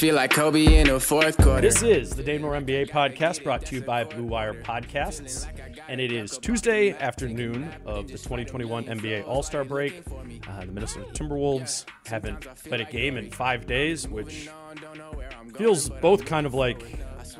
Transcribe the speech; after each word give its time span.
Feel 0.00 0.14
like 0.14 0.30
Kobe 0.30 0.80
in 0.80 0.86
the 0.86 0.98
fourth 0.98 1.36
quarter. 1.36 1.60
This 1.60 1.82
is 1.82 2.14
the 2.14 2.22
Dane 2.22 2.40
Moore 2.40 2.54
NBA 2.54 2.88
podcast 2.88 3.44
brought 3.44 3.66
to 3.66 3.74
you 3.74 3.82
by 3.82 4.02
Blue 4.02 4.24
Wire 4.24 4.54
Podcasts. 4.54 5.46
And 5.88 6.00
it 6.00 6.10
is 6.10 6.38
Tuesday 6.38 6.92
afternoon 6.92 7.70
of 7.84 8.06
the 8.06 8.14
2021 8.14 8.84
NBA 8.84 9.28
All 9.28 9.42
Star 9.42 9.62
break. 9.62 10.02
Uh, 10.48 10.60
the 10.60 10.72
Minnesota 10.72 11.04
Timberwolves 11.12 11.84
haven't 12.06 12.40
played 12.64 12.80
a 12.80 12.86
game 12.86 13.18
in 13.18 13.30
five 13.30 13.66
days, 13.66 14.08
which 14.08 14.48
feels 15.58 15.90
both 15.90 16.24
kind 16.24 16.46
of 16.46 16.54
like 16.54 16.82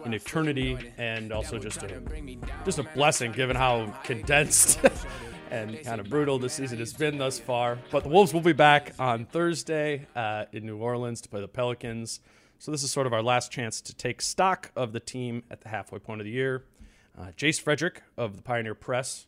an 0.05 0.13
eternity 0.13 0.77
and 0.99 1.33
also 1.33 1.59
just 1.59 1.83
a 1.83 2.03
just 2.67 2.79
a 2.79 2.83
blessing 2.95 3.33
given 3.33 3.57
how 3.57 3.87
condensed 4.05 4.81
and 5.51 5.83
kind 5.83 5.99
of 5.99 6.11
brutal 6.11 6.39
the 6.39 6.51
season 6.51 6.79
has 6.79 6.93
been 6.93 7.17
thus 7.17 7.41
far. 7.41 7.79
But 7.91 8.03
the 8.03 8.11
Wolves 8.11 8.35
will 8.35 8.43
be 8.43 8.53
back 8.53 8.93
on 8.99 9.25
Thursday 9.25 10.07
uh, 10.15 10.45
in 10.53 10.67
New 10.67 10.77
Orleans 10.77 11.23
to 11.23 11.31
play 11.31 11.41
the 11.41 11.49
Pelicans. 11.49 12.21
So 12.61 12.71
this 12.71 12.83
is 12.83 12.91
sort 12.91 13.07
of 13.07 13.15
our 13.15 13.23
last 13.23 13.51
chance 13.51 13.81
to 13.81 13.95
take 13.95 14.21
stock 14.21 14.71
of 14.77 14.93
the 14.93 15.01
team 15.01 15.45
at 15.51 15.63
the 15.63 15.71
halfway 15.71 15.99
point 15.99 16.21
of 16.21 16.27
the 16.27 16.31
year. 16.31 16.67
Uh, 17.19 17.29
Jace 17.35 17.59
Frederick 17.59 18.03
of 18.19 18.37
the 18.37 18.43
Pioneer 18.43 18.75
Press 18.75 19.27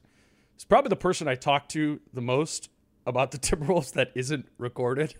is 0.58 0.64
probably 0.64 0.90
the 0.90 0.96
person 0.96 1.26
I 1.26 1.34
talk 1.34 1.66
to 1.70 1.98
the 2.12 2.20
most 2.20 2.68
about 3.06 3.30
the 3.30 3.38
Timberwolves 3.40 3.94
that 3.94 4.12
isn't 4.14 4.46
recorded 4.58 5.14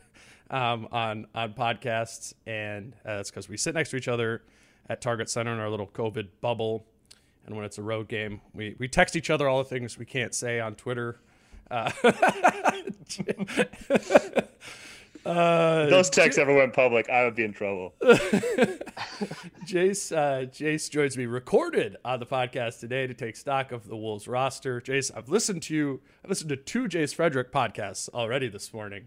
um, 0.50 0.88
on 0.92 1.26
on 1.34 1.54
podcasts, 1.54 2.34
and 2.46 2.94
uh, 3.06 3.16
that's 3.16 3.30
because 3.30 3.48
we 3.48 3.56
sit 3.56 3.74
next 3.74 3.88
to 3.92 3.96
each 3.96 4.08
other 4.08 4.42
at 4.90 5.00
Target 5.00 5.30
Center 5.30 5.54
in 5.54 5.58
our 5.58 5.70
little 5.70 5.86
COVID 5.86 6.28
bubble. 6.42 6.84
And 7.46 7.56
when 7.56 7.64
it's 7.64 7.78
a 7.78 7.82
road 7.82 8.08
game, 8.08 8.42
we, 8.52 8.76
we 8.78 8.88
text 8.88 9.16
each 9.16 9.30
other 9.30 9.48
all 9.48 9.56
the 9.56 9.70
things 9.70 9.96
we 9.96 10.04
can't 10.04 10.34
say 10.34 10.60
on 10.60 10.74
Twitter. 10.74 11.18
Uh, 11.70 11.90
uh, 15.24 15.86
Those 15.86 16.10
texts 16.10 16.38
ever 16.38 16.54
went 16.54 16.72
public, 16.72 17.08
I 17.08 17.24
would 17.24 17.34
be 17.34 17.44
in 17.44 17.52
trouble. 17.52 17.94
Jace, 19.66 20.14
uh, 20.16 20.46
Jace 20.46 20.90
joins 20.90 21.16
me 21.16 21.26
recorded 21.26 21.96
on 22.04 22.20
the 22.20 22.26
podcast 22.26 22.80
today 22.80 23.06
to 23.06 23.14
take 23.14 23.36
stock 23.36 23.72
of 23.72 23.88
the 23.88 23.96
Wolves 23.96 24.26
roster. 24.26 24.80
Jace, 24.80 25.10
I've 25.16 25.28
listened 25.28 25.62
to 25.64 25.74
you. 25.74 26.00
I 26.24 26.28
listened 26.28 26.50
to 26.50 26.56
two 26.56 26.84
Jace 26.88 27.14
Frederick 27.14 27.52
podcasts 27.52 28.08
already 28.10 28.48
this 28.48 28.72
morning. 28.72 29.06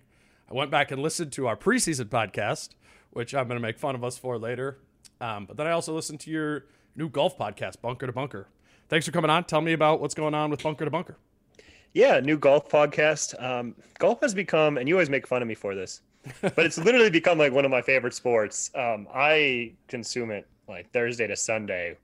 I 0.50 0.54
went 0.54 0.72
back 0.72 0.92
and 0.92 1.02
listened 1.02 1.32
to 1.34 1.48
our 1.48 1.56
preseason 1.58 2.06
podcast, 2.06 2.70
which 3.12 3.34
I'm 3.34 3.48
going 3.48 3.60
to 3.60 3.66
make 3.66 3.78
fun 3.78 3.96
of 3.96 4.04
us 4.04 4.18
for 4.18 4.38
later. 4.38 4.78
Um, 5.20 5.46
but 5.46 5.58
then 5.58 5.68
I 5.68 5.72
also 5.72 5.94
listened 5.94 6.20
to 6.22 6.32
your 6.32 6.66
new 6.96 7.10
golf 7.10 7.38
podcast, 7.38 7.82
Bunker 7.82 8.06
to 8.06 8.14
Bunker. 8.14 8.48
Thanks 8.88 9.06
for 9.06 9.12
coming 9.12 9.32
on. 9.32 9.44
Tell 9.46 9.62
me 9.62 9.74
about 9.74 10.00
what's 10.00 10.14
going 10.14 10.34
on 10.36 10.52
with 10.52 10.62
Bunker 10.62 10.86
to 10.86 10.92
Bunker. 10.92 11.18
Yeah, 11.96 12.20
new 12.20 12.38
golf 12.38 12.68
podcast. 12.68 13.42
Um, 13.42 13.74
golf 14.00 14.20
has 14.20 14.34
become, 14.34 14.78
and 14.78 14.88
you 14.88 14.96
always 14.96 15.10
make 15.10 15.26
fun 15.26 15.42
of 15.42 15.48
me 15.48 15.56
for 15.56 15.74
this, 15.74 16.02
but 16.42 16.60
it's 16.60 16.78
literally 16.86 17.10
become 17.10 17.38
like 17.38 17.54
one 17.54 17.64
of 17.64 17.72
my 17.72 17.82
favorite 17.82 18.14
sports. 18.14 18.70
Um, 18.76 19.08
I 19.16 19.72
consume 19.88 20.30
it 20.30 20.46
like 20.68 20.92
Thursday 20.92 21.26
to 21.26 21.38
Sunday. 21.38 21.98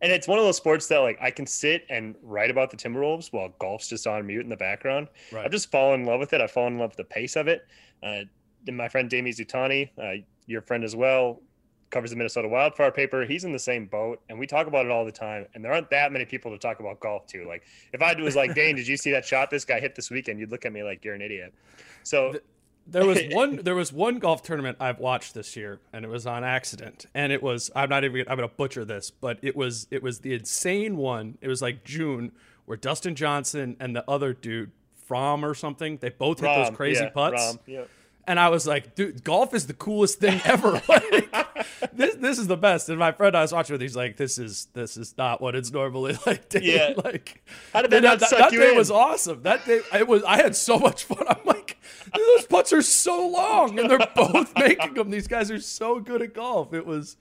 And 0.00 0.10
it's 0.10 0.26
one 0.26 0.38
of 0.38 0.46
those 0.46 0.56
sports 0.56 0.86
that 0.88 0.98
like 1.00 1.18
I 1.20 1.30
can 1.30 1.46
sit 1.46 1.84
and 1.90 2.14
write 2.22 2.50
about 2.50 2.70
the 2.70 2.78
Timberwolves 2.78 3.30
while 3.30 3.52
golf's 3.58 3.88
just 3.88 4.06
on 4.06 4.26
mute 4.26 4.44
in 4.44 4.48
the 4.48 4.56
background. 4.56 5.08
Right. 5.30 5.44
I've 5.44 5.52
just 5.52 5.70
fallen 5.70 6.00
in 6.00 6.06
love 6.06 6.20
with 6.20 6.32
it. 6.32 6.40
I've 6.40 6.50
fallen 6.50 6.74
in 6.74 6.78
love 6.78 6.92
with 6.92 6.96
the 6.96 7.04
pace 7.04 7.36
of 7.36 7.48
it. 7.48 7.66
Uh, 8.02 8.20
and 8.66 8.76
my 8.78 8.88
friend 8.88 9.10
Dane 9.10 9.26
Mizutani, 9.26 9.90
uh, 10.02 10.22
your 10.46 10.62
friend 10.62 10.84
as 10.84 10.96
well, 10.96 11.42
covers 11.90 12.10
the 12.10 12.16
Minnesota 12.16 12.48
Wildfire 12.48 12.90
paper. 12.90 13.24
He's 13.24 13.44
in 13.44 13.52
the 13.52 13.58
same 13.58 13.86
boat, 13.86 14.20
and 14.28 14.38
we 14.38 14.46
talk 14.46 14.66
about 14.66 14.84
it 14.84 14.92
all 14.92 15.04
the 15.04 15.12
time. 15.12 15.46
And 15.54 15.64
there 15.64 15.72
aren't 15.72 15.90
that 15.90 16.12
many 16.12 16.24
people 16.24 16.50
to 16.50 16.58
talk 16.58 16.80
about 16.80 17.00
golf 17.00 17.26
to. 17.28 17.46
Like, 17.46 17.64
if 17.92 18.02
I 18.02 18.14
was 18.20 18.36
like, 18.36 18.54
Dane, 18.54 18.76
did 18.76 18.86
you 18.86 18.96
see 18.96 19.10
that 19.12 19.24
shot 19.24 19.50
this 19.50 19.64
guy 19.64 19.80
hit 19.80 19.94
this 19.94 20.10
weekend? 20.10 20.38
You'd 20.38 20.50
look 20.50 20.64
at 20.66 20.72
me 20.72 20.82
like 20.82 21.04
you're 21.04 21.14
an 21.14 21.22
idiot. 21.22 21.54
So 22.02 22.38
There 22.86 23.06
was 23.06 23.20
one. 23.30 23.56
There 23.56 23.74
was 23.74 23.92
one 23.92 24.18
golf 24.18 24.42
tournament 24.42 24.78
I've 24.80 24.98
watched 24.98 25.34
this 25.34 25.56
year, 25.56 25.80
and 25.92 26.04
it 26.04 26.08
was 26.08 26.26
on 26.26 26.44
accident. 26.44 27.06
And 27.14 27.32
it 27.32 27.42
was. 27.42 27.70
I'm 27.74 27.88
not 27.88 28.04
even. 28.04 28.20
I'm 28.28 28.36
going 28.36 28.48
to 28.48 28.54
butcher 28.54 28.84
this, 28.84 29.10
but 29.10 29.38
it 29.42 29.56
was. 29.56 29.86
It 29.90 30.02
was 30.02 30.20
the 30.20 30.34
insane 30.34 30.96
one. 30.96 31.38
It 31.40 31.48
was 31.48 31.62
like 31.62 31.84
June, 31.84 32.32
where 32.66 32.76
Dustin 32.76 33.14
Johnson 33.14 33.76
and 33.80 33.94
the 33.94 34.08
other 34.08 34.32
dude, 34.32 34.72
Fromm 35.06 35.44
or 35.44 35.54
something, 35.54 35.98
they 35.98 36.10
both 36.10 36.40
hit 36.40 36.48
Rahm, 36.48 36.66
those 36.66 36.76
crazy 36.76 37.04
yeah, 37.04 37.10
putts. 37.10 37.42
Rahm, 37.42 37.58
yeah. 37.66 37.84
And 38.28 38.38
I 38.38 38.50
was 38.50 38.66
like, 38.66 38.94
dude, 38.94 39.24
golf 39.24 39.54
is 39.54 39.66
the 39.66 39.72
coolest 39.72 40.20
thing 40.20 40.38
ever. 40.44 40.82
like, 40.88 41.90
this 41.94 42.14
this 42.16 42.38
is 42.38 42.46
the 42.46 42.58
best. 42.58 42.90
And 42.90 42.98
my 42.98 43.10
friend 43.10 43.34
I 43.34 43.40
was 43.40 43.52
watching 43.52 43.72
with, 43.72 43.80
he's 43.80 43.96
like, 43.96 44.18
this 44.18 44.38
is 44.38 44.68
this 44.74 44.98
is 44.98 45.16
not 45.16 45.40
what 45.40 45.56
it's 45.56 45.72
normally 45.72 46.14
like. 46.26 46.50
Dave. 46.50 46.62
Yeah. 46.62 46.92
Like, 47.02 47.42
How 47.72 47.80
did 47.80 47.90
that 47.90 48.02
not 48.02 48.20
that, 48.20 48.30
that 48.30 48.50
day 48.50 48.72
in? 48.72 48.76
was 48.76 48.90
awesome. 48.90 49.42
That 49.44 49.64
day, 49.64 49.80
it 49.94 50.06
was. 50.06 50.22
I 50.24 50.36
had 50.36 50.54
so 50.54 50.78
much 50.78 51.04
fun. 51.04 51.24
I'm 51.26 51.40
like, 51.46 51.78
those 52.14 52.44
putts 52.46 52.70
are 52.74 52.82
so 52.82 53.26
long, 53.28 53.78
and 53.78 53.90
they're 53.90 53.98
both 54.14 54.52
making 54.58 54.92
them. 54.92 55.08
These 55.08 55.26
guys 55.26 55.50
are 55.50 55.58
so 55.58 55.98
good 55.98 56.20
at 56.20 56.34
golf. 56.34 56.74
It 56.74 56.84
was. 56.84 57.16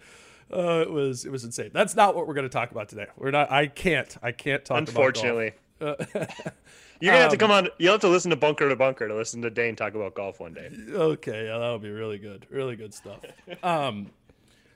Uh, 0.51 0.81
it 0.81 0.91
was 0.91 1.23
it 1.23 1.31
was 1.31 1.45
insane. 1.45 1.71
That's 1.73 1.95
not 1.95 2.15
what 2.15 2.27
we're 2.27 2.33
going 2.33 2.43
to 2.43 2.49
talk 2.49 2.71
about 2.71 2.89
today. 2.89 3.07
We're 3.15 3.31
not. 3.31 3.49
I 3.49 3.67
can't. 3.67 4.13
I 4.21 4.33
can't 4.33 4.63
talk. 4.65 4.77
Unfortunately. 4.77 5.53
About 5.79 5.99
golf. 6.13 6.51
You're 6.99 7.13
gonna 7.13 7.23
have 7.23 7.31
to 7.31 7.35
Um, 7.35 7.39
come 7.39 7.51
on. 7.51 7.69
You'll 7.77 7.93
have 7.93 8.01
to 8.01 8.07
listen 8.07 8.31
to 8.31 8.35
Bunker 8.37 8.67
to 8.69 8.75
Bunker 8.75 9.07
to 9.07 9.15
listen 9.15 9.41
to 9.43 9.49
Dane 9.49 9.75
talk 9.75 9.93
about 9.95 10.15
golf 10.15 10.39
one 10.39 10.53
day. 10.53 10.69
Okay, 10.91 11.45
yeah, 11.45 11.57
that'll 11.57 11.79
be 11.79 11.89
really 11.89 12.17
good. 12.17 12.45
Really 12.49 12.75
good 12.75 12.93
stuff. 12.93 13.19
Um, 13.63 14.11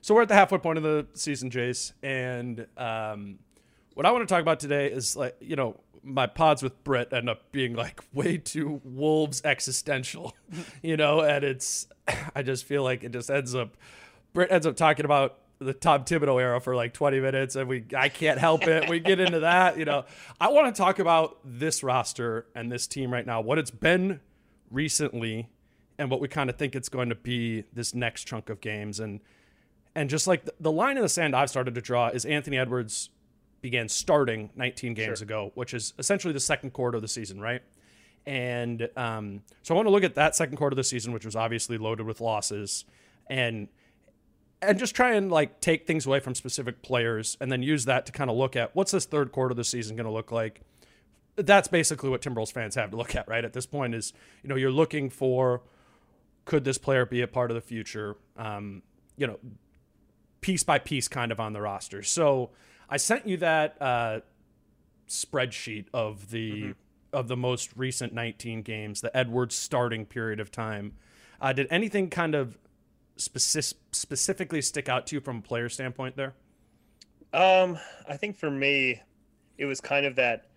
so 0.01 0.15
we're 0.15 0.23
at 0.23 0.27
the 0.27 0.33
halfway 0.33 0.57
point 0.57 0.77
of 0.77 0.83
the 0.83 1.05
season, 1.13 1.51
Jace, 1.51 1.93
and 2.01 2.65
um, 2.75 3.37
what 3.93 4.05
I 4.05 4.11
want 4.11 4.27
to 4.27 4.33
talk 4.33 4.41
about 4.41 4.59
today 4.59 4.87
is 4.87 5.15
like 5.15 5.35
you 5.39 5.55
know 5.55 5.79
my 6.03 6.25
pods 6.25 6.63
with 6.63 6.83
Britt 6.83 7.13
end 7.13 7.29
up 7.29 7.51
being 7.51 7.75
like 7.75 8.01
way 8.13 8.37
too 8.37 8.81
Wolves 8.83 9.41
existential, 9.45 10.35
you 10.81 10.97
know, 10.97 11.21
and 11.21 11.43
it's 11.43 11.87
I 12.35 12.41
just 12.41 12.65
feel 12.65 12.83
like 12.83 13.03
it 13.03 13.11
just 13.11 13.29
ends 13.29 13.53
up 13.53 13.77
Britt 14.33 14.51
ends 14.51 14.65
up 14.65 14.75
talking 14.75 15.05
about 15.05 15.37
the 15.61 15.73
Tom 15.73 16.03
Thibodeau 16.03 16.41
era 16.41 16.59
for 16.59 16.75
like 16.75 16.91
20 16.91 17.19
minutes 17.19 17.55
and 17.55 17.69
we 17.69 17.85
I 17.95 18.09
can't 18.09 18.39
help 18.39 18.67
it. 18.67 18.89
We 18.89 18.99
get 18.99 19.19
into 19.19 19.41
that, 19.41 19.77
you 19.77 19.85
know. 19.85 20.05
I 20.39 20.49
want 20.49 20.73
to 20.75 20.81
talk 20.81 20.97
about 20.97 21.37
this 21.45 21.83
roster 21.83 22.47
and 22.55 22.71
this 22.71 22.87
team 22.87 23.13
right 23.13 23.25
now, 23.25 23.41
what 23.41 23.59
it's 23.59 23.71
been 23.71 24.21
recently 24.71 25.49
and 25.99 26.09
what 26.09 26.19
we 26.19 26.27
kind 26.27 26.49
of 26.49 26.57
think 26.57 26.75
it's 26.75 26.89
going 26.89 27.09
to 27.09 27.15
be 27.15 27.63
this 27.73 27.93
next 27.93 28.25
chunk 28.25 28.49
of 28.49 28.59
games 28.59 28.99
and 28.99 29.19
and 29.93 30.09
just 30.09 30.25
like 30.25 30.45
the, 30.45 30.53
the 30.59 30.71
line 30.71 30.97
in 30.97 31.03
the 31.03 31.09
sand 31.09 31.35
I've 31.35 31.49
started 31.49 31.75
to 31.75 31.81
draw 31.81 32.07
is 32.07 32.25
Anthony 32.25 32.57
Edwards 32.57 33.09
began 33.61 33.87
starting 33.87 34.49
19 34.55 34.95
games 34.95 35.19
sure. 35.19 35.25
ago, 35.25 35.51
which 35.53 35.75
is 35.75 35.93
essentially 35.99 36.33
the 36.33 36.39
second 36.39 36.71
quarter 36.71 36.95
of 36.95 37.03
the 37.03 37.07
season, 37.07 37.39
right? 37.39 37.61
And 38.25 38.89
um, 38.95 39.43
so 39.61 39.73
I 39.73 39.75
want 39.75 39.85
to 39.87 39.91
look 39.91 40.03
at 40.03 40.15
that 40.15 40.35
second 40.35 40.57
quarter 40.57 40.73
of 40.73 40.77
the 40.77 40.83
season, 40.83 41.13
which 41.13 41.25
was 41.25 41.35
obviously 41.35 41.77
loaded 41.77 42.05
with 42.07 42.21
losses, 42.21 42.85
and 43.27 43.67
and 44.61 44.77
just 44.77 44.95
try 44.95 45.13
and 45.13 45.31
like 45.31 45.59
take 45.61 45.87
things 45.87 46.05
away 46.05 46.19
from 46.19 46.35
specific 46.35 46.81
players, 46.81 47.37
and 47.41 47.51
then 47.51 47.63
use 47.63 47.85
that 47.85 48.05
to 48.05 48.11
kind 48.11 48.29
of 48.29 48.35
look 48.35 48.55
at 48.55 48.75
what's 48.75 48.91
this 48.91 49.05
third 49.05 49.31
quarter 49.31 49.51
of 49.51 49.57
the 49.57 49.63
season 49.63 49.95
going 49.95 50.05
to 50.05 50.11
look 50.11 50.31
like. 50.31 50.61
That's 51.35 51.67
basically 51.67 52.09
what 52.09 52.21
Timberwolves 52.21 52.51
fans 52.51 52.75
have 52.75 52.91
to 52.91 52.97
look 52.97 53.15
at, 53.15 53.27
right? 53.27 53.43
At 53.43 53.53
this 53.53 53.65
point, 53.65 53.95
is 53.95 54.13
you 54.43 54.49
know 54.49 54.55
you're 54.55 54.71
looking 54.71 55.09
for 55.09 55.61
could 56.45 56.63
this 56.63 56.77
player 56.77 57.05
be 57.05 57.21
a 57.21 57.27
part 57.27 57.51
of 57.51 57.55
the 57.55 57.61
future? 57.61 58.17
Um, 58.37 58.83
you 59.17 59.27
know, 59.27 59.39
piece 60.41 60.63
by 60.63 60.79
piece, 60.79 61.07
kind 61.07 61.31
of 61.31 61.39
on 61.39 61.53
the 61.53 61.61
roster. 61.61 62.03
So 62.03 62.51
I 62.89 62.97
sent 62.97 63.27
you 63.27 63.37
that 63.37 63.81
uh, 63.81 64.19
spreadsheet 65.07 65.85
of 65.93 66.31
the 66.31 66.51
mm-hmm. 66.51 66.71
of 67.13 67.27
the 67.27 67.37
most 67.37 67.71
recent 67.75 68.13
19 68.13 68.61
games, 68.63 69.01
the 69.01 69.15
Edwards 69.15 69.55
starting 69.55 70.05
period 70.05 70.39
of 70.39 70.51
time. 70.51 70.93
Uh, 71.39 71.53
did 71.53 71.67
anything 71.71 72.09
kind 72.09 72.35
of 72.35 72.57
specific, 73.21 73.77
specifically 73.91 74.61
stick 74.61 74.89
out 74.89 75.07
to 75.07 75.15
you 75.15 75.21
from 75.21 75.37
a 75.37 75.41
player 75.41 75.69
standpoint 75.69 76.15
there? 76.15 76.33
Um, 77.33 77.77
I 78.07 78.17
think 78.17 78.37
for 78.37 78.51
me, 78.51 79.01
it 79.57 79.65
was 79.65 79.79
kind 79.79 80.05
of 80.05 80.15
that 80.15 80.47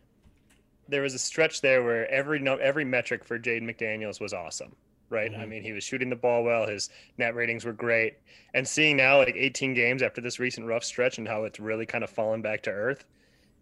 there 0.88 1.02
was 1.02 1.14
a 1.14 1.18
stretch 1.18 1.60
there 1.60 1.82
where 1.82 2.10
every 2.10 2.38
no, 2.38 2.56
every 2.56 2.84
metric 2.84 3.24
for 3.24 3.38
Jaden 3.38 3.62
McDaniels 3.62 4.20
was 4.20 4.32
awesome 4.32 4.74
right? 5.10 5.32
Mm-hmm. 5.32 5.40
I 5.40 5.46
mean, 5.46 5.62
he 5.62 5.72
was 5.72 5.84
shooting 5.84 6.10
the 6.10 6.16
ball 6.16 6.42
well. 6.42 6.66
His 6.66 6.90
net 7.18 7.34
ratings 7.34 7.64
were 7.64 7.72
great. 7.72 8.18
And 8.52 8.66
seeing 8.66 8.96
now 8.96 9.18
like 9.18 9.34
18 9.36 9.74
games 9.74 10.02
after 10.02 10.20
this 10.20 10.38
recent 10.38 10.66
rough 10.66 10.84
stretch 10.84 11.18
and 11.18 11.26
how 11.26 11.44
it's 11.44 11.60
really 11.60 11.86
kind 11.86 12.04
of 12.04 12.10
fallen 12.10 12.42
back 12.42 12.62
to 12.64 12.70
earth, 12.70 13.04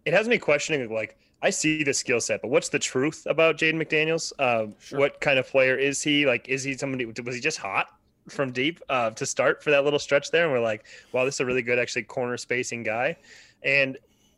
it 0.05 0.13
has 0.13 0.27
me 0.27 0.37
questioning 0.37 0.91
like 0.91 1.17
I 1.41 1.49
see 1.49 1.83
the 1.83 1.93
skill 1.93 2.21
set, 2.21 2.41
but 2.41 2.49
what's 2.49 2.69
the 2.69 2.79
truth 2.79 3.25
about 3.25 3.57
Jaden 3.57 3.75
McDaniels? 3.75 4.31
Uh, 4.39 4.67
sure. 4.79 4.99
What 4.99 5.19
kind 5.19 5.37
of 5.37 5.47
player 5.47 5.75
is 5.75 6.01
he? 6.01 6.25
Like, 6.25 6.47
is 6.47 6.63
he 6.63 6.77
somebody? 6.77 7.05
Was 7.05 7.35
he 7.35 7.41
just 7.41 7.57
hot 7.57 7.87
from 8.29 8.51
deep 8.51 8.79
uh, 8.89 9.11
to 9.11 9.25
start 9.25 9.63
for 9.63 9.71
that 9.71 9.83
little 9.83 9.99
stretch 9.99 10.31
there? 10.31 10.43
And 10.43 10.51
we're 10.51 10.59
like, 10.59 10.85
wow, 11.11 11.25
this 11.25 11.35
is 11.35 11.39
a 11.39 11.45
really 11.45 11.61
good 11.61 11.79
actually 11.79 12.03
corner 12.03 12.37
spacing 12.37 12.83
guy, 12.83 13.17
and 13.63 13.97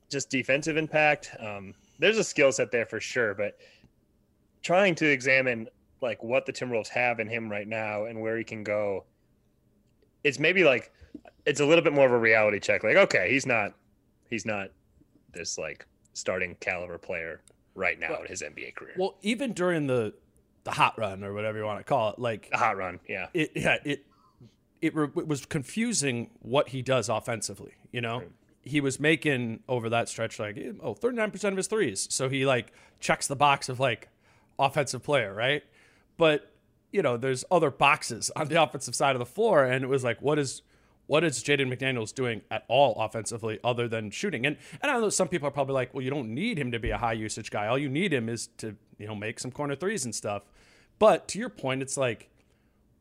just 0.10 0.30
defensive 0.30 0.78
impact. 0.78 1.32
Um, 1.40 1.74
there's 2.00 2.18
a 2.18 2.24
skill 2.24 2.52
set 2.52 2.72
there 2.72 2.86
for 2.86 3.00
sure, 3.00 3.34
but 3.34 3.58
trying 4.62 4.96
to 4.96 5.10
examine 5.10 5.68
like 6.02 6.24
what 6.24 6.46
the 6.46 6.54
Timberwolves 6.54 6.90
have 6.90 7.20
in 7.20 7.28
him 7.28 7.50
right 7.50 7.68
now 7.68 8.06
and 8.06 8.20
where 8.22 8.38
he 8.38 8.44
can 8.44 8.64
go, 8.64 9.06
it's 10.24 10.40
maybe 10.40 10.64
like 10.64 10.92
it's 11.46 11.60
a 11.60 11.66
little 11.66 11.84
bit 11.84 11.94
more 11.94 12.06
of 12.06 12.12
a 12.12 12.18
reality 12.18 12.60
check. 12.60 12.84
Like, 12.84 12.98
okay, 12.98 13.30
he's 13.32 13.46
not 13.46 13.74
he's 14.30 14.46
not 14.46 14.70
this 15.34 15.58
like 15.58 15.86
starting 16.14 16.56
caliber 16.60 16.98
player 16.98 17.42
right 17.76 18.00
now 18.00 18.12
well, 18.12 18.22
in 18.22 18.28
his 18.28 18.42
NBA 18.42 18.76
career. 18.76 18.96
Well, 18.98 19.16
even 19.22 19.54
during 19.54 19.88
the 19.88 20.14
the 20.66 20.72
hot 20.72 20.98
run 20.98 21.24
or 21.24 21.34
whatever 21.34 21.58
you 21.58 21.64
want 21.64 21.80
to 21.80 21.84
call 21.84 22.10
it, 22.10 22.20
like 22.20 22.50
a 22.52 22.58
hot 22.58 22.76
run, 22.76 23.00
yeah, 23.08 23.28
it 23.34 23.52
yeah 23.56 23.78
it 23.86 24.06
it, 24.82 24.94
re- 24.94 25.08
it 25.16 25.28
was 25.28 25.46
confusing 25.46 26.30
what 26.42 26.70
he 26.70 26.82
does 26.82 27.08
offensively. 27.08 27.74
You 27.92 28.02
know, 28.02 28.18
right. 28.18 28.32
he 28.64 28.82
was 28.82 29.00
making 29.00 29.62
over 29.70 29.90
that 29.90 30.10
stretch 30.10 30.38
like 30.40 30.58
eh, 30.58 30.74
oh 30.82 30.94
39 30.94 31.32
percent 31.32 31.54
of 31.54 31.58
his 31.58 31.68
threes, 31.68 32.08
so 32.12 32.28
he 32.28 32.46
like 32.46 32.74
checks 33.00 33.28
the 33.28 33.36
box 33.36 33.70
of 33.70 33.80
like 33.80 34.10
offensive 34.60 35.04
player, 35.04 35.34
right? 35.34 35.64
But 36.18 36.52
you 36.92 37.02
know, 37.02 37.16
there's 37.16 37.46
other 37.52 37.70
boxes 37.72 38.32
on 38.36 38.48
the 38.48 38.62
offensive 38.62 38.96
side 38.96 39.16
of 39.16 39.20
the 39.20 39.26
floor, 39.26 39.64
and 39.64 39.84
it 39.84 39.88
was 39.88 40.04
like, 40.04 40.22
what 40.22 40.40
is 40.40 40.64
what 41.08 41.24
is 41.24 41.44
Jaden 41.44 41.74
McDaniels 41.74 42.14
doing 42.14 42.42
at 42.50 42.64
all 42.68 42.96
offensively 43.00 43.60
other 43.64 43.88
than 43.88 44.12
shooting? 44.12 44.46
And 44.46 44.58
and 44.82 44.92
I 44.92 45.00
know 45.00 45.10
some 45.10 45.28
people 45.28 45.48
are 45.48 45.52
probably 45.52 45.74
like, 45.74 45.94
well, 45.94 46.04
you 46.04 46.10
don't 46.10 46.34
need 46.34 46.58
him 46.58 46.72
to 46.72 46.80
be 46.80 46.90
a 46.90 46.98
high 46.98 47.14
usage 47.14 47.52
guy. 47.52 47.68
All 47.68 47.78
you 47.78 47.90
need 47.90 48.14
him 48.14 48.30
is 48.30 48.48
to 48.58 48.76
you 48.98 49.08
know 49.08 49.16
make 49.16 49.40
some 49.40 49.52
corner 49.52 49.76
threes 49.76 50.06
and 50.06 50.14
stuff. 50.14 50.44
But 50.98 51.28
to 51.30 51.40
your 51.40 51.50
point, 51.50 51.82
it's 51.82 51.98
like, 51.98 52.30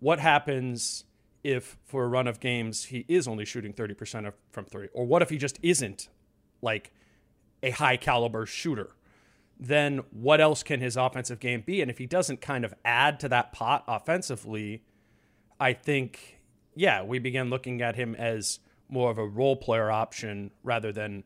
what 0.01 0.19
happens 0.19 1.05
if 1.43 1.77
for 1.85 2.05
a 2.05 2.09
run 2.09 2.27
of 2.27 2.41
games 2.41 2.85
he 2.85 3.05
is 3.07 3.29
only 3.29 3.45
shooting 3.45 3.73
30% 3.73 4.33
from 4.51 4.65
three? 4.65 4.89
Or 4.93 5.07
what 5.07 5.23
if 5.23 5.31
he 5.31 5.39
just 5.39 5.59
isn't 5.63 6.09
like 6.61 6.93
a 7.63 7.71
high 7.71 7.97
caliber 7.97 8.47
shooter? 8.47 8.91
then 9.59 10.01
what 10.11 10.41
else 10.41 10.63
can 10.63 10.81
his 10.81 10.97
offensive 10.97 11.41
game 11.41 11.63
be? 11.65 11.81
And 11.81 11.91
if 11.91 11.99
he 11.99 12.07
doesn't 12.07 12.41
kind 12.41 12.65
of 12.65 12.75
add 12.85 13.21
to 13.21 13.29
that 13.29 13.53
pot 13.53 13.85
offensively, 13.87 14.83
I 15.61 15.73
think, 15.73 16.41
yeah, 16.75 17.03
we 17.03 17.19
began 17.19 17.51
looking 17.51 17.83
at 17.83 17.97
him 17.97 18.15
as 18.15 18.61
more 18.89 19.11
of 19.11 19.19
a 19.19 19.27
role 19.27 19.57
player 19.57 19.91
option 19.91 20.51
rather 20.63 20.93
than 20.93 21.25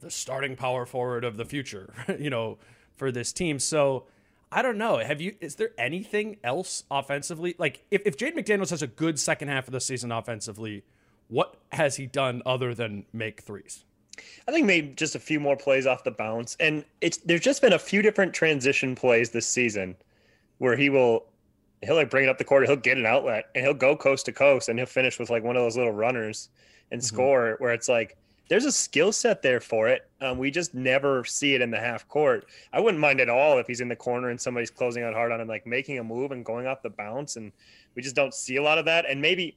the 0.00 0.10
starting 0.10 0.56
power 0.56 0.86
forward 0.86 1.24
of 1.24 1.36
the 1.36 1.44
future, 1.44 1.92
you 2.18 2.30
know, 2.30 2.58
for 2.96 3.10
this 3.10 3.32
team. 3.32 3.58
So 3.58 4.04
I 4.52 4.62
don't 4.62 4.78
know. 4.78 4.98
Have 4.98 5.20
you, 5.20 5.36
is 5.40 5.56
there 5.56 5.70
anything 5.78 6.38
else 6.42 6.84
offensively? 6.90 7.54
Like, 7.58 7.84
if, 7.90 8.02
if 8.04 8.16
Jaden 8.16 8.34
McDaniels 8.36 8.70
has 8.70 8.82
a 8.82 8.86
good 8.86 9.18
second 9.18 9.48
half 9.48 9.68
of 9.68 9.72
the 9.72 9.80
season 9.80 10.10
offensively, 10.10 10.84
what 11.28 11.56
has 11.72 11.96
he 11.96 12.06
done 12.06 12.42
other 12.44 12.74
than 12.74 13.06
make 13.12 13.42
threes? 13.42 13.84
I 14.48 14.52
think 14.52 14.66
maybe 14.66 14.88
just 14.94 15.14
a 15.14 15.20
few 15.20 15.38
more 15.40 15.56
plays 15.56 15.86
off 15.86 16.04
the 16.04 16.10
bounce, 16.10 16.56
and 16.60 16.84
it's 17.00 17.18
there's 17.18 17.40
just 17.40 17.62
been 17.62 17.72
a 17.72 17.78
few 17.78 18.02
different 18.02 18.34
transition 18.34 18.94
plays 18.94 19.30
this 19.30 19.46
season 19.46 19.96
where 20.58 20.76
he 20.76 20.90
will 20.90 21.24
he'll 21.82 21.96
like 21.96 22.10
bring 22.10 22.24
it 22.24 22.28
up 22.28 22.38
the 22.38 22.44
court, 22.44 22.66
he'll 22.66 22.76
get 22.76 22.98
an 22.98 23.06
outlet, 23.06 23.46
and 23.54 23.64
he'll 23.64 23.74
go 23.74 23.96
coast 23.96 24.26
to 24.26 24.32
coast, 24.32 24.68
and 24.68 24.78
he'll 24.78 24.86
finish 24.86 25.18
with 25.18 25.30
like 25.30 25.42
one 25.42 25.56
of 25.56 25.62
those 25.62 25.76
little 25.76 25.92
runners 25.92 26.50
and 26.90 27.00
mm-hmm. 27.00 27.06
score. 27.06 27.56
Where 27.58 27.72
it's 27.72 27.88
like 27.88 28.16
there's 28.48 28.64
a 28.64 28.72
skill 28.72 29.12
set 29.12 29.42
there 29.42 29.60
for 29.60 29.88
it. 29.88 30.08
Um, 30.20 30.38
we 30.38 30.50
just 30.50 30.74
never 30.74 31.24
see 31.24 31.54
it 31.54 31.60
in 31.60 31.70
the 31.70 31.78
half 31.78 32.06
court. 32.08 32.46
I 32.72 32.80
wouldn't 32.80 33.00
mind 33.00 33.20
at 33.20 33.30
all 33.30 33.58
if 33.58 33.66
he's 33.66 33.80
in 33.80 33.88
the 33.88 33.96
corner 33.96 34.30
and 34.30 34.40
somebody's 34.40 34.70
closing 34.70 35.04
out 35.04 35.14
hard 35.14 35.30
on 35.32 35.40
him, 35.40 35.48
like 35.48 35.66
making 35.66 35.98
a 35.98 36.04
move 36.04 36.32
and 36.32 36.44
going 36.44 36.66
off 36.66 36.82
the 36.82 36.90
bounce, 36.90 37.36
and 37.36 37.52
we 37.94 38.02
just 38.02 38.16
don't 38.16 38.34
see 38.34 38.56
a 38.56 38.62
lot 38.62 38.78
of 38.78 38.84
that. 38.86 39.06
And 39.08 39.22
maybe 39.22 39.56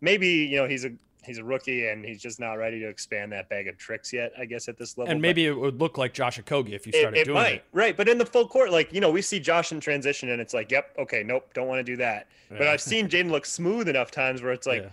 maybe 0.00 0.28
you 0.28 0.56
know 0.56 0.68
he's 0.68 0.84
a 0.84 0.92
he's 1.24 1.38
a 1.38 1.44
rookie 1.44 1.88
and 1.88 2.04
he's 2.04 2.20
just 2.20 2.40
not 2.40 2.54
ready 2.54 2.80
to 2.80 2.88
expand 2.88 3.32
that 3.32 3.48
bag 3.48 3.68
of 3.68 3.76
tricks 3.78 4.12
yet. 4.12 4.32
I 4.38 4.44
guess 4.44 4.68
at 4.68 4.76
this 4.76 4.96
level, 4.98 5.10
and 5.10 5.20
maybe 5.20 5.46
but 5.46 5.52
it 5.52 5.60
would 5.60 5.80
look 5.80 5.98
like 5.98 6.14
Josh 6.14 6.40
Okogie 6.40 6.72
if 6.72 6.86
you 6.86 6.92
started 6.92 7.18
it, 7.18 7.20
it 7.22 7.24
doing 7.24 7.34
might, 7.34 7.54
it. 7.54 7.64
Right, 7.72 7.96
but 7.96 8.08
in 8.08 8.18
the 8.18 8.26
full 8.26 8.46
court, 8.46 8.70
like 8.70 8.92
you 8.92 9.00
know, 9.00 9.10
we 9.10 9.22
see 9.22 9.40
Josh 9.40 9.72
in 9.72 9.80
transition, 9.80 10.30
and 10.30 10.40
it's 10.40 10.54
like, 10.54 10.70
yep, 10.70 10.94
okay, 10.98 11.22
nope, 11.22 11.52
don't 11.54 11.68
want 11.68 11.78
to 11.78 11.84
do 11.84 11.96
that. 11.96 12.28
Yeah. 12.50 12.58
But 12.58 12.68
I've 12.68 12.80
seen 12.80 13.08
Jaden 13.08 13.30
look 13.30 13.46
smooth 13.46 13.88
enough 13.88 14.10
times 14.10 14.42
where 14.42 14.52
it's 14.52 14.66
like. 14.66 14.82
Yeah. 14.82 14.90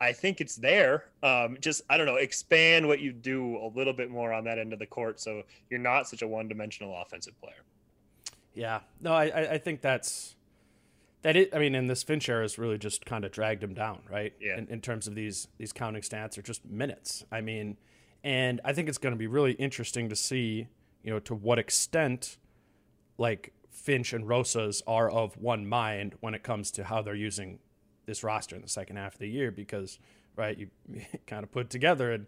I 0.00 0.12
think 0.12 0.40
it's 0.40 0.56
there. 0.56 1.04
Um, 1.22 1.56
just 1.60 1.82
I 1.88 1.96
don't 1.96 2.06
know, 2.06 2.16
expand 2.16 2.88
what 2.88 2.98
you 2.98 3.12
do 3.12 3.56
a 3.58 3.70
little 3.72 3.92
bit 3.92 4.10
more 4.10 4.32
on 4.32 4.42
that 4.42 4.58
end 4.58 4.72
of 4.72 4.80
the 4.80 4.86
court, 4.86 5.20
so 5.20 5.44
you're 5.70 5.78
not 5.78 6.08
such 6.08 6.22
a 6.22 6.26
one-dimensional 6.26 6.92
offensive 7.00 7.40
player. 7.40 7.62
Yeah, 8.52 8.80
no, 9.00 9.12
I 9.12 9.52
I 9.52 9.58
think 9.58 9.80
that's 9.80 10.34
that 11.22 11.36
it, 11.36 11.54
I 11.54 11.58
mean, 11.58 11.74
and 11.74 11.88
this 11.88 12.02
Finch 12.02 12.28
era 12.28 12.42
has 12.42 12.58
really 12.58 12.78
just 12.78 13.06
kind 13.06 13.24
of 13.24 13.30
dragged 13.30 13.62
him 13.62 13.74
down, 13.74 14.00
right? 14.10 14.34
Yeah. 14.40 14.58
In, 14.58 14.68
in, 14.68 14.80
terms 14.80 15.06
of 15.06 15.14
these 15.14 15.48
these 15.56 15.72
counting 15.72 16.02
stats 16.02 16.36
or 16.36 16.42
just 16.42 16.64
minutes. 16.64 17.24
I 17.30 17.40
mean, 17.40 17.76
and 18.24 18.60
I 18.64 18.72
think 18.72 18.88
it's 18.88 18.98
going 18.98 19.14
to 19.14 19.18
be 19.18 19.28
really 19.28 19.52
interesting 19.52 20.08
to 20.08 20.16
see, 20.16 20.66
you 21.02 21.12
know, 21.12 21.20
to 21.20 21.34
what 21.34 21.58
extent, 21.58 22.38
like 23.18 23.52
Finch 23.70 24.12
and 24.12 24.28
Rosas 24.28 24.82
are 24.86 25.10
of 25.10 25.36
one 25.36 25.66
mind 25.66 26.14
when 26.20 26.34
it 26.34 26.42
comes 26.42 26.70
to 26.72 26.84
how 26.84 27.02
they're 27.02 27.14
using 27.14 27.60
this 28.06 28.24
roster 28.24 28.56
in 28.56 28.62
the 28.62 28.68
second 28.68 28.96
half 28.96 29.14
of 29.14 29.20
the 29.20 29.28
year, 29.28 29.52
because 29.52 30.00
right, 30.34 30.58
you, 30.58 30.68
you 30.92 31.02
kind 31.26 31.44
of 31.44 31.52
put 31.52 31.70
together 31.70 32.12
and. 32.12 32.26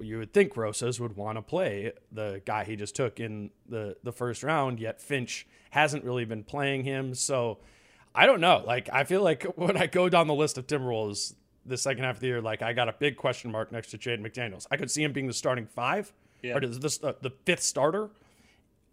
you 0.00 0.18
would 0.18 0.32
think 0.32 0.56
Rosas 0.56 1.00
would 1.00 1.16
want 1.16 1.36
to 1.36 1.42
play 1.42 1.92
the 2.12 2.42
guy 2.44 2.64
he 2.64 2.76
just 2.76 2.94
took 2.94 3.18
in 3.18 3.50
the 3.66 3.96
the 4.04 4.12
first 4.12 4.42
round, 4.42 4.78
yet 4.78 5.00
Finch 5.00 5.46
hasn't 5.70 6.04
really 6.04 6.26
been 6.26 6.44
playing 6.44 6.84
him. 6.84 7.14
So 7.14 7.58
I 8.14 8.26
don't 8.26 8.40
know. 8.40 8.62
Like, 8.64 8.88
I 8.92 9.04
feel 9.04 9.22
like 9.22 9.44
when 9.56 9.76
I 9.76 9.86
go 9.86 10.08
down 10.08 10.26
the 10.26 10.34
list 10.34 10.58
of 10.58 10.66
Timberwolves 10.66 11.34
the 11.66 11.76
second 11.76 12.04
half 12.04 12.16
of 12.16 12.20
the 12.20 12.26
year, 12.26 12.40
like 12.40 12.62
I 12.62 12.72
got 12.72 12.88
a 12.88 12.92
big 12.92 13.16
question 13.16 13.50
mark 13.50 13.72
next 13.72 13.90
to 13.90 13.98
Jaden 13.98 14.20
McDaniels. 14.20 14.66
I 14.70 14.76
could 14.76 14.90
see 14.90 15.02
him 15.02 15.12
being 15.12 15.26
the 15.26 15.32
starting 15.32 15.66
five, 15.66 16.12
yeah. 16.42 16.56
or 16.56 16.60
this 16.60 17.02
uh, 17.02 17.14
the 17.22 17.30
fifth 17.44 17.62
starter, 17.62 18.10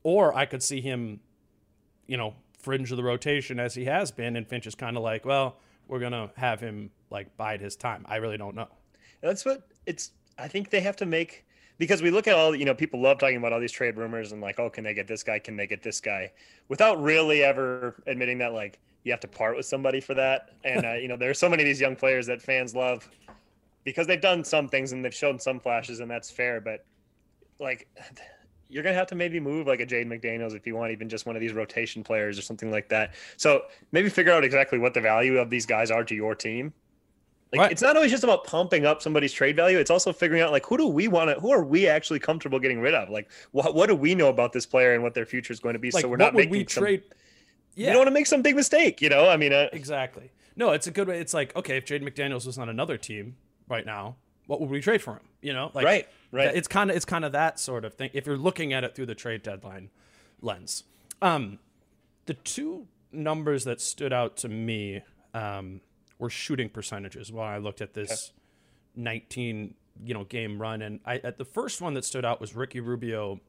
or 0.04 0.36
I 0.36 0.46
could 0.46 0.64
see 0.64 0.82
him, 0.82 1.20
you 2.08 2.18
know, 2.18 2.36
fringe 2.60 2.92
of 2.92 2.98
the 2.98 3.04
rotation 3.04 3.60
as 3.60 3.76
he 3.76 3.86
has 3.86 4.12
been, 4.12 4.36
and 4.36 4.48
Finch 4.48 4.68
is 4.68 4.76
kind 4.76 4.96
of 4.96 5.04
like, 5.04 5.26
well, 5.26 5.58
we're 5.88 6.00
gonna 6.00 6.32
have 6.38 6.62
him 6.62 6.92
like 7.10 7.36
bide 7.36 7.60
his 7.60 7.76
time. 7.76 8.06
I 8.08 8.18
really 8.18 8.38
don't 8.38 8.56
know. 8.56 8.70
That's 9.22 9.46
what 9.46 9.68
it's. 9.86 10.12
I 10.38 10.48
think 10.48 10.70
they 10.70 10.80
have 10.80 10.96
to 10.98 11.06
make 11.06 11.46
because 11.78 12.02
we 12.02 12.10
look 12.10 12.28
at 12.28 12.36
all 12.36 12.56
you 12.56 12.64
know 12.64 12.74
people 12.74 13.02
love 13.02 13.20
talking 13.20 13.38
about 13.38 13.52
all 13.52 13.60
these 13.60 13.72
trade 13.72 13.98
rumors 13.98 14.32
and 14.32 14.42
like 14.42 14.60
oh 14.60 14.70
can 14.70 14.84
they 14.84 14.94
get 14.94 15.08
this 15.08 15.24
guy 15.24 15.40
can 15.40 15.58
they 15.58 15.68
get 15.68 15.84
this 15.84 16.00
guy 16.00 16.32
without 16.70 17.02
really 17.02 17.44
ever 17.44 18.02
admitting 18.08 18.38
that 18.38 18.54
like 18.54 18.80
you 19.04 19.12
have 19.12 19.20
to 19.20 19.28
part 19.28 19.56
with 19.56 19.66
somebody 19.66 20.00
for 20.00 20.14
that 20.14 20.52
and 20.64 20.86
uh, 20.86 20.94
you 20.94 21.08
know 21.08 21.18
there 21.18 21.30
are 21.30 21.36
so 21.36 21.50
many 21.50 21.64
of 21.64 21.68
these 21.68 21.82
young 21.82 21.96
players 21.96 22.28
that 22.28 22.42
fans 22.42 22.76
love 22.76 23.10
because 23.84 24.06
they've 24.08 24.22
done 24.22 24.44
some 24.44 24.68
things 24.68 24.92
and 24.92 25.04
they've 25.04 25.14
shown 25.14 25.40
some 25.40 25.60
flashes 25.60 26.00
and 26.00 26.10
that's 26.10 26.30
fair 26.30 26.62
but 26.62 26.86
like 27.60 27.88
you're 28.72 28.84
gonna 28.84 28.96
have 28.96 29.08
to 29.08 29.16
maybe 29.16 29.40
move 29.40 29.68
like 29.68 29.82
a 29.82 29.86
Jaden 29.86 30.08
McDaniels 30.08 30.56
if 30.56 30.66
you 30.66 30.76
want 30.76 30.92
even 30.92 31.10
just 31.10 31.26
one 31.26 31.36
of 31.36 31.42
these 31.42 31.52
rotation 31.54 32.04
players 32.04 32.40
or 32.40 32.42
something 32.42 32.72
like 32.72 32.88
that. 32.88 33.14
So 33.36 33.64
maybe 33.92 34.10
figure 34.10 34.32
out 34.32 34.46
exactly 34.46 34.80
what 34.80 34.94
the 34.94 35.02
value 35.02 35.38
of 35.38 35.50
these 35.50 35.66
guys 35.66 35.92
are 35.92 36.06
to 36.06 36.16
your 36.16 36.36
team. 36.36 36.74
Like 37.52 37.60
Right. 37.60 37.72
it's 37.74 37.82
not 37.82 37.98
always 37.98 38.12
just 38.12 38.24
about 38.24 38.46
pumping 38.46 38.86
up 38.86 39.02
somebody's 39.02 39.34
trade 39.34 39.58
value. 39.58 39.78
It's 39.78 39.92
also 39.92 40.14
figuring 40.14 40.42
out 40.42 40.52
like 40.54 40.66
who 40.66 40.78
do 40.78 40.88
we 40.88 41.10
want 41.10 41.30
to, 41.30 41.40
who 41.42 41.52
are 41.52 41.66
we 41.66 41.86
actually 41.86 42.20
comfortable 42.20 42.60
getting 42.60 42.80
rid 42.80 42.94
of? 42.94 43.10
Like 43.10 43.30
what 43.52 43.76
what 43.76 43.88
do 43.88 43.96
we 43.96 44.16
know 44.16 44.30
about 44.30 44.54
this 44.54 44.66
player 44.66 44.94
and 44.94 45.04
what 45.04 45.14
their 45.14 45.26
future 45.26 45.52
is 45.52 45.60
going 45.60 45.74
to 45.74 45.80
be? 45.80 45.92
Like, 45.92 46.04
so 46.04 46.08
we're 46.08 46.16
not 46.16 46.34
making 46.34 46.52
we 46.52 46.66
some, 46.66 46.86
trade? 47.76 47.86
You 47.86 47.90
don't 47.92 47.98
want 48.00 48.08
to 48.08 48.14
make 48.14 48.28
some 48.28 48.42
big 48.42 48.56
mistake, 48.56 49.02
you 49.02 49.10
know. 49.10 49.30
I 49.30 49.38
mean, 49.38 49.54
uh, 49.54 49.68
Exactly. 49.74 50.32
No, 50.56 50.72
it's 50.72 50.88
a 50.88 50.92
good 50.92 51.08
way. 51.08 51.20
It's 51.20 51.34
like, 51.34 51.56
okay, 51.56 51.78
if 51.78 51.86
Jaden 51.86 52.04
McDaniels 52.04 52.46
was 52.46 52.58
on 52.58 52.70
another 52.70 52.98
team 52.98 53.38
right 53.70 53.86
now, 53.86 54.18
what 54.48 54.60
would 54.60 54.70
we 54.70 54.82
trade 54.82 55.02
for 55.02 55.14
him? 55.14 55.22
You 55.42 55.54
know, 55.54 55.72
like 55.74 55.86
right, 55.86 56.08
right. 56.32 56.54
It's 56.54 56.68
kind 56.68 56.90
of 56.90 56.96
it's 56.96 57.06
kind 57.06 57.24
of 57.26 57.32
that 57.32 57.60
sort 57.60 57.86
of 57.86 57.94
thing. 57.94 58.10
If 58.14 58.28
you're 58.28 58.38
looking 58.38 58.74
at 58.74 58.84
it 58.84 58.96
through 58.96 59.08
the 59.08 59.16
trade 59.16 59.44
deadline 59.44 59.90
lens, 60.42 60.84
um, 61.22 61.60
the 62.26 62.34
two 62.34 62.88
numbers 63.12 63.64
that 63.64 63.82
stood 63.82 64.14
out 64.14 64.38
to 64.38 64.50
me 64.50 65.02
um, 65.34 65.82
were 66.20 66.30
shooting 66.30 66.70
percentages. 66.70 67.32
While 67.32 67.48
I 67.48 67.58
looked 67.58 67.82
at 67.82 67.94
this 67.94 68.34
19 68.96 69.74
you 70.04 70.14
know 70.14 70.26
game 70.26 70.62
run, 70.62 70.82
and 70.82 71.00
I 71.06 71.18
at 71.24 71.38
the 71.38 71.46
first 71.46 71.82
one 71.82 71.94
that 71.94 72.06
stood 72.06 72.26
out 72.26 72.42
was 72.42 72.56
Ricky 72.56 72.80
Rubio 72.80 73.40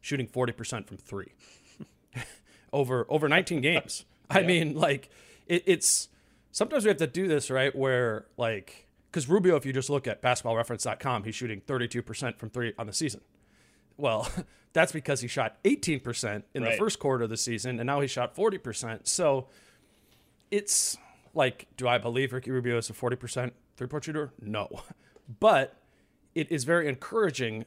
shooting 0.00 0.26
40 0.26 0.52
percent 0.52 0.86
from 0.88 0.96
three 0.96 1.32
over 2.72 3.06
over 3.08 3.28
19 3.28 3.60
games. 3.62 4.04
I 4.28 4.42
mean, 4.42 4.74
like 4.74 5.10
it, 5.46 5.62
it's 5.66 6.08
sometimes 6.50 6.84
we 6.84 6.88
have 6.88 6.98
to 6.98 7.06
do 7.06 7.28
this 7.28 7.50
right 7.50 7.74
where 7.74 8.26
like 8.36 8.86
because 9.10 9.28
Rubio, 9.28 9.56
if 9.56 9.64
you 9.64 9.72
just 9.72 9.88
look 9.88 10.06
at 10.06 10.20
basketballreference.com, 10.20 11.24
he's 11.24 11.34
shooting 11.34 11.62
32% 11.62 12.36
from 12.36 12.50
three 12.50 12.74
on 12.78 12.86
the 12.86 12.92
season. 12.92 13.22
Well, 13.96 14.30
that's 14.74 14.92
because 14.92 15.22
he 15.22 15.28
shot 15.28 15.56
18% 15.64 16.42
in 16.52 16.62
the 16.62 16.72
first 16.72 16.98
quarter 16.98 17.24
of 17.24 17.30
the 17.30 17.36
season, 17.38 17.80
and 17.80 17.86
now 17.86 18.02
he 18.02 18.08
shot 18.08 18.36
40%. 18.36 19.06
So 19.08 19.46
it's 20.50 20.98
like, 21.32 21.66
do 21.78 21.88
I 21.88 21.96
believe 21.96 22.34
Ricky 22.34 22.50
Rubio 22.50 22.76
is 22.76 22.90
a 22.90 22.92
40% 22.92 23.52
three 23.76 23.86
point 23.86 24.04
shooter? 24.04 24.32
No. 24.40 24.68
But 25.40 25.74
it 26.36 26.52
is 26.52 26.62
very 26.62 26.86
encouraging 26.88 27.64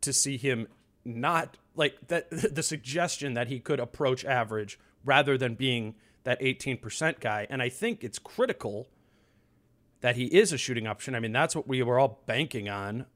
to 0.00 0.12
see 0.12 0.36
him 0.36 0.68
not 1.04 1.56
like 1.76 2.08
that 2.08 2.30
the 2.30 2.62
suggestion 2.62 3.34
that 3.34 3.48
he 3.48 3.60
could 3.60 3.80
approach 3.80 4.24
average 4.24 4.78
rather 5.04 5.36
than 5.36 5.54
being 5.54 5.94
that 6.24 6.40
18% 6.40 7.20
guy. 7.20 7.46
And 7.50 7.62
I 7.62 7.68
think 7.68 8.02
it's 8.02 8.18
critical 8.18 8.88
that 10.00 10.16
he 10.16 10.24
is 10.26 10.52
a 10.52 10.58
shooting 10.58 10.86
option. 10.86 11.14
I 11.14 11.20
mean, 11.20 11.32
that's 11.32 11.54
what 11.54 11.68
we 11.68 11.82
were 11.82 11.98
all 11.98 12.22
banking 12.26 12.68
on 12.68 13.06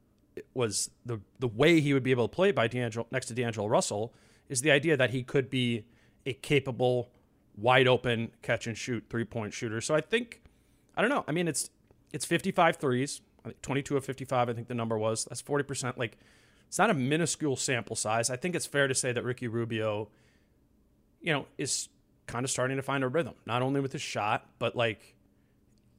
was 0.54 0.90
the 1.04 1.20
the 1.38 1.48
way 1.48 1.80
he 1.80 1.92
would 1.92 2.02
be 2.02 2.10
able 2.10 2.28
to 2.28 2.34
play 2.34 2.52
by 2.52 2.68
D'Angelo 2.68 3.06
next 3.10 3.26
to 3.26 3.34
D'Angelo 3.34 3.66
Russell 3.66 4.14
is 4.48 4.62
the 4.62 4.70
idea 4.70 4.96
that 4.96 5.10
he 5.10 5.22
could 5.22 5.50
be 5.50 5.84
a 6.24 6.32
capable, 6.32 7.10
wide 7.56 7.88
open 7.88 8.30
catch 8.42 8.66
and 8.66 8.76
shoot 8.76 9.04
three 9.10 9.24
point 9.24 9.52
shooter. 9.52 9.80
So 9.80 9.94
I 9.94 10.00
think 10.00 10.42
I 10.96 11.00
don't 11.00 11.10
know. 11.10 11.24
I 11.26 11.32
mean, 11.32 11.48
it's 11.48 11.70
it's 12.12 12.24
55 12.24 12.76
threes, 12.76 13.20
I 13.44 13.48
think 13.48 13.62
22 13.62 13.96
of 13.96 14.04
55. 14.04 14.48
I 14.48 14.52
think 14.52 14.68
the 14.68 14.74
number 14.74 14.96
was 14.96 15.24
that's 15.24 15.40
40 15.40 15.64
percent. 15.64 15.98
Like 15.98 16.18
it's 16.68 16.78
not 16.78 16.90
a 16.90 16.94
minuscule 16.94 17.56
sample 17.56 17.96
size. 17.96 18.30
I 18.30 18.36
think 18.36 18.54
it's 18.54 18.66
fair 18.66 18.86
to 18.86 18.94
say 18.94 19.10
that 19.12 19.24
Ricky 19.24 19.48
Rubio, 19.48 20.08
you 21.20 21.32
know, 21.32 21.46
is 21.56 21.88
kind 22.26 22.44
of 22.44 22.50
starting 22.50 22.76
to 22.76 22.82
find 22.82 23.02
a 23.02 23.08
rhythm, 23.08 23.34
not 23.46 23.62
only 23.62 23.80
with 23.80 23.92
his 23.92 24.02
shot, 24.02 24.46
but 24.58 24.76
like 24.76 25.16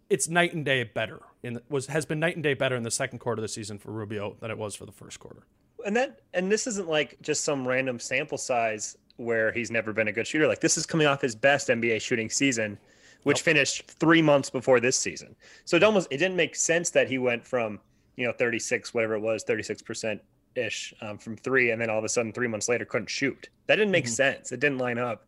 it's 0.09 0.29
night 0.29 0.53
and 0.53 0.63
day 0.63 0.83
better. 0.83 1.21
In 1.41 1.55
the, 1.55 1.63
was 1.69 1.87
has 1.87 2.05
been 2.05 2.19
night 2.19 2.35
and 2.35 2.43
day 2.43 2.53
better 2.53 2.75
in 2.75 2.83
the 2.83 2.91
second 2.91 3.19
quarter 3.19 3.39
of 3.39 3.43
the 3.43 3.47
season 3.47 3.79
for 3.79 3.91
Rubio 3.91 4.35
than 4.39 4.51
it 4.51 4.57
was 4.57 4.75
for 4.75 4.85
the 4.85 4.91
first 4.91 5.19
quarter. 5.19 5.43
and 5.85 5.95
that 5.95 6.21
and 6.33 6.51
this 6.51 6.67
isn't 6.67 6.87
like 6.87 7.17
just 7.21 7.43
some 7.43 7.67
random 7.67 7.99
sample 7.99 8.37
size 8.37 8.95
where 9.17 9.51
he's 9.51 9.71
never 9.71 9.91
been 9.91 10.07
a 10.07 10.11
good 10.11 10.27
shooter. 10.27 10.47
Like 10.47 10.61
this 10.61 10.77
is 10.77 10.85
coming 10.85 11.07
off 11.07 11.21
his 11.21 11.35
best 11.35 11.67
NBA 11.69 12.01
shooting 12.01 12.29
season, 12.29 12.77
which 13.23 13.41
finished 13.41 13.89
three 13.89 14.21
months 14.21 14.49
before 14.49 14.79
this 14.79 14.97
season. 14.97 15.35
So 15.65 15.77
it 15.77 15.83
almost 15.83 16.07
it 16.11 16.17
didn't 16.17 16.37
make 16.37 16.55
sense 16.55 16.91
that 16.91 17.09
he 17.09 17.17
went 17.17 17.43
from 17.45 17.79
you 18.17 18.27
know 18.27 18.33
36 18.33 18.93
whatever 18.93 19.15
it 19.15 19.21
was 19.21 19.43
36 19.43 19.81
percent 19.81 20.21
ish 20.59 20.93
um, 21.01 21.17
from 21.17 21.35
three, 21.37 21.71
and 21.71 21.81
then 21.81 21.89
all 21.89 21.97
of 21.99 22.03
a 22.03 22.09
sudden 22.09 22.31
three 22.33 22.47
months 22.47 22.67
later 22.69 22.85
couldn't 22.85 23.09
shoot. 23.09 23.49
That 23.67 23.75
didn't 23.77 23.91
make 23.91 24.07
sense. 24.07 24.51
It 24.51 24.59
didn't 24.59 24.77
line 24.77 24.97
up. 24.97 25.25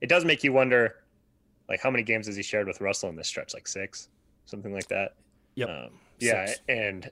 It 0.00 0.08
does 0.08 0.24
make 0.24 0.42
you 0.42 0.52
wonder, 0.52 0.96
like 1.68 1.80
how 1.80 1.90
many 1.90 2.02
games 2.02 2.26
has 2.26 2.36
he 2.36 2.42
shared 2.42 2.66
with 2.66 2.80
Russell 2.80 3.08
in 3.08 3.16
this 3.16 3.28
stretch? 3.28 3.54
Like 3.54 3.68
six, 3.68 4.08
something 4.46 4.72
like 4.72 4.88
that. 4.88 5.14
Yep. 5.54 5.68
Um, 5.68 5.90
yeah, 6.18 6.46
Six. 6.46 6.60
and 6.68 7.10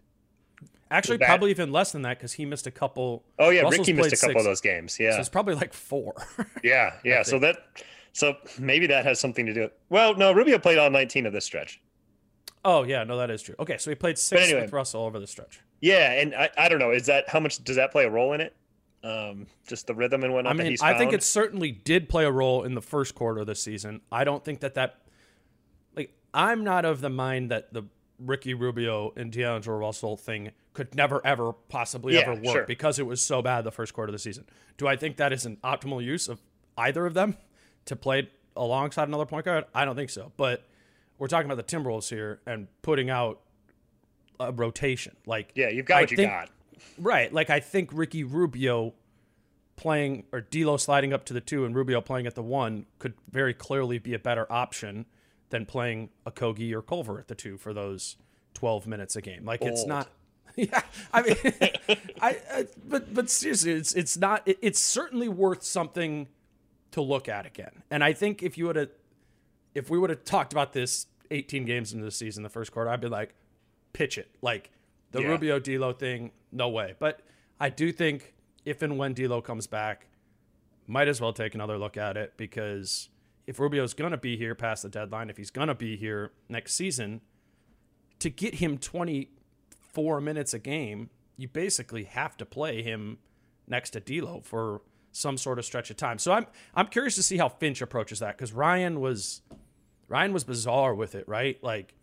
Actually, 0.91 1.19
that- 1.19 1.27
probably 1.27 1.51
even 1.51 1.71
less 1.73 1.93
than 1.93 2.03
that 2.03 2.19
because 2.19 2.33
he 2.33 2.45
missed 2.45 2.67
a 2.67 2.71
couple. 2.71 3.23
oh 3.39 3.51
yeah, 3.51 3.63
Russell's 3.63 3.87
Ricky 3.89 3.93
missed 3.93 4.13
a 4.13 4.17
couple 4.27 4.39
of 4.41 4.45
those 4.45 4.61
games. 4.61 4.99
Yeah, 4.99 5.13
So 5.13 5.21
it's 5.21 5.29
probably 5.29 5.55
like 5.55 5.73
four. 5.73 6.15
Yeah, 6.65 6.95
yeah. 7.05 7.23
So 7.23 7.39
that, 7.39 7.59
so 8.13 8.35
maybe 8.59 8.87
that 8.89 9.05
has 9.05 9.21
something 9.21 9.47
to 9.47 9.55
do. 9.55 9.61
With 9.63 9.73
well, 9.89 10.15
no, 10.17 10.33
Rubio 10.33 10.59
played 10.59 10.79
all 10.79 10.91
19 10.91 11.27
of 11.27 11.33
this 11.33 11.45
stretch. 11.45 11.81
Oh 12.65 12.83
yeah, 12.83 13.05
no, 13.05 13.17
that 13.19 13.31
is 13.31 13.43
true. 13.43 13.55
Okay, 13.59 13.79
so 13.79 13.91
he 13.91 13.95
played 13.95 14.19
six 14.19 14.43
anyway. 14.43 14.63
with 14.63 14.73
Russell 14.73 15.03
over 15.03 15.19
the 15.19 15.27
stretch. 15.27 15.61
Yeah, 15.81 16.13
and 16.13 16.35
I, 16.35 16.51
I 16.57 16.69
don't 16.69 16.79
know. 16.79 16.91
Is 16.91 17.07
that 17.07 17.29
how 17.29 17.41
much 17.41 17.63
does 17.65 17.77
that 17.77 17.93
play 17.93 18.05
a 18.05 18.11
role 18.11 18.33
in 18.33 18.41
it? 18.41 18.55
Um, 19.03 19.47
just 19.67 19.87
the 19.87 19.95
rhythm 19.95 20.25
and 20.25 20.35
whatnot 20.35 20.53
I 20.53 20.57
that 20.59 20.63
mean, 20.63 20.77
I 20.83 20.93
think 20.99 21.15
it 21.15 21.23
certainly 21.23 21.73
did 21.73 22.09
play 22.09 22.25
a 22.27 22.31
role 22.31 22.65
in 22.65 22.75
the 22.75 22.83
first 22.83 23.15
quarter 23.15 23.41
of 23.41 23.47
the 23.47 23.55
season. 23.55 24.03
I 24.13 24.25
don't 24.25 24.45
think 24.45 24.61
that 24.61 24.75
that, 24.75 24.99
like, 25.97 26.13
I'm 26.35 26.65
not 26.65 26.85
of 26.85 27.01
the 27.01 27.09
mind 27.09 27.51
that 27.51 27.73
the 27.73 27.85
Ricky 28.19 28.53
Rubio 28.53 29.15
and 29.17 29.33
D'Angelo 29.33 29.79
Russell 29.79 30.19
thing 30.19 30.51
could 30.75 30.95
never, 30.95 31.25
ever, 31.27 31.55
possibly 31.71 32.15
Yeah, 32.15 32.21
ever 32.21 32.35
work 32.35 32.45
sure. 32.53 32.65
because 32.67 32.99
it 32.99 33.07
was 33.07 33.23
so 33.23 33.41
bad 33.41 33.65
the 33.65 33.73
first 33.73 33.95
quarter 33.95 34.11
of 34.11 34.13
the 34.13 34.19
season. 34.19 34.45
Do 34.77 34.87
I 34.87 34.97
think 34.97 35.17
that 35.17 35.33
is 35.33 35.47
an 35.47 35.57
optimal 35.65 36.05
use 36.05 36.29
of 36.29 36.39
either 36.77 37.07
of 37.07 37.15
them 37.15 37.39
to 37.87 37.97
play 37.97 38.29
alongside 38.55 39.09
another 39.09 39.25
point 39.25 39.47
guard? 39.47 39.65
I 39.75 39.87
don't 39.87 39.97
think 39.97 40.11
so. 40.11 40.33
But 40.37 40.69
we're 41.21 41.29
talking 41.29 41.49
about 41.49 41.65
the 41.65 41.77
Timberwolves 41.77 42.09
here 42.11 42.41
and 42.47 42.67
putting 42.83 43.09
out 43.11 43.41
a 44.41 44.51
rotation. 44.51 45.15
Like, 45.27 45.53
Yeah, 45.55 45.69
you've 45.69 45.87
got 45.87 45.99
I 45.99 46.01
what 46.01 46.11
you 46.11 46.17
think- 46.17 46.31
got. 46.31 46.51
Right. 46.99 47.33
Like 47.33 47.51
I 47.51 47.61
think 47.61 47.91
Ricky 47.93 48.25
Rubio 48.25 48.95
playing 49.77 50.25
or 50.33 50.41
D'Lo 50.41 50.77
sliding 50.79 51.13
up 51.13 51.25
to 51.27 51.35
the 51.35 51.41
two 51.41 51.65
and 51.67 51.75
Rubio 51.75 52.01
playing 52.01 52.27
at 52.27 52.35
the 52.35 52.43
one 52.43 52.87
could 52.99 53.15
very 53.31 53.53
clearly 53.55 53.99
be 53.99 54.15
a 54.15 54.19
better 54.19 54.51
option 54.51 55.05
than 55.51 55.67
playing 55.67 56.09
Okogie 56.27 56.73
or 56.73 56.81
Culver 56.83 57.19
at 57.19 57.29
the 57.29 57.35
two 57.35 57.59
for 57.59 57.73
those 57.75 58.17
twelve 58.55 58.87
minutes 58.87 59.15
a 59.15 59.21
game. 59.21 59.45
Like 59.45 59.63
it's 59.63 59.87
not. 59.87 60.09
Yeah, 60.57 60.83
I 61.13 61.23
mean, 61.23 61.37
I, 62.21 62.37
I 62.53 62.67
but 62.89 63.15
but 63.15 63.31
seriously, 63.31 63.71
it's 63.71 63.95
it's 63.95 64.17
not. 64.19 64.43
It, 64.47 64.59
it's 64.61 64.81
certainly 64.81 65.29
worth 65.29 65.63
something 65.63 66.27
to 66.91 67.01
look 67.01 67.29
at 67.29 67.47
again. 67.47 67.83
And 67.89 68.03
I 68.03 68.13
think 68.15 68.43
if 68.43 68.59
you 68.59 68.67
would 68.67 68.75
have, 68.75 68.91
if 69.77 69.89
we 69.89 69.97
would 69.97 70.11
have 70.11 70.25
talked 70.25 70.53
about 70.53 70.73
this 70.73 71.07
18 71.31 71.65
games 71.65 71.93
into 71.93 72.05
the 72.05 72.11
season, 72.11 72.43
the 72.43 72.49
first 72.49 72.73
quarter, 72.73 72.91
I'd 72.91 73.01
be 73.01 73.09
like, 73.09 73.35
pitch 73.93 74.19
it. 74.19 74.35
Like 74.43 74.71
the 75.13 75.23
Yeah. 75.23 75.29
Rubio 75.29 75.59
D'Lo 75.59 75.93
thing, 75.93 76.33
no 76.53 76.69
way. 76.69 76.95
But 76.99 77.23
I 77.59 77.69
do 77.69 77.93
think 77.93 78.35
if 78.65 78.83
and 78.83 78.99
when 78.99 79.15
D'Lo 79.15 79.41
comes 79.41 79.67
back, 79.67 80.07
might 80.87 81.09
as 81.09 81.21
well 81.21 81.33
take 81.33 81.55
another 81.55 81.79
look 81.79 81.97
at 81.97 82.17
it 82.17 82.35
because 82.37 83.09
if 83.47 83.59
Rubio's 83.59 83.95
gonna 83.95 84.17
be 84.19 84.37
here 84.37 84.55
past 84.55 84.83
the 84.83 84.89
deadline, 84.89 85.31
if 85.31 85.37
he's 85.37 85.51
gonna 85.51 85.75
be 85.75 85.97
here 85.97 86.33
next 86.49 86.75
season, 86.75 87.21
to 88.19 88.29
get 88.31 88.57
him 88.57 88.77
24 88.79 90.21
minutes 90.21 90.53
a 90.55 90.59
game, 90.59 91.11
you 91.37 91.49
basically 91.49 92.05
have 92.05 92.37
to 92.37 92.45
play 92.45 92.83
him 92.83 93.19
next 93.67 93.91
to 93.91 94.01
D'Lo 94.01 94.41
for 94.45 94.83
some 95.13 95.37
sort 95.37 95.59
of 95.59 95.65
stretch 95.65 95.91
of 95.91 95.97
time. 95.97 96.19
So 96.19 96.33
I'm 96.33 96.47
I'm 96.75 96.87
curious 96.87 97.15
to 97.17 97.23
see 97.23 97.37
how 97.39 97.49
Finch 97.49 97.81
approaches 97.83 98.19
that 98.21 98.37
because 98.37 98.53
Ryan 98.53 99.01
was 99.01 99.43
Ryan 100.11 100.33
was 100.33 100.45
bizarre 100.45 100.95
with 100.95 101.15
it, 101.15 101.27
right? 101.29 101.63
Like 101.63 101.95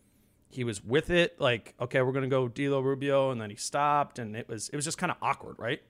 he 0.50 0.64
was 0.64 0.84
with 0.84 1.10
it, 1.10 1.40
like 1.40 1.76
okay, 1.80 2.02
we're 2.02 2.14
gonna 2.14 2.28
go 2.28 2.48
D'Lo 2.48 2.80
Rubio, 2.80 3.30
and 3.32 3.40
then 3.40 3.50
he 3.50 3.58
stopped, 3.58 4.18
and 4.18 4.36
it 4.36 4.48
was 4.48 4.70
it 4.70 4.76
was 4.76 4.86
just 4.86 4.98
kind 4.98 5.12
of 5.12 5.18
awkward, 5.22 5.60
right? 5.60 5.82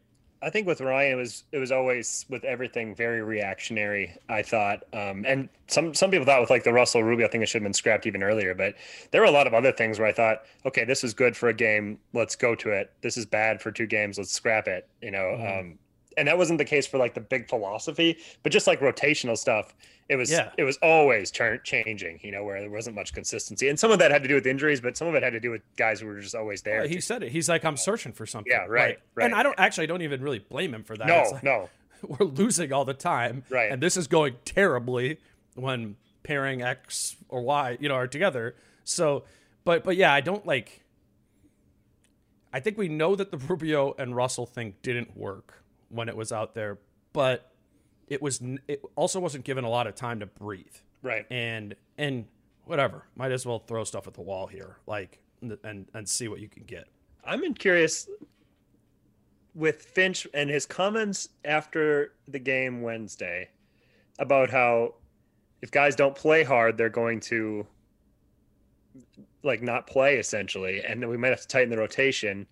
I 0.42 0.52
think 0.52 0.68
with 0.68 0.82
Ryan, 0.82 1.14
it 1.14 1.16
was 1.16 1.44
it 1.52 1.60
was 1.60 1.72
always 1.72 2.26
with 2.28 2.44
everything 2.44 2.96
very 2.96 3.22
reactionary. 3.22 4.16
I 4.30 4.42
thought, 4.42 4.84
um, 4.94 5.26
and 5.28 5.50
some 5.68 5.94
some 5.94 6.10
people 6.10 6.26
thought 6.26 6.42
with 6.42 6.50
like 6.50 6.64
the 6.64 6.74
Russell 6.74 7.04
Rubio 7.04 7.28
thing, 7.28 7.44
it 7.44 7.50
should 7.50 7.62
have 7.62 7.66
been 7.66 7.74
scrapped 7.74 8.08
even 8.08 8.24
earlier. 8.24 8.56
But 8.56 8.76
there 9.12 9.22
were 9.22 9.28
a 9.28 9.32
lot 9.32 9.48
of 9.48 9.54
other 9.54 9.72
things 9.72 10.00
where 10.00 10.08
I 10.08 10.12
thought, 10.12 10.44
okay, 10.66 10.86
this 10.86 11.04
is 11.04 11.14
good 11.14 11.38
for 11.38 11.50
a 11.50 11.54
game, 11.54 12.00
let's 12.14 12.36
go 12.36 12.56
to 12.56 12.72
it. 12.72 12.92
This 13.02 13.18
is 13.18 13.26
bad 13.26 13.62
for 13.62 13.72
two 13.72 13.88
games, 13.88 14.18
let's 14.18 14.32
scrap 14.32 14.68
it. 14.68 14.88
You 15.02 15.12
know, 15.12 15.34
um, 15.34 15.80
and 16.18 16.28
that 16.28 16.38
wasn't 16.38 16.58
the 16.58 16.66
case 16.66 16.86
for 16.88 16.98
like 16.98 17.14
the 17.14 17.22
big 17.22 17.48
philosophy, 17.48 18.18
but 18.44 18.52
just 18.52 18.68
like 18.68 18.80
rotational 18.82 19.38
stuff, 19.38 19.74
it 20.10 20.16
was 20.16 20.30
Yeah. 20.32 20.52
it 20.58 20.64
was 20.64 20.78
always 20.82 21.32
turn 21.32 21.60
changing. 21.64 22.20
You 22.24 22.32
know, 22.32 22.44
where 22.44 22.60
there 22.60 22.70
wasn't 22.70 22.96
much 22.96 23.14
consistency, 23.14 23.70
and 23.70 23.80
some 23.80 23.92
of 23.92 24.00
that 24.00 24.12
had 24.12 24.22
to 24.24 24.28
do 24.28 24.36
with 24.36 24.46
injuries, 24.48 24.82
but 24.82 24.98
some 24.98 25.08
of 25.08 25.16
it 25.16 25.24
had 25.24 25.34
to 25.34 25.40
do 25.40 25.52
with 25.52 25.62
guys 25.78 26.00
who 26.02 26.08
were 26.08 26.20
just 26.20 26.36
always 26.36 26.62
there. 26.64 26.88
he 26.88 27.00
said 27.00 27.24
it. 27.24 27.32
He's 27.32 27.48
like, 27.48 27.64
I'm 27.64 27.78
searching 27.78 28.12
for 28.12 28.26
something. 28.26 28.52
Yeah, 28.52 28.66
right, 28.68 28.90
Like, 28.90 29.02
right. 29.16 29.26
And 29.26 29.36
I 29.36 29.44
don't 29.44 29.56
actually, 29.60 29.84
I 29.84 29.88
don't 29.88 30.02
even 30.02 30.22
really 30.22 30.40
blame 30.40 30.74
him 30.74 30.84
for 30.84 30.98
that. 30.98 31.08
no, 31.08 31.24
like, 31.32 31.44
no, 31.44 31.70
we're 32.02 32.26
losing 32.28 32.74
all 32.74 32.86
the 32.86 32.94
time, 32.94 33.44
Right. 33.50 33.72
And 33.72 33.82
this 33.82 33.96
is 33.98 34.08
going 34.08 34.36
terribly 34.46 35.20
when 35.56 35.96
pairing 36.24 36.62
X 36.62 37.16
or 37.30 37.42
Y, 37.42 37.78
you 37.80 37.88
know, 37.90 37.96
are 37.96 38.08
together. 38.08 38.56
So, 38.84 39.24
but 39.64 39.84
but 39.84 39.96
yeah, 39.98 40.14
I 40.14 40.22
don't 40.22 40.46
like. 40.46 40.84
I 42.54 42.60
think 42.60 42.78
we 42.78 42.88
know 42.88 43.16
that 43.16 43.32
the 43.32 43.38
Rubio 43.38 43.94
and 43.98 44.16
Russell 44.16 44.46
thing 44.46 44.76
didn't 44.82 45.16
work 45.18 45.64
when 45.90 46.10
it 46.10 46.16
was 46.16 46.32
out 46.32 46.54
there, 46.54 46.78
but 47.14 47.52
it 48.08 48.22
was 48.22 48.42
it 48.68 48.82
also 48.96 49.20
wasn't 49.20 49.44
given 49.44 49.64
a 49.64 49.70
lot 49.70 49.88
of 49.88 49.96
time 49.96 50.20
to 50.20 50.26
breathe 50.26 50.76
right. 51.04 51.26
and 51.30 51.76
and 51.98 52.26
whatever 52.66 53.04
might 53.16 53.32
as 53.32 53.46
well 53.46 53.60
throw 53.60 53.84
stuff 53.84 54.08
at 54.08 54.14
the 54.14 54.22
wall 54.22 54.48
here 54.48 54.78
like 54.88 55.20
and 55.42 55.86
and 55.94 56.08
see 56.08 56.28
what 56.28 56.40
you 56.40 56.48
can 56.48 56.64
get 56.64 56.88
I'm 57.26 57.44
in 57.44 57.54
curious 57.54 58.08
with 59.54 59.82
Finch 59.82 60.28
and 60.34 60.50
his 60.50 60.66
comments 60.66 61.30
after 61.44 62.14
the 62.28 62.40
game 62.40 62.82
Wednesday 62.82 63.50
about 64.20 64.50
how 64.50 64.94
if 65.62 65.72
guys 65.72 65.96
don't 65.96 66.16
play 66.16 66.44
hard, 66.44 66.78
they're 66.78 66.90
going 66.90 67.20
to 67.22 67.66
like 69.44 69.62
not 69.62 69.88
play 69.88 70.18
essentially, 70.18 70.84
and 70.84 71.02
then 71.02 71.10
we 71.10 71.18
might 71.18 71.30
have 71.30 71.42
to 71.42 71.48
tighten 71.48 71.70
the 71.70 71.78
rotation. 71.78 72.46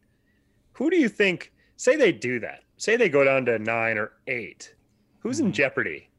Who 0.73 0.89
do 0.89 0.97
you 0.97 1.07
think? 1.07 1.53
Say 1.77 1.95
they 1.95 2.11
do 2.11 2.39
that. 2.39 2.63
Say 2.77 2.97
they 2.97 3.09
go 3.09 3.23
down 3.23 3.45
to 3.45 3.57
nine 3.59 3.97
or 3.97 4.11
eight. 4.27 4.73
Who's 5.19 5.39
in 5.39 5.47
hmm. 5.47 5.51
jeopardy? 5.53 6.09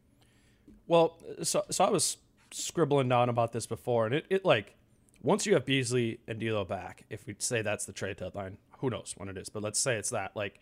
well 0.86 1.18
so 1.42 1.64
so 1.70 1.84
i 1.84 1.90
was 1.90 2.18
scribbling 2.50 3.08
down 3.08 3.28
about 3.28 3.52
this 3.52 3.66
before 3.66 4.06
and 4.06 4.14
it, 4.14 4.26
it 4.30 4.44
like 4.44 4.74
once 5.22 5.46
you 5.46 5.54
have 5.54 5.66
beasley 5.66 6.20
and 6.28 6.38
D'Lo 6.38 6.64
back 6.64 7.04
if 7.10 7.26
we 7.26 7.34
say 7.38 7.62
that's 7.62 7.84
the 7.84 7.92
trade 7.92 8.16
deadline 8.16 8.58
who 8.78 8.90
knows 8.90 9.14
when 9.16 9.28
it 9.28 9.36
is 9.36 9.48
but 9.48 9.62
let's 9.62 9.78
say 9.78 9.96
it's 9.96 10.10
that 10.10 10.34
like 10.34 10.60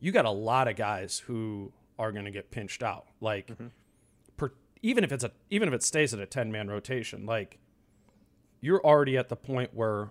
you 0.00 0.12
got 0.12 0.24
a 0.24 0.30
lot 0.30 0.68
of 0.68 0.76
guys 0.76 1.18
who 1.18 1.72
are 1.98 2.10
going 2.10 2.24
to 2.24 2.30
get 2.30 2.50
pinched 2.50 2.82
out 2.82 3.06
like 3.20 3.48
mm-hmm. 3.48 3.66
per, 4.36 4.52
even 4.82 5.04
if 5.04 5.12
it's 5.12 5.24
a 5.24 5.30
even 5.50 5.68
if 5.68 5.74
it 5.74 5.82
stays 5.82 6.14
at 6.14 6.20
a 6.20 6.26
10 6.26 6.50
man 6.50 6.68
rotation 6.68 7.26
like 7.26 7.58
you're 8.60 8.84
already 8.84 9.18
at 9.18 9.28
the 9.28 9.36
point 9.36 9.74
where 9.74 10.10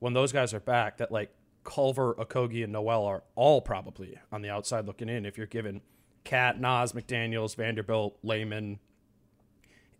when 0.00 0.12
those 0.12 0.32
guys 0.32 0.52
are 0.52 0.60
back 0.60 0.98
that 0.98 1.10
like 1.10 1.32
Culver, 1.64 2.14
Okogie, 2.14 2.64
and 2.64 2.72
Nowell 2.72 3.04
are 3.04 3.22
all 3.34 3.60
probably 3.60 4.18
on 4.32 4.42
the 4.42 4.50
outside 4.50 4.86
looking 4.86 5.08
in 5.08 5.26
if 5.26 5.36
you're 5.36 5.46
given 5.46 5.82
KAT, 6.24 6.60
Naz, 6.60 6.92
McDaniels, 6.92 7.56
Vanderbilt, 7.56 8.18
Layman, 8.22 8.78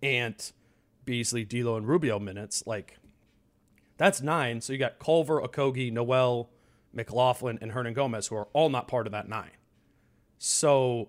Ant, 0.03 0.53
Beasley, 1.05 1.45
D'Lo, 1.45 1.77
and 1.77 1.87
Rubio 1.87 2.19
minutes, 2.19 2.63
like 2.67 2.99
that's 3.97 4.23
nine. 4.23 4.61
So 4.61 4.73
you 4.73 4.79
got 4.79 4.99
Culver, 4.99 5.41
Okogie, 5.43 5.93
Nowell, 5.93 6.51
McLaughlin, 6.93 7.59
and 7.61 7.73
Hernangomez, 7.73 8.29
who 8.29 8.37
are 8.37 8.49
all 8.53 8.71
not 8.71 8.89
part 8.89 9.07
of 9.07 9.13
that 9.13 9.29
nine. 9.29 9.51
So, 10.39 11.09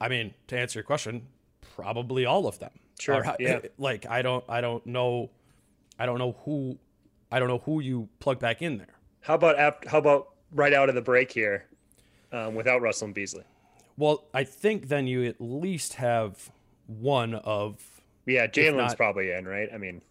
I 0.00 0.08
mean, 0.08 0.34
to 0.48 0.58
answer 0.58 0.80
your 0.80 0.84
question, 0.84 1.28
probably 1.76 2.26
all 2.26 2.46
of 2.46 2.58
them. 2.58 2.72
Sure, 2.98 3.24
Are- 3.24 3.36
yeah. 3.38 3.60
Like 3.78 4.06
I 4.06 4.22
don't, 4.22 4.44
I 4.48 4.60
don't 4.60 4.84
know, 4.86 5.30
I 5.98 6.06
don't 6.06 6.18
know 6.18 6.32
who, 6.44 6.78
I 7.30 7.38
don't 7.38 7.48
know 7.48 7.58
who 7.58 7.80
you 7.80 8.08
plug 8.18 8.40
back 8.40 8.60
in 8.62 8.78
there. 8.78 8.96
How 9.20 9.34
about 9.34 9.58
ap- 9.58 9.86
how 9.86 9.98
about 9.98 10.28
right 10.52 10.72
out 10.72 10.88
of 10.88 10.94
the 10.94 11.02
break 11.02 11.30
here, 11.32 11.66
um, 12.32 12.54
without 12.54 12.80
Russell 12.82 13.06
and 13.06 13.14
Beasley? 13.14 13.44
Well, 13.96 14.24
I 14.32 14.44
think 14.44 14.88
then 14.88 15.06
you 15.06 15.24
at 15.24 15.36
least 15.40 15.94
have 15.94 16.50
one 16.86 17.34
of. 17.34 17.78
Yeah, 18.26 18.46
Jaylen's 18.46 18.94
probably 18.94 19.32
in, 19.32 19.46
right? 19.46 19.68
I 19.72 19.78
mean, 19.78 20.02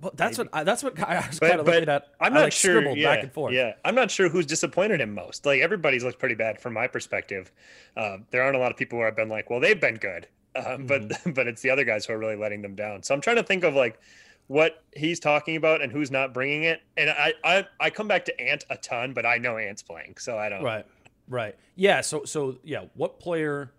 Well, 0.00 0.12
that's 0.14 0.36
what 0.38 0.48
I, 0.52 0.64
that's 0.64 0.82
what 0.82 0.98
I 1.02 1.26
was 1.26 1.38
kind 1.38 1.60
of 1.60 1.66
looking 1.66 1.88
at. 1.88 2.08
I'm 2.20 2.32
I, 2.32 2.36
not 2.36 2.42
like, 2.44 2.52
sure. 2.52 2.82
Yeah, 2.96 3.14
back 3.14 3.24
and 3.24 3.32
forth. 3.32 3.52
yeah, 3.54 3.74
I'm 3.84 3.94
not 3.94 4.10
sure 4.10 4.28
who's 4.28 4.46
disappointed 4.46 5.00
him 5.00 5.14
most. 5.14 5.46
Like 5.46 5.60
everybody's 5.60 6.04
looked 6.04 6.18
pretty 6.18 6.34
bad 6.34 6.60
from 6.60 6.74
my 6.74 6.86
perspective. 6.86 7.50
Uh, 7.96 8.18
there 8.30 8.42
aren't 8.42 8.56
a 8.56 8.58
lot 8.58 8.70
of 8.70 8.76
people 8.76 8.98
where 8.98 9.06
I've 9.08 9.16
been 9.16 9.28
like, 9.28 9.48
well, 9.50 9.60
they've 9.60 9.80
been 9.80 9.96
good, 9.96 10.26
but 10.54 10.64
Mm-hmm. 10.64 11.30
but 11.34 11.46
it's 11.46 11.62
the 11.62 11.70
other 11.70 11.84
guys 11.84 12.04
who 12.06 12.12
are 12.14 12.18
really 12.18 12.36
letting 12.36 12.62
them 12.62 12.74
down. 12.74 13.02
So 13.02 13.14
I'm 13.14 13.20
trying 13.20 13.36
to 13.36 13.42
think 13.42 13.64
of 13.64 13.74
like 13.74 14.00
what 14.48 14.82
he's 14.96 15.20
talking 15.20 15.56
about 15.56 15.80
and 15.80 15.92
who's 15.92 16.10
not 16.10 16.34
bringing 16.34 16.64
it. 16.64 16.82
And 16.96 17.08
I 17.10 17.32
I, 17.44 17.66
I 17.78 17.90
come 17.90 18.08
back 18.08 18.24
to 18.26 18.40
Ant 18.40 18.64
a 18.68 18.76
ton, 18.76 19.12
but 19.14 19.24
I 19.24 19.38
know 19.38 19.56
Ant's 19.56 19.82
playing, 19.82 20.16
so 20.18 20.36
I 20.36 20.48
don't. 20.48 20.62
Right. 20.64 20.84
Right. 21.28 21.56
Yeah. 21.76 22.00
So 22.00 22.24
so 22.24 22.58
yeah, 22.64 22.86
what 22.94 23.20
player 23.20 23.70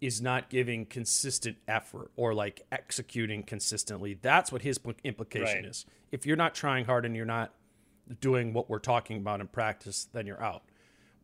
is 0.00 0.22
not 0.22 0.48
giving 0.48 0.86
consistent 0.86 1.56
effort 1.66 2.10
or 2.16 2.32
like 2.32 2.64
executing 2.70 3.42
consistently? 3.42 4.18
That's 4.22 4.50
what 4.52 4.62
his 4.62 4.78
implication 5.04 5.62
Right. 5.62 5.64
is. 5.66 5.84
If 6.12 6.24
you're 6.24 6.36
not 6.36 6.54
trying 6.54 6.84
hard 6.84 7.04
and 7.04 7.14
you're 7.16 7.26
not 7.26 7.52
doing 8.20 8.52
what 8.52 8.70
we're 8.70 8.78
talking 8.78 9.18
about 9.18 9.40
in 9.40 9.48
practice, 9.48 10.08
then 10.12 10.26
you're 10.26 10.42
out. 10.42 10.62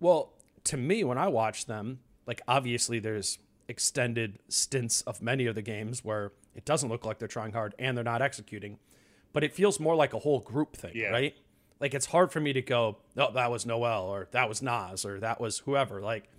Well, 0.01 0.33
to 0.65 0.77
me, 0.77 1.05
when 1.05 1.17
I 1.19 1.29
watch 1.29 1.67
them, 1.67 2.01
like 2.27 2.43
obviously 2.49 2.99
there's 2.99 3.39
extended 3.69 4.39
stints 4.49 5.03
of 5.03 5.23
many 5.23 5.47
of 5.47 5.55
the 5.55 5.63
games 5.63 6.05
where 6.05 6.33
it 6.55 6.65
doesn't 6.65 6.89
look 6.89 7.05
like 7.05 7.19
they're 7.19 7.29
trying 7.29 7.53
hard 7.53 7.75
and 7.79 7.97
they're 7.97 8.05
not 8.05 8.23
executing, 8.23 8.79
but 9.33 9.43
it 9.45 9.53
feels 9.53 9.81
more 9.81 9.95
like 9.97 10.15
a 10.15 10.19
whole 10.21 10.41
group 10.41 10.77
thing, 10.77 10.93
Yeah. 10.95 11.09
right? 11.09 11.35
Like 11.81 11.93
it's 11.95 12.07
hard 12.07 12.31
for 12.33 12.41
me 12.41 12.53
to 12.53 12.63
go, 12.63 12.99
oh, 13.17 13.33
that 13.33 13.51
was 13.51 13.67
Nowell 13.67 14.05
or 14.05 14.29
that 14.31 14.49
was 14.49 14.63
Naz 14.63 15.05
or 15.05 15.21
that 15.21 15.41
was 15.41 15.59
whoever. 15.61 16.01
Like, 16.01 16.31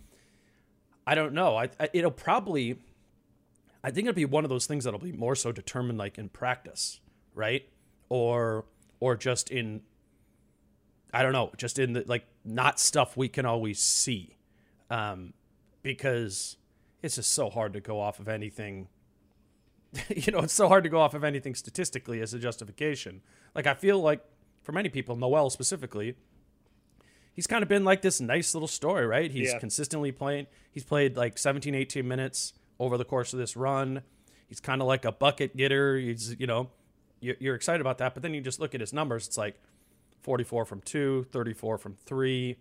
I 1.05 1.13
don't 1.13 1.33
know. 1.33 1.55
I, 1.57 1.69
I 1.79 1.89
it'll 1.93 2.09
probably, 2.11 2.79
I 3.83 3.91
think 3.91 4.07
it'll 4.07 4.15
be 4.15 4.25
one 4.25 4.43
of 4.43 4.49
those 4.49 4.65
things 4.65 4.85
that'll 4.85 4.99
be 4.99 5.11
more 5.11 5.35
so 5.35 5.51
determined 5.51 5.97
like 5.99 6.17
in 6.17 6.29
practice, 6.29 6.99
right? 7.33 7.67
Or 8.09 8.65
or 9.01 9.15
just 9.17 9.51
in, 9.51 9.81
I 11.13 11.21
don't 11.21 11.33
know, 11.33 11.51
just 11.57 11.77
in 11.79 11.93
the 11.93 12.03
like 12.07 12.25
not 12.43 12.79
stuff 12.79 13.15
we 13.17 13.27
can 13.27 13.45
always 13.45 13.79
see, 13.79 14.37
um, 14.89 15.33
because 15.83 16.57
it's 17.03 17.15
just 17.17 17.33
so 17.33 17.49
hard 17.49 17.73
to 17.73 17.81
go 17.81 17.99
off 17.99 18.19
of 18.19 18.27
anything. 18.27 18.87
you 20.15 20.31
know, 20.31 20.39
it's 20.39 20.53
so 20.53 20.67
hard 20.67 20.83
to 20.83 20.89
go 20.89 20.99
off 20.99 21.13
of 21.13 21.23
anything 21.23 21.55
statistically 21.55 22.21
as 22.21 22.33
a 22.33 22.39
justification. 22.39 23.21
Like 23.53 23.67
I 23.67 23.73
feel 23.73 23.99
like 23.99 24.21
for 24.63 24.71
many 24.71 24.89
people, 24.89 25.15
Nowell 25.15 25.49
specifically, 25.49 26.15
he's 27.33 27.47
kind 27.47 27.63
of 27.63 27.69
been 27.69 27.83
like 27.83 28.01
this 28.01 28.19
nice 28.19 28.53
little 28.53 28.67
story, 28.67 29.05
right? 29.05 29.31
He's 29.31 29.51
Yeah. 29.51 29.59
consistently 29.59 30.11
playing. 30.11 30.47
He's 30.71 30.83
played 30.83 31.15
like 31.17 31.37
17, 31.37 31.75
18 31.75 32.07
minutes 32.07 32.53
over 32.79 32.97
the 32.97 33.05
course 33.05 33.33
of 33.33 33.39
this 33.39 33.55
run. 33.55 34.01
He's 34.47 34.59
kind 34.59 34.81
of 34.81 34.87
like 34.87 35.05
a 35.05 35.11
bucket 35.11 35.55
getter. 35.57 35.97
He's, 35.97 36.35
you 36.39 36.47
know, 36.47 36.69
you're, 37.19 37.35
you're 37.39 37.55
excited 37.55 37.81
about 37.81 37.97
that. 37.99 38.13
But 38.13 38.23
then 38.23 38.33
you 38.33 38.41
just 38.41 38.59
look 38.59 38.75
at 38.75 38.81
his 38.81 38.93
numbers. 38.93 39.27
It's 39.27 39.37
like 39.37 39.55
44 40.21 40.65
from 40.65 40.81
two, 40.81 41.25
34 41.31 41.77
from 41.77 41.95
three. 42.05 42.57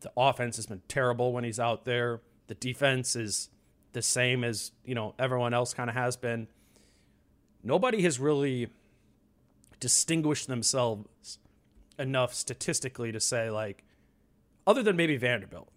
The 0.00 0.12
offense 0.16 0.56
has 0.56 0.66
been 0.66 0.82
terrible 0.88 1.32
when 1.32 1.44
he's 1.44 1.58
out 1.60 1.84
there. 1.84 2.20
The 2.48 2.54
defense 2.54 3.16
is 3.16 3.48
the 3.96 4.02
same 4.02 4.44
as, 4.44 4.72
you 4.84 4.94
know, 4.94 5.14
everyone 5.18 5.54
else 5.54 5.72
kind 5.72 5.88
of 5.88 5.96
has 5.96 6.18
been. 6.18 6.48
Nobody 7.64 8.02
has 8.02 8.20
really 8.20 8.68
distinguished 9.80 10.48
themselves 10.48 11.38
enough 11.98 12.34
statistically 12.34 13.10
to 13.10 13.18
say 13.18 13.48
like 13.48 13.84
other 14.66 14.82
than 14.82 14.96
maybe 14.96 15.16
Vanderbilt. 15.16 15.70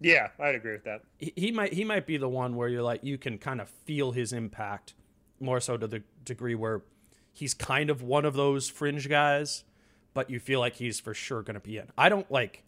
Yeah, 0.00 0.28
I'd 0.40 0.54
agree 0.54 0.72
with 0.72 0.84
that. 0.84 1.02
He, 1.18 1.34
he 1.36 1.52
might 1.52 1.74
he 1.74 1.84
might 1.84 2.06
be 2.06 2.16
the 2.16 2.30
one 2.30 2.56
where 2.56 2.66
you're 2.66 2.82
like 2.82 3.04
you 3.04 3.18
can 3.18 3.36
kind 3.36 3.60
of 3.60 3.68
feel 3.68 4.12
his 4.12 4.32
impact 4.32 4.94
more 5.38 5.60
so 5.60 5.76
to 5.76 5.86
the 5.86 6.02
degree 6.24 6.54
where 6.54 6.80
he's 7.34 7.52
kind 7.52 7.90
of 7.90 8.02
one 8.02 8.24
of 8.24 8.32
those 8.32 8.70
fringe 8.70 9.06
guys, 9.06 9.64
but 10.14 10.30
you 10.30 10.40
feel 10.40 10.60
like 10.60 10.76
he's 10.76 10.98
for 10.98 11.12
sure 11.12 11.42
going 11.42 11.54
to 11.54 11.60
be 11.60 11.76
in. 11.76 11.88
I 11.98 12.08
don't 12.08 12.30
like 12.32 12.64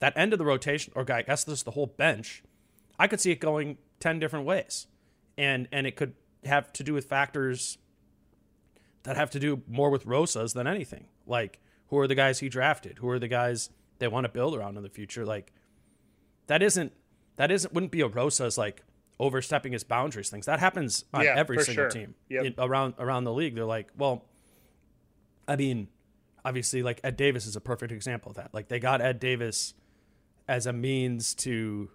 that 0.00 0.12
end 0.14 0.34
of 0.34 0.38
the 0.38 0.44
rotation 0.44 0.92
or 0.94 1.10
I 1.10 1.22
guess 1.22 1.44
this 1.44 1.62
the 1.62 1.70
whole 1.70 1.86
bench. 1.86 2.42
I 2.98 3.06
could 3.06 3.20
see 3.20 3.30
it 3.30 3.40
going 3.40 3.78
10 4.00 4.18
different 4.18 4.46
ways. 4.46 4.86
And 5.38 5.68
and 5.72 5.86
it 5.86 5.96
could 5.96 6.14
have 6.44 6.72
to 6.74 6.82
do 6.84 6.94
with 6.94 7.04
factors 7.06 7.78
that 9.02 9.16
have 9.16 9.30
to 9.30 9.38
do 9.40 9.62
more 9.68 9.90
with 9.90 10.06
Rosas 10.06 10.52
than 10.52 10.66
anything. 10.66 11.06
Like 11.26 11.60
who 11.88 11.98
are 11.98 12.06
the 12.08 12.14
guys 12.14 12.40
he 12.40 12.48
drafted? 12.48 12.98
Who 12.98 13.08
are 13.10 13.18
the 13.18 13.28
guys 13.28 13.70
they 13.98 14.08
want 14.08 14.24
to 14.24 14.28
build 14.28 14.56
around 14.56 14.76
in 14.76 14.82
the 14.82 14.88
future? 14.88 15.24
Like 15.24 15.52
that 16.46 16.62
isn't 16.62 16.92
that 17.36 17.50
isn't 17.50 17.72
wouldn't 17.74 17.92
be 17.92 18.00
a 18.00 18.08
Rosas 18.08 18.56
like 18.56 18.82
overstepping 19.20 19.72
his 19.72 19.84
boundaries 19.84 20.28
things. 20.30 20.46
That 20.46 20.60
happens 20.60 21.04
on 21.14 21.24
Yeah, 21.24 21.34
every 21.36 21.58
single 21.62 21.84
sure. 21.84 21.90
team 21.90 22.14
Yep. 22.28 22.44
in- 22.44 22.54
around 22.58 22.94
around 22.98 23.24
the 23.24 23.32
league. 23.32 23.54
They're 23.54 23.64
like, 23.64 23.90
well, 23.96 24.24
I 25.48 25.56
mean, 25.56 25.88
obviously, 26.44 26.82
like 26.82 27.00
Ed 27.04 27.16
Davis 27.16 27.46
is 27.46 27.56
a 27.56 27.60
perfect 27.60 27.92
example 27.92 28.30
of 28.30 28.36
that. 28.36 28.52
Like 28.52 28.68
they 28.68 28.78
got 28.78 29.00
Ed 29.00 29.18
Davis 29.20 29.74
as 30.48 30.66
a 30.66 30.72
means 30.72 31.34
to 31.34 31.90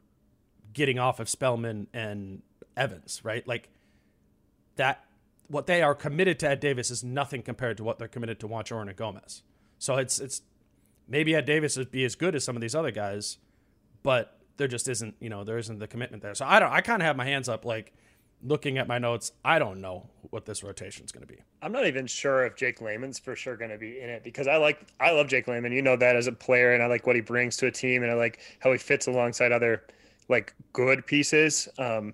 getting 0.74 1.00
off 1.00 1.20
of 1.20 1.30
Spellman 1.30 1.88
and 1.94 2.42
Evans, 2.76 3.22
right? 3.24 3.48
Like 3.48 3.70
that. 4.76 5.04
What 5.48 5.68
they 5.68 5.82
are 5.82 5.94
committed 5.94 6.40
to 6.40 6.50
Ed 6.50 6.62
Davis 6.62 6.90
is 6.90 7.04
nothing 7.04 7.42
compared 7.42 7.76
to 7.76 7.84
what 7.84 8.00
they're 8.00 8.08
committed 8.08 8.40
to 8.40 8.48
Juancho 8.48 8.86
Hernangomez. 8.86 9.42
So 9.80 9.98
it's 9.98 10.18
it's 10.20 10.44
maybe 11.10 11.36
Ed 11.36 11.46
Davis 11.46 11.76
would 11.76 11.92
be 11.92 12.06
as 12.06 12.16
good 12.16 12.36
as 12.36 12.44
some 12.46 12.56
of 12.56 12.62
these 12.62 12.74
other 12.74 12.92
guys, 12.92 13.38
but 14.02 14.40
there 14.58 14.68
just 14.68 14.88
isn't, 14.88 15.16
you 15.20 15.30
know, 15.30 15.44
there 15.44 15.58
isn't 15.58 15.80
the 15.80 15.88
commitment 15.88 16.24
there. 16.24 16.36
So 16.36 16.46
I 16.46 16.60
don't. 16.60 16.72
I 16.72 16.82
kind 16.82 17.02
of 17.02 17.06
have 17.06 17.18
my 17.18 17.26
hands 17.26 17.50
up, 17.50 17.66
like 17.66 17.94
looking 18.44 18.78
at 18.78 18.88
my 18.88 18.98
notes. 18.98 19.32
I 19.44 19.60
don't 19.60 19.82
know 19.82 20.10
what 20.30 20.46
this 20.46 20.64
rotation 20.64 21.04
is 21.04 21.12
going 21.12 21.26
to 21.26 21.28
be. 21.28 21.40
I'm 21.62 21.72
not 21.72 21.86
even 21.86 22.08
sure 22.08 22.46
if 22.46 22.56
Jake 22.56 22.82
Layman's 22.82 23.20
for 23.20 23.36
sure 23.36 23.58
going 23.58 23.72
to 23.72 23.78
be 23.78 24.00
in 24.00 24.10
it 24.10 24.24
because 24.24 24.48
I 24.48 24.58
like 24.58 24.88
I 25.00 25.12
love 25.12 25.28
Jake 25.28 25.48
Layman. 25.48 25.72
You 25.72 25.82
know 25.82 25.98
that 25.98 26.16
as 26.16 26.28
a 26.28 26.32
player, 26.32 26.74
and 26.74 26.82
I 26.82 26.88
like 26.88 27.06
what 27.06 27.16
he 27.16 27.22
brings 27.22 27.58
to 27.58 27.68
a 27.68 27.72
team, 27.72 28.04
and 28.04 28.12
I 28.12 28.16
like 28.16 28.40
how 28.60 28.72
he 28.72 28.78
fits 28.78 29.08
alongside 29.08 29.52
other 29.52 29.84
like 30.32 30.56
good 30.74 31.06
pieces. 31.06 31.68
Um, 31.78 32.14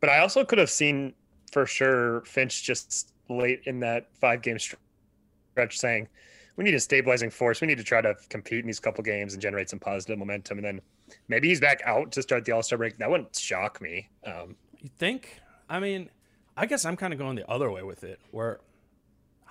but 0.00 0.08
I 0.08 0.20
also 0.20 0.44
could 0.44 0.58
have 0.58 0.70
seen 0.70 1.12
for 1.52 1.66
sure 1.66 2.22
Finch 2.22 2.62
just 2.62 3.12
late 3.28 3.62
in 3.64 3.80
that 3.80 4.08
five 4.14 4.42
game 4.42 4.58
stretch 4.58 5.78
saying 5.78 6.08
we 6.56 6.64
need 6.64 6.74
a 6.74 6.80
stabilizing 6.80 7.30
force. 7.30 7.60
We 7.60 7.66
need 7.66 7.78
to 7.78 7.84
try 7.84 8.00
to 8.00 8.14
compete 8.30 8.60
in 8.60 8.66
these 8.66 8.80
couple 8.80 9.04
games 9.04 9.32
and 9.32 9.42
generate 9.42 9.70
some 9.70 9.78
positive 9.78 10.18
momentum. 10.18 10.58
And 10.58 10.66
then 10.66 10.80
maybe 11.28 11.48
he's 11.48 11.60
back 11.60 11.80
out 11.84 12.10
to 12.12 12.22
start 12.22 12.44
the 12.44 12.52
All 12.52 12.62
Star 12.62 12.78
break. 12.78 12.98
That 12.98 13.10
wouldn't 13.10 13.36
shock 13.36 13.80
me. 13.80 14.08
Um, 14.24 14.56
you 14.78 14.90
think? 14.98 15.40
I 15.68 15.80
mean, 15.80 16.10
I 16.56 16.66
guess 16.66 16.84
I'm 16.84 16.96
kind 16.96 17.12
of 17.12 17.18
going 17.18 17.36
the 17.36 17.48
other 17.48 17.70
way 17.70 17.82
with 17.82 18.02
it, 18.02 18.18
where 18.30 18.60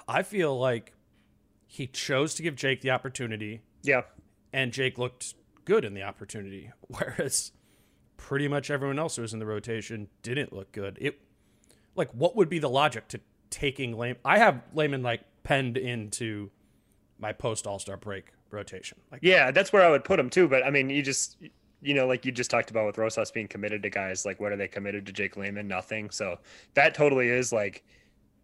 I 0.07 0.23
feel 0.23 0.57
like 0.59 0.93
he 1.65 1.87
chose 1.87 2.33
to 2.35 2.43
give 2.43 2.55
Jake 2.55 2.81
the 2.81 2.91
opportunity. 2.91 3.61
Yeah. 3.83 4.01
And 4.51 4.71
Jake 4.71 4.97
looked 4.97 5.33
good 5.65 5.85
in 5.85 5.93
the 5.93 6.03
opportunity, 6.03 6.71
whereas 6.87 7.51
pretty 8.17 8.47
much 8.47 8.69
everyone 8.69 8.99
else 8.99 9.15
who 9.15 9.21
was 9.21 9.33
in 9.33 9.39
the 9.39 9.45
rotation 9.45 10.09
didn't 10.21 10.51
look 10.51 10.71
good. 10.71 10.97
It 10.99 11.19
like 11.95 12.11
what 12.11 12.35
would 12.35 12.49
be 12.49 12.59
the 12.59 12.69
logic 12.69 13.07
to 13.09 13.19
taking 13.49 13.97
Layman? 13.97 14.19
I 14.25 14.39
have 14.39 14.61
Layman 14.73 15.03
like 15.03 15.21
penned 15.43 15.77
into 15.77 16.49
my 17.19 17.31
post 17.31 17.65
All 17.65 17.79
Star 17.79 17.97
break 17.97 18.33
rotation. 18.51 18.99
Like 19.11 19.21
yeah, 19.23 19.51
that's 19.51 19.71
where 19.71 19.83
I 19.83 19.89
would 19.89 20.03
put 20.03 20.19
him 20.19 20.29
too. 20.29 20.47
But 20.47 20.65
I 20.65 20.69
mean, 20.69 20.89
you 20.89 21.01
just 21.01 21.37
you 21.81 21.93
know, 21.93 22.07
like 22.07 22.25
you 22.25 22.31
just 22.31 22.49
talked 22.49 22.71
about 22.71 22.85
with 22.85 22.97
Rosas 22.97 23.31
being 23.31 23.47
committed 23.47 23.83
to 23.83 23.89
guys, 23.89 24.25
like 24.25 24.39
what 24.39 24.51
are 24.51 24.57
they 24.57 24.67
committed 24.67 25.05
to 25.05 25.11
Jake 25.11 25.37
Layman? 25.37 25.67
Nothing. 25.67 26.09
So 26.09 26.39
that 26.73 26.93
totally 26.93 27.29
is 27.29 27.53
like 27.53 27.83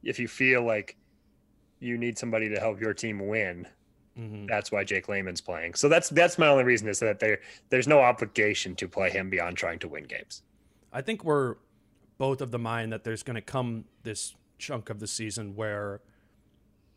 if 0.03 0.19
you 0.19 0.27
feel 0.27 0.63
like 0.63 0.97
you 1.79 1.97
need 1.97 2.17
somebody 2.17 2.49
to 2.49 2.59
help 2.59 2.79
your 2.79 2.93
team 2.93 3.27
win, 3.27 3.67
mm-hmm. 4.17 4.45
that's 4.45 4.71
why 4.71 4.83
Jake 4.83 5.07
Layman's 5.09 5.41
playing. 5.41 5.73
So 5.75 5.89
that's 5.89 6.09
that's 6.09 6.37
my 6.37 6.47
only 6.47 6.63
reason 6.63 6.87
is 6.87 6.99
that 6.99 7.19
there 7.19 7.39
there's 7.69 7.87
no 7.87 7.99
obligation 7.99 8.75
to 8.75 8.87
play 8.87 9.09
him 9.09 9.29
beyond 9.29 9.57
trying 9.57 9.79
to 9.79 9.87
win 9.87 10.05
games. 10.05 10.43
I 10.91 11.01
think 11.01 11.23
we're 11.23 11.55
both 12.17 12.41
of 12.41 12.51
the 12.51 12.59
mind 12.59 12.93
that 12.93 13.03
there's 13.03 13.23
going 13.23 13.35
to 13.35 13.41
come 13.41 13.85
this 14.03 14.35
chunk 14.57 14.89
of 14.89 14.99
the 14.99 15.07
season 15.07 15.55
where 15.55 16.01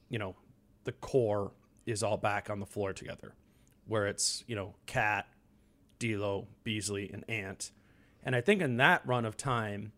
you 0.08 0.18
know 0.18 0.36
the 0.84 0.92
core 0.92 1.52
is 1.86 2.02
all 2.02 2.16
back 2.16 2.50
on 2.50 2.60
the 2.60 2.66
floor 2.66 2.92
together, 2.92 3.34
where 3.86 4.06
it's 4.06 4.44
you 4.46 4.56
know 4.56 4.74
KAT, 4.86 5.26
D'Lo, 5.98 6.46
Beasley, 6.64 7.10
and 7.12 7.24
Ant. 7.28 7.70
And 8.22 8.34
I 8.34 8.40
think 8.40 8.60
in 8.60 8.76
that 8.78 9.06
run 9.06 9.24
of 9.24 9.36
time, 9.36 9.92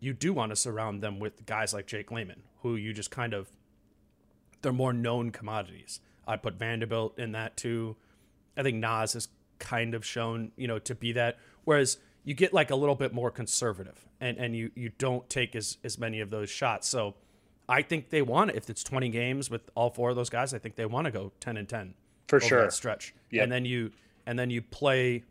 you 0.00 0.12
do 0.12 0.32
want 0.32 0.50
to 0.50 0.56
surround 0.56 1.02
them 1.02 1.20
with 1.20 1.46
guys 1.46 1.72
like 1.72 1.86
Jake 1.86 2.10
Layman, 2.10 2.42
who 2.62 2.76
you 2.76 2.92
just 2.92 3.10
kind 3.10 3.32
of 3.32 3.50
they're 4.62 4.72
more 4.72 4.92
known 4.92 5.30
commodities. 5.30 6.00
I 6.28 6.36
put 6.36 6.54
Vanderbilt 6.54 7.18
in 7.18 7.32
that 7.32 7.56
too. 7.56 7.96
I 8.56 8.62
think 8.62 8.76
Naz 8.76 9.14
has 9.14 9.28
kind 9.58 9.94
of 9.94 10.04
shown, 10.04 10.52
you 10.56 10.68
know, 10.68 10.78
to 10.80 10.94
be 10.94 11.12
that. 11.12 11.38
Whereas 11.64 11.98
you 12.24 12.34
get 12.34 12.52
like 12.52 12.70
a 12.70 12.76
little 12.76 12.94
bit 12.94 13.12
more 13.12 13.30
conservative 13.30 14.06
and, 14.20 14.36
and 14.38 14.54
you, 14.54 14.70
you 14.74 14.90
don't 14.98 15.28
take 15.28 15.56
as, 15.56 15.78
as 15.82 15.98
many 15.98 16.20
of 16.20 16.30
those 16.30 16.50
shots. 16.50 16.86
So 16.88 17.14
I 17.68 17.82
think 17.82 18.10
they 18.10 18.22
want. 18.22 18.52
If 18.52 18.68
it's 18.70 18.84
20 18.84 19.08
games 19.08 19.50
with 19.50 19.70
all 19.74 19.90
four 19.90 20.10
of 20.10 20.16
those 20.16 20.30
guys, 20.30 20.54
I 20.54 20.58
think 20.58 20.76
they 20.76 20.86
want 20.86 21.06
to 21.06 21.10
go 21.10 21.32
10 21.40 21.56
and 21.56 21.68
10 21.68 21.94
for 22.28 22.40
sure 22.40 22.70
stretch. 22.70 23.14
Yep. 23.30 23.42
And 23.42 23.52
then 23.52 23.64
you, 23.64 23.90
and 24.26 24.38
then 24.38 24.50
you 24.50 24.62
play 24.62 25.24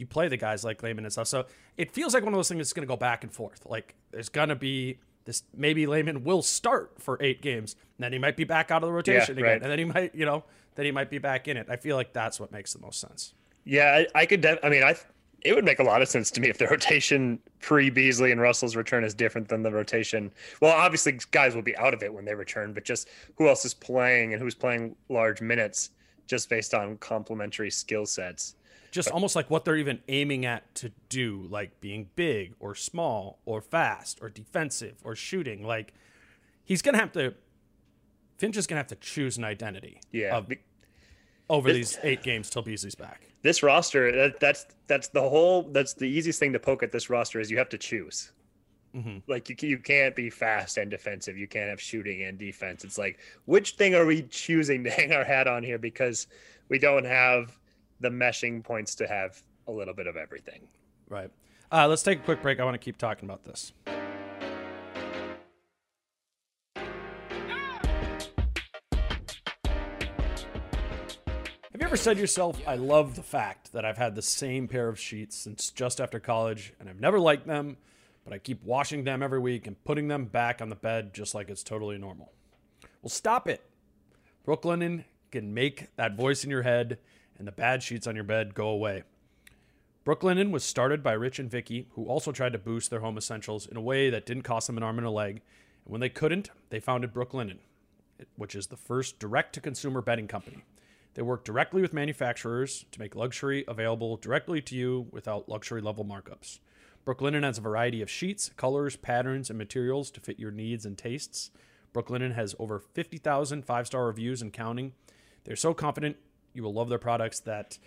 you 0.00 0.06
play 0.06 0.28
the 0.28 0.36
guys 0.36 0.64
like 0.64 0.82
Layman 0.82 1.04
and 1.04 1.12
stuff. 1.12 1.28
So 1.28 1.44
it 1.76 1.92
feels 1.92 2.14
like 2.14 2.24
one 2.24 2.32
of 2.32 2.38
those 2.38 2.48
things 2.48 2.58
that's 2.58 2.72
going 2.72 2.88
to 2.88 2.90
go 2.90 2.96
back 2.96 3.22
and 3.22 3.30
forth. 3.30 3.66
Like 3.66 3.94
there's 4.10 4.30
going 4.30 4.48
to 4.48 4.56
be 4.56 4.98
this 5.24 5.42
maybe 5.54 5.86
Layman 5.86 6.24
will 6.24 6.42
start 6.42 6.94
for 6.98 7.18
eight 7.20 7.42
games, 7.42 7.76
and 7.96 8.04
then 8.04 8.12
he 8.12 8.18
might 8.18 8.36
be 8.36 8.44
back 8.44 8.70
out 8.70 8.82
of 8.82 8.88
the 8.88 8.92
rotation 8.92 9.36
yeah, 9.36 9.42
again, 9.42 9.52
right. 9.52 9.62
and 9.62 9.70
then 9.70 9.78
he 9.78 9.84
might, 9.84 10.14
you 10.14 10.24
know, 10.24 10.44
then 10.74 10.86
he 10.86 10.92
might 10.92 11.10
be 11.10 11.18
back 11.18 11.48
in 11.48 11.56
it. 11.56 11.66
I 11.68 11.76
feel 11.76 11.96
like 11.96 12.12
that's 12.12 12.40
what 12.40 12.52
makes 12.52 12.72
the 12.72 12.80
most 12.80 13.00
sense. 13.00 13.34
Yeah, 13.64 14.04
I, 14.14 14.20
I 14.20 14.26
could. 14.26 14.40
Def- 14.40 14.58
I 14.62 14.68
mean, 14.68 14.82
I 14.82 14.96
it 15.42 15.54
would 15.54 15.64
make 15.64 15.78
a 15.78 15.82
lot 15.82 16.02
of 16.02 16.08
sense 16.08 16.30
to 16.32 16.40
me 16.40 16.48
if 16.48 16.58
the 16.58 16.66
rotation 16.70 17.38
pre 17.60 17.90
Beasley 17.90 18.32
and 18.32 18.40
Russell's 18.40 18.76
return 18.76 19.04
is 19.04 19.14
different 19.14 19.48
than 19.48 19.62
the 19.62 19.70
rotation. 19.70 20.32
Well, 20.60 20.72
obviously, 20.72 21.18
guys 21.30 21.54
will 21.54 21.62
be 21.62 21.76
out 21.76 21.94
of 21.94 22.02
it 22.02 22.12
when 22.12 22.24
they 22.24 22.34
return, 22.34 22.72
but 22.72 22.84
just 22.84 23.08
who 23.36 23.48
else 23.48 23.64
is 23.64 23.74
playing 23.74 24.32
and 24.32 24.42
who's 24.42 24.54
playing 24.54 24.96
large 25.08 25.40
minutes 25.40 25.90
just 26.26 26.48
based 26.48 26.74
on 26.74 26.96
complementary 26.98 27.70
skill 27.70 28.06
sets 28.06 28.54
just 28.90 29.10
almost 29.10 29.36
like 29.36 29.50
what 29.50 29.64
they're 29.64 29.76
even 29.76 30.00
aiming 30.08 30.44
at 30.44 30.74
to 30.76 30.92
do, 31.08 31.46
like 31.48 31.80
being 31.80 32.10
big 32.16 32.54
or 32.58 32.74
small 32.74 33.38
or 33.44 33.60
fast 33.60 34.18
or 34.20 34.28
defensive 34.28 34.96
or 35.04 35.14
shooting. 35.14 35.64
Like 35.64 35.94
he's 36.64 36.82
gonna 36.82 36.98
have 36.98 37.12
to. 37.12 37.34
Finch 38.38 38.56
is 38.56 38.66
gonna 38.66 38.78
have 38.78 38.86
to 38.88 38.96
choose 38.96 39.36
an 39.36 39.44
identity. 39.44 40.00
Yeah. 40.12 40.36
Of, 40.36 40.50
over 41.50 41.72
this, 41.72 41.96
these 41.96 42.04
eight 42.04 42.22
games 42.22 42.48
till 42.48 42.62
Beasley's 42.62 42.94
back. 42.94 43.26
This 43.42 43.62
roster, 43.62 44.12
that, 44.12 44.40
that's 44.40 44.66
that's 44.86 45.08
the 45.08 45.20
whole. 45.20 45.64
That's 45.72 45.94
the 45.94 46.06
easiest 46.06 46.38
thing 46.38 46.52
to 46.52 46.58
poke 46.58 46.82
at 46.82 46.92
this 46.92 47.10
roster 47.10 47.40
is 47.40 47.50
you 47.50 47.58
have 47.58 47.68
to 47.70 47.78
choose. 47.78 48.32
Mm-hmm. 48.94 49.18
Like 49.28 49.48
you, 49.48 49.56
you 49.68 49.78
can't 49.78 50.16
be 50.16 50.30
fast 50.30 50.76
and 50.78 50.90
defensive. 50.90 51.38
You 51.38 51.46
can't 51.46 51.70
have 51.70 51.80
shooting 51.80 52.22
and 52.24 52.38
defense. 52.38 52.84
It's 52.84 52.98
like 52.98 53.18
which 53.44 53.72
thing 53.72 53.94
are 53.94 54.06
we 54.06 54.22
choosing 54.22 54.84
to 54.84 54.90
hang 54.90 55.12
our 55.12 55.24
hat 55.24 55.46
on 55.46 55.62
here 55.62 55.78
because 55.78 56.26
we 56.68 56.78
don't 56.78 57.04
have 57.04 57.56
the 58.00 58.08
meshing 58.08 58.64
points 58.64 58.94
to 58.96 59.06
have 59.06 59.42
a 59.68 59.72
little 59.72 59.94
bit 59.94 60.06
of 60.06 60.16
everything. 60.16 60.68
Right. 61.08 61.30
Uh, 61.70 61.86
let's 61.86 62.02
take 62.02 62.18
a 62.18 62.22
quick 62.22 62.42
break. 62.42 62.58
I 62.58 62.64
want 62.64 62.74
to 62.74 62.78
keep 62.78 62.96
talking 62.96 63.28
about 63.28 63.44
this. 63.44 63.72
Have 71.72 71.80
you 71.80 71.86
ever 71.86 71.96
said 71.96 72.14
to 72.14 72.20
yourself, 72.20 72.60
I 72.66 72.74
love 72.74 73.16
the 73.16 73.22
fact 73.22 73.72
that 73.72 73.84
I've 73.84 73.96
had 73.96 74.14
the 74.14 74.22
same 74.22 74.66
pair 74.66 74.88
of 74.88 74.98
sheets 74.98 75.36
since 75.36 75.70
just 75.70 76.00
after 76.00 76.18
college 76.18 76.72
and 76.80 76.88
I've 76.88 77.00
never 77.00 77.20
liked 77.20 77.46
them, 77.46 77.76
but 78.24 78.32
I 78.32 78.38
keep 78.38 78.62
washing 78.64 79.04
them 79.04 79.22
every 79.22 79.38
week 79.38 79.66
and 79.66 79.82
putting 79.84 80.08
them 80.08 80.24
back 80.24 80.60
on 80.60 80.68
the 80.68 80.76
bed 80.76 81.14
just 81.14 81.34
like 81.34 81.48
it's 81.48 81.62
totally 81.62 81.96
normal? 81.98 82.32
Well, 83.02 83.10
stop 83.10 83.48
it. 83.48 83.62
Brooklinen 84.46 85.04
can 85.30 85.54
make 85.54 85.94
that 85.96 86.16
voice 86.16 86.44
in 86.44 86.50
your 86.50 86.62
head 86.62 86.98
and 87.40 87.48
the 87.48 87.52
bad 87.52 87.82
sheets 87.82 88.06
on 88.06 88.14
your 88.14 88.22
bed 88.22 88.54
go 88.54 88.68
away. 88.68 89.02
Brooklinen 90.04 90.50
was 90.50 90.62
started 90.62 91.02
by 91.02 91.12
Rich 91.12 91.38
and 91.38 91.50
Vicky, 91.50 91.88
who 91.92 92.04
also 92.04 92.32
tried 92.32 92.52
to 92.52 92.58
boost 92.58 92.90
their 92.90 93.00
home 93.00 93.16
essentials 93.16 93.66
in 93.66 93.78
a 93.78 93.80
way 93.80 94.10
that 94.10 94.26
didn't 94.26 94.42
cost 94.42 94.66
them 94.66 94.76
an 94.76 94.82
arm 94.82 94.98
and 94.98 95.06
a 95.06 95.10
leg. 95.10 95.40
And 95.84 95.92
when 95.92 96.02
they 96.02 96.10
couldn't, 96.10 96.50
they 96.68 96.80
founded 96.80 97.14
Brooklinen, 97.14 97.56
which 98.36 98.54
is 98.54 98.66
the 98.66 98.76
first 98.76 99.18
direct 99.18 99.54
to 99.54 99.60
consumer 99.62 100.02
bedding 100.02 100.28
company. 100.28 100.64
They 101.14 101.22
work 101.22 101.42
directly 101.42 101.80
with 101.80 101.94
manufacturers 101.94 102.84
to 102.92 103.00
make 103.00 103.16
luxury 103.16 103.64
available 103.66 104.18
directly 104.18 104.60
to 104.60 104.76
you 104.76 105.06
without 105.10 105.48
luxury 105.48 105.80
level 105.80 106.04
markups. 106.04 106.58
Brooklinen 107.06 107.42
has 107.42 107.56
a 107.56 107.62
variety 107.62 108.02
of 108.02 108.10
sheets, 108.10 108.50
colors, 108.56 108.96
patterns, 108.96 109.48
and 109.48 109.58
materials 109.58 110.10
to 110.10 110.20
fit 110.20 110.38
your 110.38 110.50
needs 110.50 110.84
and 110.84 110.98
tastes. 110.98 111.50
Brooklinen 111.94 112.34
has 112.34 112.54
over 112.58 112.78
50,000 112.78 113.64
five 113.64 113.86
star 113.86 114.06
reviews 114.06 114.42
and 114.42 114.52
counting. 114.52 114.92
They're 115.44 115.56
so 115.56 115.72
confident 115.72 116.18
you 116.54 116.62
will 116.62 116.72
love 116.72 116.88
their 116.88 116.98
products 116.98 117.40
that 117.40 117.78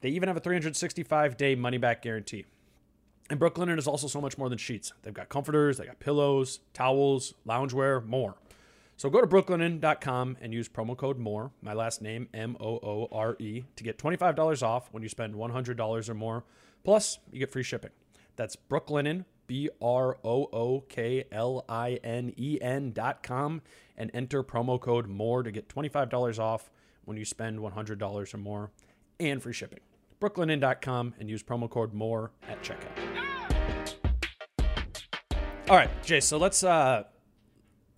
they 0.00 0.10
even 0.10 0.28
have 0.28 0.36
a 0.36 0.40
365 0.40 1.36
day 1.36 1.54
money 1.54 1.78
back 1.78 2.02
guarantee. 2.02 2.44
And 3.30 3.38
Brooklinen 3.38 3.78
is 3.78 3.86
also 3.86 4.06
so 4.06 4.20
much 4.20 4.38
more 4.38 4.48
than 4.48 4.58
sheets. 4.58 4.92
They've 5.02 5.12
got 5.12 5.28
comforters, 5.28 5.76
they 5.76 5.84
got 5.84 6.00
pillows, 6.00 6.60
towels, 6.72 7.34
loungewear, 7.46 8.04
more. 8.04 8.36
So 8.96 9.10
go 9.10 9.20
to 9.20 9.26
brooklinen.com 9.26 10.38
and 10.40 10.52
use 10.52 10.68
promo 10.68 10.96
code 10.96 11.18
MORE, 11.18 11.52
my 11.62 11.72
last 11.72 12.02
name, 12.02 12.28
M 12.34 12.56
O 12.58 12.80
O 12.82 13.08
R 13.12 13.36
E, 13.38 13.64
to 13.76 13.84
get 13.84 13.98
$25 13.98 14.62
off 14.62 14.88
when 14.92 15.02
you 15.02 15.08
spend 15.08 15.34
$100 15.34 16.08
or 16.08 16.14
more. 16.14 16.44
Plus, 16.82 17.18
you 17.30 17.38
get 17.38 17.52
free 17.52 17.62
shipping. 17.62 17.90
That's 18.34 18.56
Brooklinen, 18.56 19.24
B 19.46 19.68
R 19.80 20.18
O 20.24 20.48
O 20.52 20.80
K 20.88 21.24
L 21.30 21.64
I 21.68 22.00
N 22.02 22.32
E 22.36 22.58
N.com, 22.60 23.62
and 23.96 24.10
enter 24.14 24.42
promo 24.42 24.80
code 24.80 25.06
MORE 25.06 25.44
to 25.44 25.52
get 25.52 25.68
$25 25.68 26.38
off 26.40 26.70
when 27.08 27.16
you 27.16 27.24
spend 27.24 27.58
$100 27.58 28.34
or 28.34 28.36
more 28.36 28.70
and 29.18 29.42
free 29.42 29.52
shipping. 29.52 29.80
Brooklinen.com 30.20 31.14
and 31.18 31.30
use 31.30 31.42
promo 31.42 31.70
code 31.70 31.94
MORE 31.94 32.30
at 32.48 32.62
checkout. 32.62 32.92
All 35.68 35.76
right, 35.76 35.90
Jay, 36.02 36.20
so 36.20 36.38
let's 36.38 36.62
uh 36.62 37.04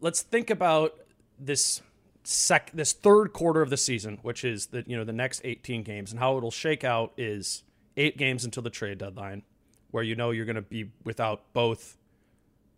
let's 0.01 0.23
think 0.23 0.51
about 0.51 0.95
this 1.39 1.83
sec 2.25 2.71
this 2.73 2.93
third 2.93 3.33
quarter 3.33 3.63
of 3.63 3.71
the 3.71 3.77
season, 3.77 4.19
which 4.23 4.45
is 4.45 4.67
the 4.67 4.85
you 4.87 4.97
know 4.97 5.05
the 5.05 5.13
next 5.13 5.41
18 5.45 5.83
games 5.83 6.11
and 6.11 6.21
how 6.21 6.37
it'll 6.37 6.51
shake 6.51 6.85
out 6.85 7.13
is 7.17 7.65
8 7.97 8.17
games 8.17 8.45
until 8.45 8.63
the 8.63 8.71
trade 8.71 8.99
deadline 8.99 9.43
where 9.91 10.05
you 10.05 10.15
know 10.15 10.31
you're 10.31 10.45
going 10.45 10.57
to 10.57 10.63
be 10.63 10.91
without 11.05 11.53
both 11.53 11.97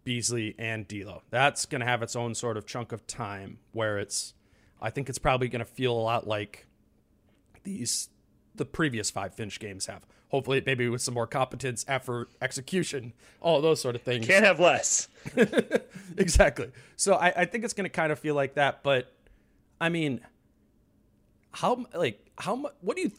Beasley 0.04 0.54
and 0.58 0.88
D'Lo. 0.88 1.22
That's 1.30 1.66
going 1.66 1.80
to 1.80 1.86
have 1.86 2.02
its 2.02 2.16
own 2.16 2.34
sort 2.34 2.56
of 2.56 2.66
chunk 2.66 2.92
of 2.92 3.06
time 3.06 3.58
where 3.72 3.98
it's 3.98 4.34
I 4.82 4.90
think 4.90 5.08
it's 5.08 5.18
probably 5.18 5.48
going 5.48 5.64
to 5.64 5.70
feel 5.70 5.92
a 5.92 6.02
lot 6.02 6.26
like 6.26 6.66
these 7.62 8.08
the 8.54 8.64
previous 8.64 9.10
five 9.10 9.34
Finch 9.34 9.58
games 9.60 9.86
have. 9.86 10.04
hopefully 10.28 10.62
maybe 10.64 10.88
with 10.88 11.00
some 11.00 11.14
more 11.14 11.26
competence, 11.26 11.84
effort, 11.88 12.28
execution, 12.40 13.12
all 13.40 13.60
those 13.62 13.80
sort 13.80 13.94
of 13.94 14.02
things. 14.02 14.26
Can't 14.26 14.44
have 14.44 14.60
less. 14.60 15.08
exactly. 16.18 16.70
So 16.96 17.14
I, 17.14 17.32
I 17.36 17.44
think 17.44 17.64
it's 17.64 17.72
going 17.74 17.84
to 17.84 17.90
kind 17.90 18.12
of 18.12 18.18
feel 18.18 18.34
like 18.34 18.54
that. 18.54 18.82
But 18.82 19.12
I 19.80 19.88
mean, 19.88 20.20
how 21.52 21.86
like 21.94 22.26
how 22.38 22.56
much? 22.56 22.72
What 22.80 22.96
do 22.96 23.02
you? 23.02 23.12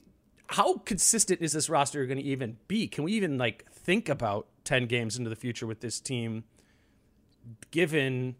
How 0.47 0.78
consistent 0.78 1.41
is 1.41 1.54
this 1.54 1.69
roster 1.69 2.06
going 2.06 2.17
to 2.19 2.23
even 2.23 2.58
be? 2.67 2.88
Can 2.88 3.04
we 3.04 3.13
even 3.13 3.38
like 3.38 3.65
think 3.71 4.10
about 4.10 4.47
ten 4.63 4.86
games 4.86 5.17
into 5.17 5.30
the 5.30 5.36
future 5.36 5.65
with 5.65 5.80
this 5.80 5.99
team? 5.99 6.43
Given 7.71 8.36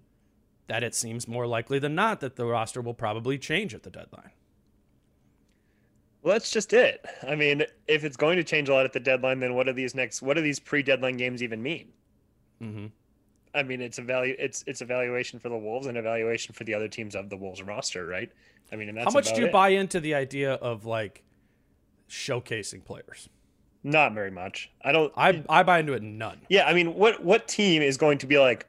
that 0.68 0.84
it 0.84 0.96
seems 0.96 1.28
more 1.28 1.46
likely 1.48 1.80
than 1.80 1.96
not 1.96 2.20
that 2.22 2.36
the 2.36 2.46
roster 2.46 2.82
will 2.82 2.94
probably 2.94 3.38
change 3.38 3.74
at 3.74 3.84
the 3.84 3.90
deadline. 3.90 4.32
Well, 6.22 6.34
that's 6.34 6.52
just 6.52 6.72
it. 6.72 7.06
I 7.28 7.36
mean, 7.36 7.66
if 7.88 8.06
it's 8.06 8.16
going 8.16 8.38
to 8.38 8.44
change 8.44 8.70
a 8.70 8.74
lot 8.74 8.86
at 8.86 8.94
the 8.94 9.00
deadline, 9.00 9.42
then 9.42 9.56
what 9.56 9.66
do 9.66 9.74
these 9.74 9.94
next? 9.94 10.22
What 10.22 10.36
do 10.36 10.42
these 10.42 10.60
pre-deadline 10.60 11.18
games 11.18 11.44
even 11.44 11.62
mean? 11.62 11.90
Mm-hmm. 12.62 12.86
I 13.54 13.64
mean, 13.64 13.82
it's 13.82 14.00
a 14.00 14.02
value. 14.02 14.36
It's 14.40 14.64
it's 14.66 14.82
evaluation 14.82 15.38
for 15.40 15.50
the 15.50 15.58
Wolves 15.58 15.88
and 15.88 15.98
evaluation 15.98 16.54
for 16.54 16.64
the 16.64 16.74
other 16.74 16.88
teams 16.88 17.14
of 17.14 17.30
the 17.30 17.38
Wolves 17.38 17.62
roster, 17.62 18.06
right? 18.06 18.32
I 18.72 18.78
mean, 18.78 18.90
and 18.90 18.98
that's 18.98 19.06
how 19.06 19.12
much 19.12 19.34
do 19.34 19.42
you 19.42 19.48
it. 19.48 19.52
buy 19.52 19.70
into 19.70 20.00
the 20.00 20.16
idea 20.16 20.54
of 20.54 20.86
like 20.86 21.24
showcasing 22.10 22.84
players? 22.86 23.30
Not 23.84 24.14
very 24.14 24.32
much. 24.32 24.72
I 24.82 24.94
don't. 24.94 25.12
I 25.18 25.44
I 25.50 25.64
buy 25.64 25.80
into 25.80 25.94
it 25.94 26.02
none. 26.02 26.40
Yeah, 26.50 26.66
I 26.66 26.74
mean, 26.74 26.96
what 26.96 27.24
what 27.24 27.48
team 27.48 27.82
is 27.82 27.98
going 27.98 28.18
to 28.20 28.28
be 28.28 28.40
like? 28.40 28.66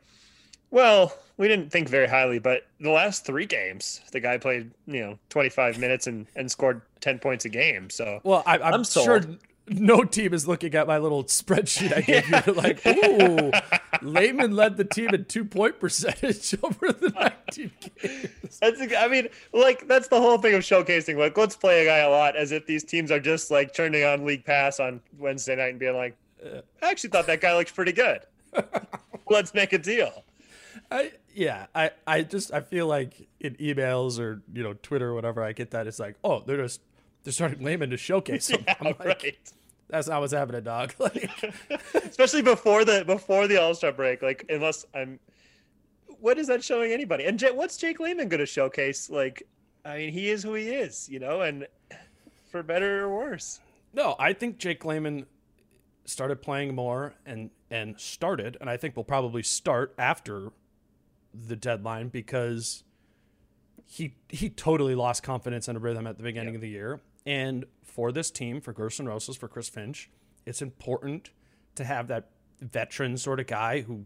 Well, 0.70 1.16
we 1.36 1.48
didn't 1.48 1.70
think 1.70 1.88
very 1.88 2.06
highly, 2.06 2.38
but 2.38 2.66
the 2.80 2.90
last 2.90 3.26
three 3.26 3.46
games, 3.46 4.00
the 4.12 4.20
guy 4.20 4.38
played 4.38 4.70
you 4.86 5.00
know 5.00 5.18
25 5.30 5.78
minutes 5.78 6.06
and 6.06 6.26
and 6.36 6.50
scored 6.50 6.82
10 7.00 7.18
points 7.18 7.44
a 7.44 7.48
game. 7.48 7.90
So 7.90 8.20
Well, 8.22 8.42
I, 8.46 8.58
I'm, 8.58 8.74
I'm 8.74 8.84
sure 8.84 9.20
no 9.68 10.04
team 10.04 10.34
is 10.34 10.46
looking 10.46 10.74
at 10.74 10.86
my 10.86 10.98
little 10.98 11.24
spreadsheet 11.24 11.96
I 11.96 12.02
gave 12.02 12.28
you. 12.28 12.52
Like, 12.52 12.86
ooh, 12.86 13.50
Layman 14.02 14.54
led 14.54 14.76
the 14.76 14.84
team 14.84 15.10
in 15.10 15.24
two 15.24 15.44
point 15.44 15.80
percentage 15.80 16.54
over 16.62 16.92
the 16.92 17.10
19 17.10 17.70
games. 18.02 18.58
That's, 18.60 18.80
I 18.96 19.08
mean, 19.08 19.28
like 19.52 19.88
that's 19.88 20.08
the 20.08 20.20
whole 20.20 20.38
thing 20.38 20.54
of 20.54 20.62
showcasing. 20.62 21.16
Like, 21.16 21.36
let's 21.36 21.56
play 21.56 21.82
a 21.82 21.88
guy 21.88 21.98
a 21.98 22.10
lot, 22.10 22.36
as 22.36 22.52
if 22.52 22.66
these 22.66 22.84
teams 22.84 23.10
are 23.10 23.20
just 23.20 23.50
like 23.50 23.74
turning 23.74 24.04
on 24.04 24.24
League 24.24 24.44
Pass 24.44 24.80
on 24.80 25.00
Wednesday 25.18 25.56
night 25.56 25.70
and 25.70 25.78
being 25.78 25.96
like, 25.96 26.16
"I 26.44 26.90
actually 26.90 27.10
thought 27.10 27.26
that 27.26 27.40
guy 27.40 27.56
looked 27.56 27.74
pretty 27.74 27.92
good. 27.92 28.20
let's 29.28 29.54
make 29.54 29.72
a 29.72 29.78
deal." 29.78 30.24
I 30.90 31.12
yeah, 31.34 31.66
I 31.74 31.90
I 32.06 32.22
just 32.22 32.52
I 32.52 32.60
feel 32.60 32.86
like 32.86 33.28
in 33.40 33.54
emails 33.56 34.18
or 34.18 34.42
you 34.52 34.62
know 34.62 34.74
Twitter 34.74 35.10
or 35.10 35.14
whatever 35.14 35.42
I 35.42 35.52
get 35.52 35.70
that 35.72 35.86
it's 35.86 35.98
like 35.98 36.16
oh 36.24 36.42
they're 36.46 36.62
just 36.62 36.80
they're 37.24 37.32
starting 37.32 37.64
Layman 37.64 37.90
to 37.90 37.96
showcase 37.96 38.48
him. 38.48 38.64
Yeah, 38.68 38.74
I'm 38.80 38.86
like, 38.86 39.04
right. 39.04 39.52
That's 39.88 40.08
not 40.08 40.20
what's 40.20 40.32
happening, 40.32 40.62
dog. 40.62 40.94
Like, 40.98 41.30
Especially 41.94 42.42
before 42.42 42.84
the 42.84 43.04
before 43.06 43.46
the 43.48 43.60
All 43.60 43.74
Star 43.74 43.92
break. 43.92 44.22
Like, 44.22 44.44
unless 44.48 44.84
I'm, 44.94 45.18
what 46.20 46.38
is 46.38 46.46
that 46.48 46.62
showing 46.64 46.92
anybody? 46.92 47.24
And 47.24 47.38
J- 47.38 47.52
what's 47.52 47.76
Jake 47.76 48.00
Layman 48.00 48.28
going 48.28 48.40
to 48.40 48.46
showcase? 48.46 49.08
Like, 49.10 49.42
I 49.84 49.96
mean, 49.98 50.12
he 50.12 50.30
is 50.30 50.42
who 50.42 50.54
he 50.54 50.68
is, 50.68 51.08
you 51.10 51.18
know, 51.18 51.42
and 51.42 51.66
for 52.50 52.62
better 52.62 53.04
or 53.04 53.14
worse. 53.14 53.60
no, 53.92 54.16
I 54.18 54.32
think 54.32 54.58
Jake 54.58 54.84
Layman 54.84 55.26
started 56.06 56.42
playing 56.42 56.74
more 56.74 57.14
and 57.26 57.50
and 57.70 57.98
started, 58.00 58.56
and 58.60 58.68
I 58.70 58.76
think 58.76 58.96
will 58.96 59.04
probably 59.04 59.42
start 59.42 59.94
after 59.98 60.52
the 61.34 61.56
deadline 61.56 62.08
because 62.08 62.84
he 63.86 64.14
he 64.28 64.48
totally 64.48 64.94
lost 64.94 65.22
confidence 65.22 65.68
and 65.68 65.76
a 65.76 65.80
rhythm 65.80 66.06
at 66.06 66.16
the 66.16 66.22
beginning 66.22 66.54
of 66.54 66.60
the 66.60 66.68
year. 66.68 67.00
And 67.26 67.64
for 67.82 68.12
this 68.12 68.30
team, 68.30 68.60
for 68.60 68.72
Gerson 68.72 69.06
Rosas, 69.06 69.36
for 69.36 69.48
Chris 69.48 69.68
Finch, 69.68 70.10
it's 70.46 70.62
important 70.62 71.30
to 71.74 71.84
have 71.84 72.08
that 72.08 72.30
veteran 72.60 73.16
sort 73.16 73.40
of 73.40 73.46
guy 73.46 73.82
who, 73.82 74.04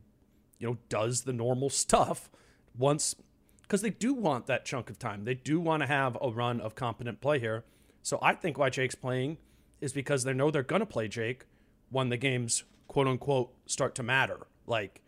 you 0.58 0.68
know, 0.68 0.78
does 0.88 1.22
the 1.22 1.32
normal 1.32 1.70
stuff 1.70 2.30
once 2.76 3.14
because 3.62 3.82
they 3.82 3.90
do 3.90 4.14
want 4.14 4.46
that 4.46 4.64
chunk 4.64 4.88
of 4.88 4.98
time. 4.98 5.24
They 5.24 5.34
do 5.34 5.60
want 5.60 5.82
to 5.82 5.86
have 5.86 6.16
a 6.22 6.30
run 6.30 6.60
of 6.60 6.74
competent 6.74 7.20
play 7.20 7.38
here. 7.38 7.64
So 8.02 8.18
I 8.22 8.32
think 8.34 8.56
why 8.56 8.70
Jake's 8.70 8.94
playing 8.94 9.36
is 9.80 9.92
because 9.92 10.24
they 10.24 10.32
know 10.32 10.50
they're 10.50 10.62
going 10.62 10.80
to 10.80 10.86
play 10.86 11.08
Jake 11.08 11.44
when 11.90 12.08
the 12.08 12.16
games 12.16 12.64
quote 12.86 13.06
unquote 13.06 13.52
start 13.66 13.94
to 13.96 14.02
matter, 14.02 14.46
like 14.66 15.02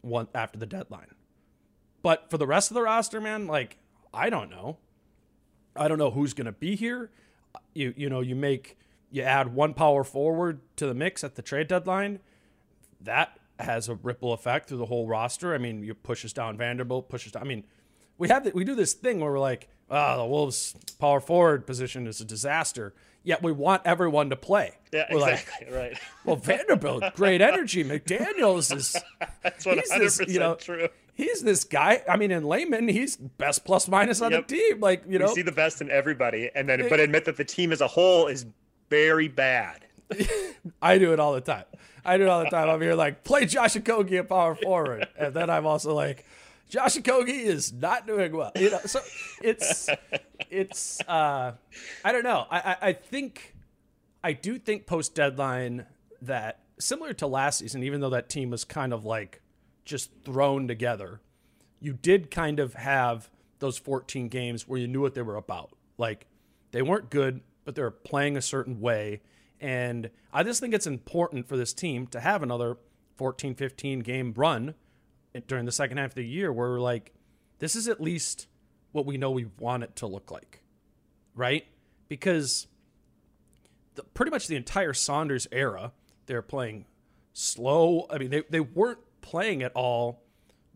one 0.00 0.28
after 0.34 0.58
the 0.58 0.66
deadline. 0.66 1.14
But 2.02 2.30
for 2.30 2.38
the 2.38 2.46
rest 2.46 2.70
of 2.70 2.74
the 2.74 2.82
roster, 2.82 3.20
man, 3.20 3.46
like 3.46 3.76
I 4.12 4.30
don't 4.30 4.50
know. 4.50 4.78
I 5.76 5.88
don't 5.88 5.98
know 5.98 6.10
who's 6.10 6.34
going 6.34 6.46
to 6.46 6.52
be 6.52 6.76
here. 6.76 7.10
You 7.74 7.94
you 7.96 8.08
know, 8.08 8.20
you 8.20 8.34
make 8.34 8.76
you 9.10 9.22
add 9.22 9.54
one 9.54 9.74
power 9.74 10.04
forward 10.04 10.60
to 10.76 10.86
the 10.86 10.94
mix 10.94 11.24
at 11.24 11.34
the 11.34 11.42
trade 11.42 11.68
deadline. 11.68 12.20
That 13.00 13.38
has 13.58 13.88
a 13.88 13.94
ripple 13.94 14.32
effect 14.32 14.68
through 14.68 14.78
the 14.78 14.86
whole 14.86 15.06
roster. 15.06 15.54
I 15.54 15.58
mean, 15.58 15.82
you 15.82 15.94
pushes 15.94 16.32
down 16.32 16.56
Vanderbilt, 16.56 17.08
pushes 17.08 17.32
down. 17.32 17.42
I 17.42 17.46
mean, 17.46 17.64
we 18.18 18.28
have 18.28 18.44
the, 18.44 18.52
we 18.54 18.64
do 18.64 18.74
this 18.74 18.92
thing 18.92 19.20
where 19.20 19.30
we're 19.30 19.38
like, 19.38 19.68
oh, 19.90 20.18
the 20.18 20.26
Wolves 20.26 20.74
power 20.98 21.20
forward 21.20 21.66
position 21.66 22.06
is 22.06 22.20
a 22.20 22.24
disaster. 22.24 22.94
Yet 23.22 23.42
we 23.42 23.52
want 23.52 23.82
everyone 23.84 24.30
to 24.30 24.36
play. 24.36 24.78
Yeah, 24.92 25.06
we're 25.10 25.28
exactly. 25.28 25.74
right. 25.74 25.98
well, 26.24 26.36
Vanderbilt, 26.36 27.04
great 27.14 27.42
energy. 27.42 27.84
McDaniel's 27.84 28.72
is 28.72 28.96
That's 29.42 29.66
100 29.66 30.00
this, 30.00 30.18
percent 30.18 30.58
true. 30.60 30.88
He's 31.14 31.42
this 31.42 31.64
guy. 31.64 32.02
I 32.08 32.16
mean, 32.16 32.30
in 32.30 32.44
Layman, 32.44 32.88
he's 32.88 33.16
best 33.16 33.64
plus 33.64 33.88
minus 33.88 34.20
on 34.22 34.32
Yep. 34.32 34.48
the 34.48 34.56
team. 34.56 34.80
Like, 34.80 35.04
you 35.08 35.18
know, 35.18 35.28
You 35.28 35.34
see 35.34 35.42
the 35.42 35.52
best 35.52 35.80
in 35.80 35.90
everybody, 35.90 36.50
and 36.54 36.68
then 36.68 36.86
but 36.88 37.00
admit 37.00 37.24
that 37.26 37.36
the 37.36 37.44
team 37.44 37.72
as 37.72 37.80
a 37.80 37.86
whole 37.86 38.26
is 38.26 38.46
very 38.88 39.28
bad. 39.28 39.84
I 40.82 40.98
do 40.98 41.12
it 41.12 41.20
all 41.20 41.32
the 41.34 41.40
time. 41.40 41.64
I 42.04 42.16
do 42.16 42.24
it 42.24 42.28
all 42.28 42.42
the 42.42 42.50
time. 42.50 42.68
I'm 42.68 42.80
here 42.80 42.94
like, 42.94 43.24
play 43.24 43.44
Josh 43.46 43.74
Okogie 43.74 44.18
at 44.18 44.28
power 44.28 44.54
forward. 44.54 45.06
And 45.18 45.34
then 45.34 45.50
I'm 45.50 45.66
also 45.66 45.94
like, 45.94 46.24
Josh 46.68 46.96
Okogie 46.96 47.42
is 47.44 47.72
not 47.72 48.06
doing 48.06 48.32
well. 48.34 48.52
You 48.56 48.70
know, 48.70 48.80
so 48.86 49.00
it's 49.42 49.88
it's 50.50 51.00
uh 51.06 51.52
I 52.04 52.12
don't 52.12 52.24
know. 52.24 52.46
I 52.50 52.60
I, 52.60 52.76
I 52.88 52.92
think 52.92 53.54
I 54.24 54.32
do 54.32 54.58
think 54.58 54.86
post 54.86 55.14
deadline 55.14 55.86
that 56.22 56.60
similar 56.78 57.12
to 57.14 57.26
last 57.26 57.58
season, 57.58 57.82
even 57.82 58.00
though 58.00 58.10
that 58.10 58.28
team 58.28 58.50
was 58.50 58.64
kind 58.64 58.92
of 58.92 59.04
like 59.04 59.40
just 59.84 60.10
thrown 60.24 60.68
together, 60.68 61.20
you 61.80 61.92
did 61.92 62.30
kind 62.30 62.60
of 62.60 62.74
have 62.74 63.30
those 63.58 63.78
14 63.78 64.28
games 64.28 64.66
where 64.66 64.78
you 64.78 64.88
knew 64.88 65.00
what 65.00 65.14
they 65.14 65.22
were 65.22 65.36
about. 65.36 65.70
Like 65.98 66.26
they 66.72 66.82
weren't 66.82 67.10
good, 67.10 67.40
but 67.64 67.74
they 67.74 67.82
were 67.82 67.90
playing 67.90 68.36
a 68.36 68.42
certain 68.42 68.80
way. 68.80 69.20
And 69.60 70.10
I 70.32 70.42
just 70.42 70.60
think 70.60 70.74
it's 70.74 70.86
important 70.86 71.48
for 71.48 71.56
this 71.56 71.72
team 71.72 72.06
to 72.08 72.20
have 72.20 72.42
another 72.42 72.78
14, 73.16 73.54
15 73.54 74.00
game 74.00 74.32
run 74.36 74.74
during 75.46 75.66
the 75.66 75.72
second 75.72 75.98
half 75.98 76.10
of 76.10 76.14
the 76.14 76.24
year 76.24 76.52
where 76.52 76.70
we're 76.70 76.80
like, 76.80 77.12
this 77.58 77.76
is 77.76 77.86
at 77.86 78.00
least 78.00 78.46
what 78.92 79.06
we 79.06 79.18
know 79.18 79.30
we 79.30 79.46
want 79.58 79.82
it 79.82 79.94
to 79.96 80.06
look 80.06 80.30
like. 80.30 80.62
Right? 81.34 81.66
Because 82.08 82.66
the, 83.94 84.02
pretty 84.02 84.30
much 84.30 84.46
the 84.46 84.56
entire 84.56 84.94
Saunders 84.94 85.46
era, 85.52 85.92
they're 86.26 86.42
playing 86.42 86.86
slow. 87.32 88.06
I 88.10 88.18
mean, 88.18 88.30
they, 88.30 88.42
they 88.48 88.60
weren't 88.60 88.98
playing 89.20 89.62
at 89.62 89.72
all 89.74 90.22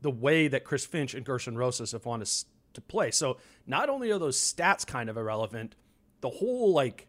the 0.00 0.10
way 0.10 0.48
that 0.48 0.64
Chris 0.64 0.84
Finch 0.84 1.14
and 1.14 1.24
Gerson 1.24 1.56
Rosas 1.56 1.92
have 1.92 2.04
wanted 2.04 2.28
to 2.74 2.80
play. 2.80 3.10
So 3.10 3.38
not 3.66 3.88
only 3.88 4.10
are 4.10 4.18
those 4.18 4.38
stats 4.38 4.86
kind 4.86 5.08
of 5.08 5.16
irrelevant, 5.16 5.76
the 6.20 6.30
whole 6.30 6.72
like 6.72 7.06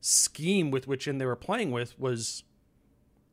scheme 0.00 0.70
with 0.70 0.88
which 0.88 1.06
in 1.06 1.18
they 1.18 1.26
were 1.26 1.36
playing 1.36 1.70
with 1.70 1.98
was 1.98 2.44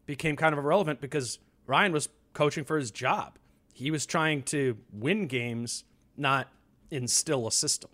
became 0.06 0.36
kind 0.36 0.54
of 0.54 0.60
irrelevant 0.60 1.00
because 1.02 1.40
Ryan 1.66 1.92
was 1.92 2.10
coaching 2.34 2.64
for 2.64 2.78
his 2.78 2.92
job. 2.92 3.38
He 3.74 3.92
was 3.92 4.06
trying 4.06 4.44
to 4.44 4.78
win 4.92 5.28
games, 5.28 5.84
not 6.16 6.48
instill 6.92 7.48
a 7.48 7.52
system. 7.52 7.92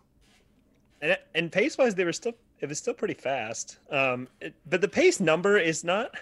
And 1.02 1.18
and 1.36 1.52
pace 1.52 1.78
wise, 1.78 1.96
they 1.96 2.06
were 2.06 2.14
still 2.14 2.34
it 2.60 2.70
was 2.70 2.78
still 2.78 2.94
pretty 2.94 3.16
fast. 3.16 3.78
Um, 3.92 4.30
it, 4.40 4.56
but 4.66 4.82
the 4.82 4.88
pace 4.88 5.20
number 5.20 5.58
is 5.58 5.84
not. 5.84 6.16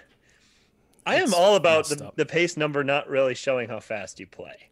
I 1.04 1.16
am 1.16 1.34
all 1.34 1.56
about 1.56 1.88
the, 1.88 2.12
the 2.16 2.26
pace 2.26 2.56
number 2.56 2.84
not 2.84 3.08
really 3.08 3.34
showing 3.34 3.68
how 3.68 3.80
fast 3.80 4.20
you 4.20 4.26
play. 4.26 4.70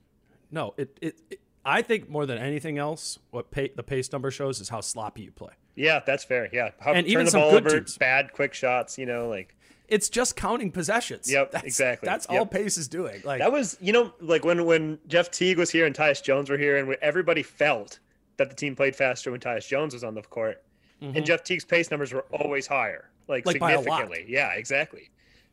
No, 0.51 0.75
it, 0.77 0.97
it, 1.01 1.19
it 1.31 1.41
I 1.65 1.83
think 1.83 2.09
more 2.09 2.27
than 2.27 2.39
anything 2.39 2.79
else, 2.79 3.19
what 3.31 3.51
pay, 3.51 3.71
the 3.75 3.83
pace 3.83 4.11
number 4.13 4.31
shows 4.31 4.61
is 4.61 4.69
how 4.69 4.81
sloppy 4.81 5.23
you 5.23 5.33
play. 5.33 5.53
Yeah, 5.75 6.01
that's 6.05 6.25
fair. 6.25 6.49
Yeah, 6.53 6.71
how, 6.81 6.93
And 6.93 7.05
turn 7.07 7.13
even 7.13 7.25
the 7.27 7.31
some 7.31 7.41
ball 7.41 7.53
good 7.61 7.67
over, 7.67 7.85
bad 7.99 8.33
quick 8.33 8.55
shots. 8.55 8.99
You 8.99 9.07
know, 9.07 9.29
like 9.29 9.55
It's 9.89 10.09
just 10.09 10.37
counting 10.37 10.71
possessions. 10.73 11.31
Yep, 11.31 11.53
That's- 11.53 11.67
exactly. 11.67 12.07
That's 12.07 12.27
all 12.27 12.47
pace 12.47 12.77
is 12.79 12.89
doing. 12.89 13.23
Like 13.25 13.41
that 13.41 13.53
was 13.53 13.77
you 13.81 13.93
know 13.93 14.13
like 14.21 14.45
when 14.45 14.65
when 14.65 14.99
Jeff 15.09 15.31
Teague 15.31 15.59
was 15.59 15.71
here 15.71 15.87
and 15.87 15.95
Tyus 15.95 16.23
Jones 16.23 16.49
were 16.51 16.59
here, 16.59 16.77
and 16.77 16.95
everybody 17.03 17.43
felt 17.43 17.99
that 18.37 18.49
the 18.51 18.57
team 18.57 18.75
played 18.75 18.97
faster 18.97 19.31
when 19.31 19.41
Tyus 19.41 19.67
Jones 19.69 19.93
was 19.95 20.03
on 20.05 20.15
the 20.15 20.23
court, 20.23 20.63
and 21.01 21.25
Jeff 21.27 21.43
Teague's 21.45 21.65
pace 21.65 21.91
numbers 21.91 22.13
were 22.13 22.25
always 22.33 22.67
higher, 22.67 23.11
like, 23.29 23.45
Mm-hmm. 23.45 23.49
Like 23.49 23.61
by 23.61 23.73
a 23.73 23.77
lot. 23.81 23.85
significantly. 24.01 24.25
Yeah, 24.33 24.53
exactly. 24.55 25.11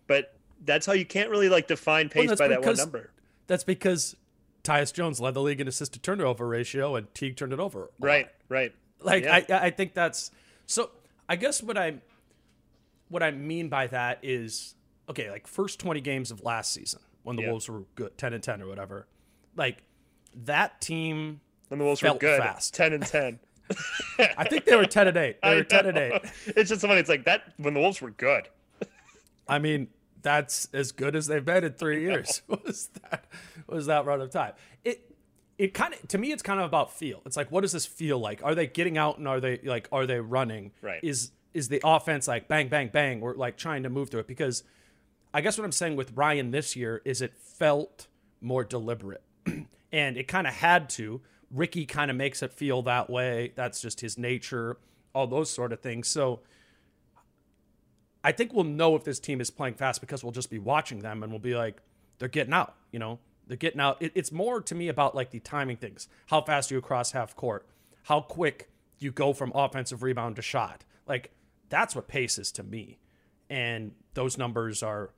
But 0.08 0.34
that's 0.64 0.86
how 0.86 0.94
you 0.94 1.06
can't 1.06 1.30
really 1.30 1.50
like 1.50 1.68
define 1.68 2.10
pace 2.10 2.30
that's 2.30 2.40
by 2.42 2.48
that 2.50 2.64
one 2.64 2.76
number. 2.76 3.12
that's 3.48 3.64
because 3.64 4.16
Tyus 4.64 4.94
Jones 4.94 5.20
led 5.20 5.34
the 5.34 5.42
league 5.42 5.62
in 5.62 5.68
assist 5.68 5.94
to 5.94 6.00
turnover 6.00 6.48
ratio, 6.48 6.96
and 6.96 7.14
Teague 7.14 7.38
turned 7.38 7.54
it 7.54 7.60
over. 7.60 7.90
Right, 8.00 8.28
right. 8.50 8.74
Like 9.02 9.24
Yeah. 9.24 9.44
I, 9.50 9.68
I 9.68 9.70
think 9.70 9.94
that's 9.94 10.32
so. 10.66 10.90
I 11.30 11.36
guess 11.36 11.62
what 11.62 11.78
I'm, 11.78 12.02
what 13.10 13.22
I 13.24 13.32
mean 13.32 13.70
by 13.70 13.88
that 13.88 14.20
is 14.24 14.76
okay, 15.10 15.30
like 15.32 15.48
first 15.48 15.80
20 15.80 16.02
games 16.02 16.32
of 16.32 16.44
last 16.44 16.74
season 16.74 17.00
when 17.24 17.36
the 17.36 17.44
Yeah. 17.44 17.50
Wolves 17.52 17.70
were 17.70 17.84
good, 17.96 18.18
10 18.18 18.34
and 18.34 18.44
10 18.44 18.62
or 18.62 18.68
whatever. 18.68 19.08
Like 19.56 19.84
that 20.46 20.82
team, 20.82 21.40
When 21.70 21.80
the 21.80 21.86
Wolves 21.86 22.02
were 22.02 22.14
good, 22.16 22.42
fast. 22.42 22.74
ten 22.76 22.94
and 22.94 23.06
ten. 23.06 23.40
I 24.38 24.46
think 24.48 24.64
they 24.66 24.76
were 24.78 24.86
10 24.86 25.08
and 25.10 25.18
8. 25.18 25.42
They 25.42 25.48
I 25.50 25.56
were 25.56 25.64
10 25.64 25.86
and 25.88 25.98
8. 25.98 26.14
It's 26.56 26.70
just 26.70 26.82
funny. 26.82 27.00
It's 27.00 27.10
like 27.10 27.26
that 27.26 27.54
when 27.58 27.74
the 27.74 27.80
Wolves 27.82 28.02
were 28.02 28.12
good. 28.12 28.48
I 29.48 29.60
mean, 29.60 29.88
that's 30.28 30.68
as 30.74 30.92
good 30.92 31.16
as 31.16 31.28
they've 31.28 31.44
been 31.46 31.64
in 31.64 31.72
three 31.72 32.02
years. 32.02 32.42
was 32.50 32.90
that 33.02 33.26
was 33.66 33.86
that 33.86 34.06
run 34.06 34.20
of 34.20 34.30
time? 34.30 34.52
It 34.84 35.16
it 35.58 35.74
kind 35.74 35.94
of 35.94 36.06
to 36.10 36.18
me, 36.18 36.34
it's 36.34 36.44
kind 36.44 36.60
of 36.60 36.66
about 36.66 36.92
feel. 36.92 37.22
It's 37.26 37.38
like, 37.38 37.50
what 37.50 37.62
does 37.62 37.72
this 37.72 37.86
feel 37.86 38.20
like? 38.20 38.44
Are 38.44 38.54
they 38.54 38.68
getting 38.68 38.98
out 38.98 39.20
and 39.20 39.28
are 39.28 39.40
they 39.40 39.62
like 39.64 39.88
are 39.90 40.06
they 40.06 40.20
running? 40.20 40.74
Right. 40.82 41.00
Is 41.02 41.32
is 41.54 41.70
the 41.70 41.82
offense 41.86 42.28
like 42.28 42.50
bang 42.50 42.68
bang 42.68 42.90
bang? 42.92 43.22
We're 43.22 43.36
like 43.36 43.56
trying 43.56 43.84
to 43.84 43.90
move 43.90 44.10
through 44.10 44.20
it 44.20 44.28
because 44.28 44.64
I 45.34 45.40
guess 45.40 45.58
what 45.58 45.64
I'm 45.64 45.72
saying 45.72 45.96
with 45.96 46.12
Ryan 46.14 46.52
this 46.52 46.76
year 46.76 47.02
is 47.06 47.22
it 47.22 47.34
felt 47.38 48.08
more 48.42 48.66
deliberate, 48.66 49.24
and 49.94 50.18
it 50.18 50.28
kind 50.28 50.46
of 50.46 50.54
had 50.54 50.90
to. 50.92 51.22
Ricky 51.50 51.86
kind 51.86 52.12
of 52.12 52.18
makes 52.18 52.44
it 52.44 52.52
feel 52.52 52.82
that 52.82 53.10
way. 53.10 53.54
That's 53.56 53.80
just 53.80 54.02
his 54.02 54.18
nature. 54.18 54.78
All 55.16 55.26
those 55.26 55.50
sort 55.50 55.72
of 55.72 55.80
things. 55.80 56.10
So. 56.10 56.42
I 58.28 58.34
think 58.34 58.52
we'll 58.52 58.66
know 58.66 58.94
if 58.98 59.06
this 59.06 59.22
team 59.22 59.40
is 59.40 59.50
playing 59.50 59.76
fast 59.76 60.02
because 60.02 60.22
we'll 60.22 60.34
just 60.34 60.50
be 60.50 60.60
watching 60.60 61.00
them 61.00 61.24
and 61.24 61.32
we'll 61.32 61.40
be 61.40 61.56
like, 61.56 61.78
they're 62.20 62.28
getting 62.28 62.52
out, 62.52 62.76
you 62.92 63.00
know, 63.00 63.20
they're 63.48 63.56
getting 63.56 63.80
out. 63.80 64.02
It, 64.02 64.12
it's 64.16 64.34
more 64.34 64.60
to 64.60 64.76
me 64.76 64.90
about 64.90 65.16
like 65.16 65.32
the 65.32 65.40
timing 65.40 65.78
things. 65.78 66.10
How 66.26 66.42
fast 66.42 66.70
you 66.70 66.82
cross 66.82 67.14
half 67.14 67.38
court? 67.38 67.66
How 68.04 68.20
quick 68.20 68.70
you 69.00 69.14
go 69.14 69.32
from 69.32 69.54
offensive 69.56 70.04
rebound 70.04 70.36
to 70.36 70.42
shot? 70.42 70.84
Like 71.08 71.32
that's 71.70 71.96
what 71.96 72.10
pace 72.10 72.38
is 72.38 72.52
to 72.52 72.64
me. 72.64 72.98
And 73.50 73.94
those 74.14 74.38
numbers 74.38 74.84
are, 74.84 75.12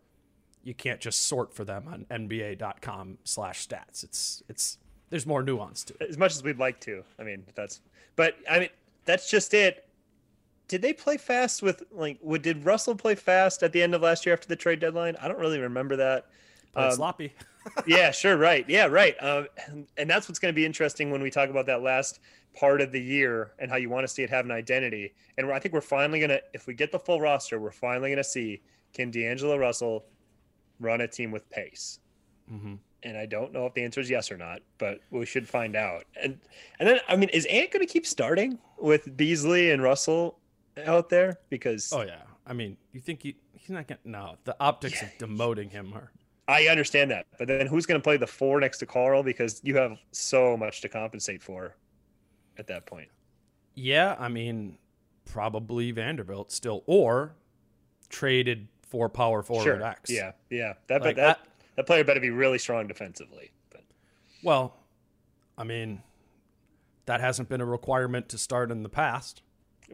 you 0.62 0.76
can't 0.76 1.00
just 1.00 1.24
sort 1.24 1.52
for 1.52 1.64
them 1.64 1.88
on 1.88 2.06
NBA.com 2.12 3.18
slash 3.24 3.68
stats. 3.68 4.04
It's, 4.04 4.44
it's, 4.48 4.78
there's 5.10 5.26
more 5.26 5.42
nuance 5.42 5.84
to 5.86 5.96
it. 6.00 6.12
as 6.12 6.18
much 6.20 6.36
as 6.36 6.44
we'd 6.44 6.60
like 6.60 6.80
to. 6.82 7.04
I 7.18 7.24
mean, 7.24 7.46
that's 7.56 7.82
but 8.16 8.36
I 8.48 8.60
mean 8.60 8.70
that's 9.06 9.32
just 9.32 9.56
it. 9.56 9.89
Did 10.70 10.82
they 10.82 10.94
play 10.94 11.18
fast 11.18 11.62
with 11.62 11.84
like 11.92 12.18
would 12.22 12.42
did 12.42 12.64
Russell 12.64 12.96
play 12.96 13.16
fast 13.16 13.64
at 13.64 13.74
the 13.74 13.84
end 13.84 13.94
of 13.94 14.02
last 14.02 14.26
year 14.26 14.32
after 14.32 14.48
the 14.48 14.56
trade 14.56 14.80
deadline? 14.80 15.18
I 15.22 15.28
don't 15.28 15.40
really 15.40 15.60
remember 15.60 15.98
that. 15.98 16.28
Um, 16.76 16.92
sloppy. 16.92 17.34
yeah, 17.88 18.12
sure, 18.12 18.38
right. 18.38 18.66
Yeah, 18.70 18.86
right. 18.86 19.22
Um, 19.22 19.48
and, 19.68 19.88
and 19.98 20.10
that's 20.10 20.30
what's 20.30 20.40
going 20.40 20.54
to 20.54 20.56
be 20.56 20.66
interesting 20.66 21.12
when 21.12 21.22
we 21.22 21.30
talk 21.30 21.50
about 21.50 21.66
that 21.66 21.82
last 21.82 22.20
part 22.56 22.82
of 22.82 22.92
the 22.92 23.02
year 23.02 23.52
and 23.60 23.70
how 23.70 23.78
you 23.78 23.90
want 23.90 24.06
to 24.06 24.08
see 24.08 24.24
it 24.24 24.30
have 24.30 24.46
an 24.46 24.52
identity. 24.52 25.14
And 25.38 25.52
I 25.52 25.60
think 25.60 25.74
we're 25.74 25.82
finally 25.82 26.20
going 26.20 26.30
to, 26.30 26.42
if 26.54 26.68
we 26.68 26.74
get 26.74 26.92
the 26.92 27.00
full 27.00 27.20
roster, 27.20 27.60
we're 27.60 27.72
finally 27.72 28.10
going 28.10 28.18
to 28.18 28.24
see 28.24 28.62
can 28.94 29.12
D'Angelo 29.12 29.58
Russell 29.58 30.06
run 30.80 31.02
a 31.02 31.08
team 31.08 31.32
with 31.32 31.50
pace? 31.50 32.00
hmm 32.48 32.76
And 33.04 33.18
I 33.18 33.26
don't 33.26 33.54
know 33.54 33.66
if 33.66 33.74
the 33.74 33.84
answer 33.84 34.02
is 34.02 34.10
yes 34.10 34.32
or 34.32 34.38
not, 34.38 34.62
but 34.78 35.02
we 35.12 35.26
should 35.26 35.48
find 35.48 35.76
out. 35.76 36.06
And 36.22 36.40
and 36.80 36.90
then 36.90 37.00
I 37.08 37.16
mean, 37.16 37.30
is 37.30 37.46
Ant 37.46 37.72
going 37.72 37.86
to 37.86 37.92
keep 37.92 38.08
starting 38.08 38.58
with 38.80 39.16
Beasley 39.16 39.72
and 39.72 39.84
Russell 39.84 40.39
out 40.88 41.10
there? 41.10 41.40
Because 41.50 41.92
Oh 41.94 42.02
yeah. 42.02 42.22
I 42.46 42.54
mean, 42.54 42.78
you 42.94 43.00
think 43.00 43.22
he, 43.22 43.36
he's 43.54 43.70
not 43.70 43.88
gonna 43.88 44.00
no, 44.06 44.36
the 44.44 44.56
optics 44.60 45.02
of 45.02 45.10
demoting 45.20 45.70
him 45.72 45.94
are, 45.94 46.12
I 46.48 46.68
understand 46.68 47.12
that, 47.12 47.28
but 47.38 47.48
then 47.48 47.68
who's 47.68 47.86
to 48.00 48.04
play 48.04 48.18
the 48.18 48.26
four 48.28 48.60
next 48.60 48.80
to 48.80 48.86
Karl? 48.86 49.22
Because 49.22 49.62
you 49.64 49.78
have 49.78 49.98
so 50.12 50.58
much 50.58 50.82
to 50.82 50.90
compensate 50.90 51.44
for 51.44 51.76
at 52.58 52.66
that 52.68 52.86
point. 52.88 53.10
Yeah, 53.76 54.16
I 54.20 54.30
mean, 54.30 54.78
probably 55.26 55.92
Vanderbilt 55.92 56.52
still, 56.52 56.84
or 56.88 57.36
traded 58.10 58.68
for 58.82 59.08
power 59.10 59.44
forward 59.44 59.64
sure. 59.64 59.84
X. 59.84 60.10
Yeah, 60.10 60.32
yeah. 60.50 60.74
That, 60.88 61.02
Like, 61.04 61.16
but 61.16 61.22
that 61.22 61.38
I- 61.38 61.50
that 61.76 61.86
player 61.86 62.04
better 62.04 62.20
be 62.20 62.32
really 62.32 62.58
strong 62.58 62.88
defensively. 62.88 63.52
But 63.70 63.84
Well, 64.44 64.76
I 65.58 65.64
mean, 65.64 66.02
that 67.06 67.22
hasn't 67.22 67.48
been 67.48 67.62
a 67.62 67.66
requirement 67.66 68.28
to 68.30 68.38
start 68.38 68.70
in 68.72 68.84
the 68.84 68.90
past. 68.90 69.44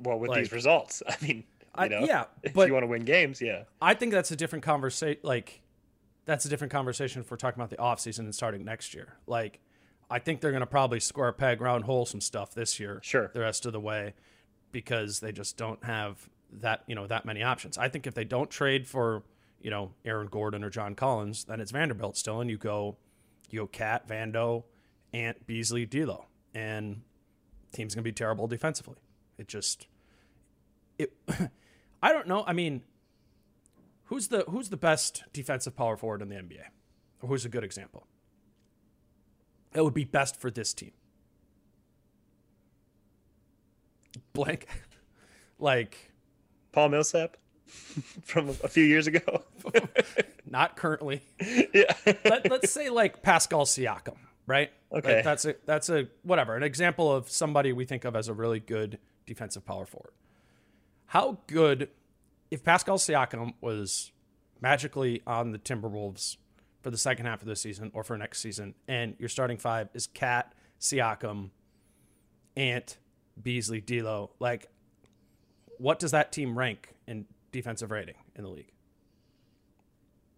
Well, 0.02 0.20
with 0.20 0.30
Like- 0.30 0.40
these 0.44 0.52
results, 0.52 1.02
I 1.08 1.16
mean, 1.22 1.38
you 1.38 1.44
I, 1.76 1.88
know, 1.88 2.00
yeah, 2.02 2.26
if 2.44 2.54
but 2.54 2.68
you 2.68 2.74
want 2.74 2.84
to 2.84 2.88
win 2.88 3.04
games, 3.06 3.42
yeah, 3.42 3.64
I 3.82 3.94
think 3.94 4.12
that's 4.12 4.32
a 4.32 4.36
different 4.36 4.64
conversation. 4.64 5.20
Like, 5.24 5.62
that's 6.26 6.46
a 6.46 6.50
different 6.50 6.72
conversation 6.72 7.22
if 7.22 7.30
we're 7.30 7.38
talking 7.38 7.60
about 7.62 7.70
the 7.70 7.78
offseason 7.78 8.20
and 8.20 8.34
starting 8.34 8.64
next 8.64 8.94
year. 8.94 9.16
Like, 9.28 9.60
I 10.10 10.20
think 10.20 10.42
they're 10.42 10.52
going 10.52 10.62
to 10.62 10.68
probably 10.68 11.00
square 11.00 11.30
a 11.30 11.34
peg 11.34 11.62
round 11.62 11.84
hole 11.86 12.06
some 12.06 12.22
stuff 12.22 12.54
this 12.54 12.80
year. 12.80 13.00
Sure. 13.04 13.30
The 13.34 13.42
rest 13.42 13.66
of 13.66 13.74
the 13.74 13.80
way 13.80 14.14
because 14.72 15.20
they 15.20 15.32
just 15.32 15.58
don't 15.58 15.84
have 15.84 16.30
that, 16.52 16.84
you 16.88 16.96
know, 16.96 17.08
that 17.08 17.26
many 17.26 17.42
options. 17.44 17.78
I 17.78 17.90
think 17.90 18.08
if 18.08 18.14
they 18.14 18.24
don't 18.24 18.50
trade 18.50 18.88
for, 18.88 19.24
you 19.62 19.70
know, 19.72 19.92
Aaron 20.04 20.28
Gordon 20.28 20.64
or 20.64 20.70
John 20.70 20.96
Collins, 20.96 21.46
then 21.46 21.60
it's 21.60 21.72
Vanderbilt 21.72 22.18
still. 22.18 22.42
And 22.42 22.50
you 22.50 22.58
go, 22.58 22.98
you 23.50 23.60
go 23.62 23.68
KAT, 23.68 24.08
Vando, 24.08 24.64
Ant, 25.14 25.46
Beasley, 25.48 25.86
D'Lo. 25.86 26.26
And 26.54 27.02
team's 27.74 27.96
going 27.96 28.04
to 28.04 28.08
be 28.08 28.12
terrible 28.14 28.48
defensively. 28.48 28.98
It 29.38 29.48
just, 29.48 29.88
it, 30.98 31.12
I 32.02 32.12
don't 32.14 32.28
know. 32.28 32.44
I 32.48 32.54
mean, 32.54 32.84
Who's 34.10 34.28
the 34.28 34.46
who's 34.48 34.70
the 34.70 34.78
best 34.78 35.24
defensive 35.34 35.76
power 35.76 35.98
forward 35.98 36.22
in 36.22 36.30
the 36.30 36.36
NBA? 36.36 36.62
Or 37.24 37.30
who's 37.30 37.44
a 37.44 37.50
good 37.50 37.64
example? 37.64 38.06
It 39.74 39.84
would 39.84 39.96
be 39.96 40.04
best 40.04 40.40
for 40.40 40.52
this 40.52 40.76
team. 40.76 40.92
Blank. 44.34 44.68
like 45.60 46.12
Paul 46.72 46.90
Millsap 46.90 47.38
from 48.24 48.50
a 48.50 48.68
few 48.68 48.84
years 48.84 49.08
ago. 49.08 49.44
not 50.50 50.76
currently. 50.78 51.22
yeah, 51.74 51.94
Let, 52.26 52.50
let's 52.52 52.72
say 52.72 52.90
like 52.90 53.24
Pascal 53.24 53.66
Siakam, 53.66 54.18
right? 54.46 54.72
Like, 54.92 55.06
Okay. 55.06 55.22
that's 55.24 55.46
a 55.46 55.56
that's 55.66 55.90
a 55.90 56.08
whatever, 56.24 56.56
an 56.56 56.64
example 56.64 57.12
of 57.12 57.30
somebody 57.30 57.74
we 57.74 57.86
think 57.86 58.06
of 58.06 58.16
as 58.16 58.28
a 58.28 58.34
really 58.34 58.60
good 58.60 59.00
defensive 59.26 59.66
power 59.66 59.86
forward. 59.86 60.14
How 61.08 61.40
good 61.48 61.90
if 62.52 62.64
Pascal 62.64 62.98
Siakam 62.98 63.54
was 63.62 64.12
magically 64.62 65.22
on 65.26 65.52
the 65.52 65.60
Timberwolves 65.60 66.38
for 66.82 66.90
the 66.92 66.98
second 66.98 67.26
half 67.26 67.42
of 67.42 67.48
the 67.48 67.56
season 67.56 67.92
or 67.94 68.04
for 68.04 68.18
next 68.18 68.40
season, 68.40 68.76
and 68.88 69.16
your 69.20 69.30
starting 69.30 69.58
five 69.58 69.90
is 69.94 70.08
KAT, 70.08 70.54
Siakam, 70.80 71.50
Ant, 72.56 72.98
Beasley, 73.42 73.82
D'Lo, 73.82 74.32
like 74.40 74.68
what 75.78 76.00
does 76.00 76.12
that 76.12 76.32
team 76.32 76.58
rank 76.58 76.94
in 77.08 77.26
defensive 77.52 77.92
rating 77.92 78.16
in 78.36 78.44
the 78.44 78.50
league? 78.50 78.72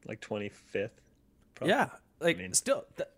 like 0.07 0.21
twenty 0.21 0.49
fifth. 0.49 1.01
Probably. 1.55 1.73
Yeah, 1.73 1.89
like 2.19 2.37
mean- 2.37 2.53
still, 2.53 2.85
th- 2.95 3.09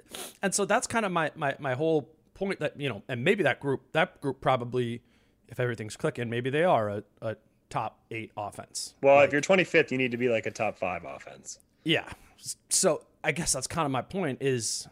and 0.41 0.53
so 0.53 0.65
that's 0.65 0.87
kind 0.87 1.05
of 1.05 1.11
my 1.11 1.31
my 1.35 1.55
my 1.59 1.75
whole 1.75 2.09
point. 2.33 2.59
That 2.59 2.79
you 2.79 2.89
know, 2.89 3.03
and 3.07 3.23
maybe 3.23 3.43
that 3.43 3.59
group 3.59 3.91
that 3.93 4.19
group 4.21 4.41
probably, 4.41 5.01
if 5.49 5.59
everything's 5.59 5.97
clicking, 5.97 6.29
maybe 6.29 6.49
they 6.49 6.63
are 6.63 6.89
a, 6.89 7.03
a 7.21 7.35
top 7.69 7.99
eight 8.11 8.31
offense. 8.37 8.95
Well, 9.03 9.15
Like, 9.17 9.27
if 9.27 9.31
you're 9.33 9.41
twenty 9.41 9.63
fifth, 9.65 9.91
you 9.91 9.97
need 9.97 10.11
to 10.11 10.17
be 10.17 10.29
like 10.29 10.45
a 10.45 10.51
top 10.51 10.77
five 10.77 11.03
offense. 11.05 11.59
yeah, 11.83 12.07
so 12.69 13.05
I 13.23 13.31
guess 13.33 13.51
that's 13.53 13.67
kind 13.67 13.85
of 13.85 13.91
my 13.91 14.01
point 14.01 14.37
is, 14.41 14.87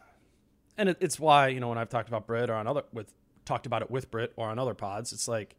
and 0.78 0.90
it, 0.90 0.98
it's 1.00 1.20
why 1.20 1.48
you 1.48 1.60
know 1.60 1.70
when 1.70 1.78
I've 1.78 1.90
talked 1.90 2.08
about 2.10 2.28
Britt 2.28 2.50
or 2.50 2.56
on 2.56 2.68
other 2.68 2.84
with 2.92 3.14
talked 3.46 3.66
about 3.66 3.82
it 3.82 3.90
with 3.90 4.12
Britt 4.12 4.34
or 4.36 4.48
on 4.50 4.60
other 4.60 4.74
pods, 4.74 5.14
it's 5.14 5.28
like 5.28 5.56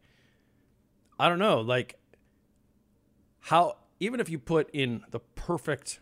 I 1.19 1.27
don't 1.29 1.39
know, 1.39 1.61
like 1.61 1.95
how 3.41 3.77
even 3.99 4.19
if 4.19 4.29
you 4.29 4.39
put 4.39 4.69
in 4.71 5.03
the 5.11 5.19
perfect 5.19 5.99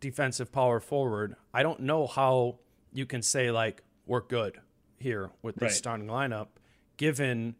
defensive 0.00 0.52
power 0.52 0.80
forward, 0.80 1.36
I 1.52 1.62
don't 1.62 1.80
know 1.80 2.06
how 2.06 2.58
you 2.92 3.06
can 3.06 3.22
say 3.22 3.50
like 3.50 3.82
we're 4.06 4.20
good 4.20 4.58
here 4.98 5.30
with 5.42 5.56
this 5.56 5.62
Right. 5.62 5.72
starting 5.72 6.06
lineup, 6.06 6.48
given 6.96 7.56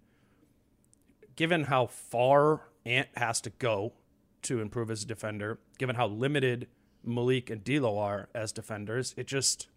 given 1.37 1.65
how 1.65 1.87
far 1.87 2.63
Ant 2.87 3.09
has 3.17 3.41
to 3.43 3.51
go 3.51 3.93
to 4.43 4.61
improve 4.61 4.91
as 4.91 5.03
a 5.03 5.07
defender, 5.07 5.59
given 5.79 5.97
how 5.97 6.07
limited 6.07 6.69
Malik 7.03 7.51
and 7.51 7.63
D'Lo 7.65 7.99
are 7.99 8.29
as 8.35 8.53
defenders, 8.53 9.15
it 9.17 9.27
just 9.27 9.69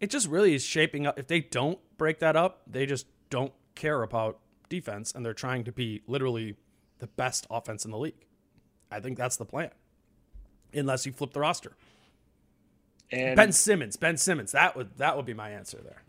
it 0.00 0.10
just 0.10 0.28
really 0.28 0.54
is 0.54 0.64
shaping 0.64 1.06
up. 1.06 1.18
If 1.18 1.26
they 1.28 1.40
don't 1.40 1.78
break 1.96 2.18
that 2.18 2.36
up, 2.36 2.62
they 2.66 2.84
just 2.86 3.06
don't 3.30 3.52
care 3.74 4.02
about 4.02 4.38
defense, 4.68 5.12
and 5.14 5.24
they're 5.24 5.32
trying 5.34 5.64
to 5.64 5.72
be 5.72 6.02
literally 6.06 6.56
the 6.98 7.06
best 7.06 7.46
offense 7.50 7.84
in 7.84 7.90
the 7.90 7.98
league. 7.98 8.26
I 8.90 9.00
think 9.00 9.16
that's 9.16 9.36
the 9.36 9.44
plan, 9.44 9.70
unless 10.72 11.06
you 11.06 11.12
flip 11.12 11.32
the 11.32 11.40
roster. 11.40 11.76
And 13.10 13.36
Ben 13.36 13.52
Simmons, 13.52 13.96
Ben 13.96 14.16
Simmons, 14.16 14.52
that 14.52 14.76
would 14.76 14.96
that 14.98 15.16
would 15.16 15.26
be 15.26 15.34
my 15.34 15.50
answer 15.50 15.80
there. 15.82 16.02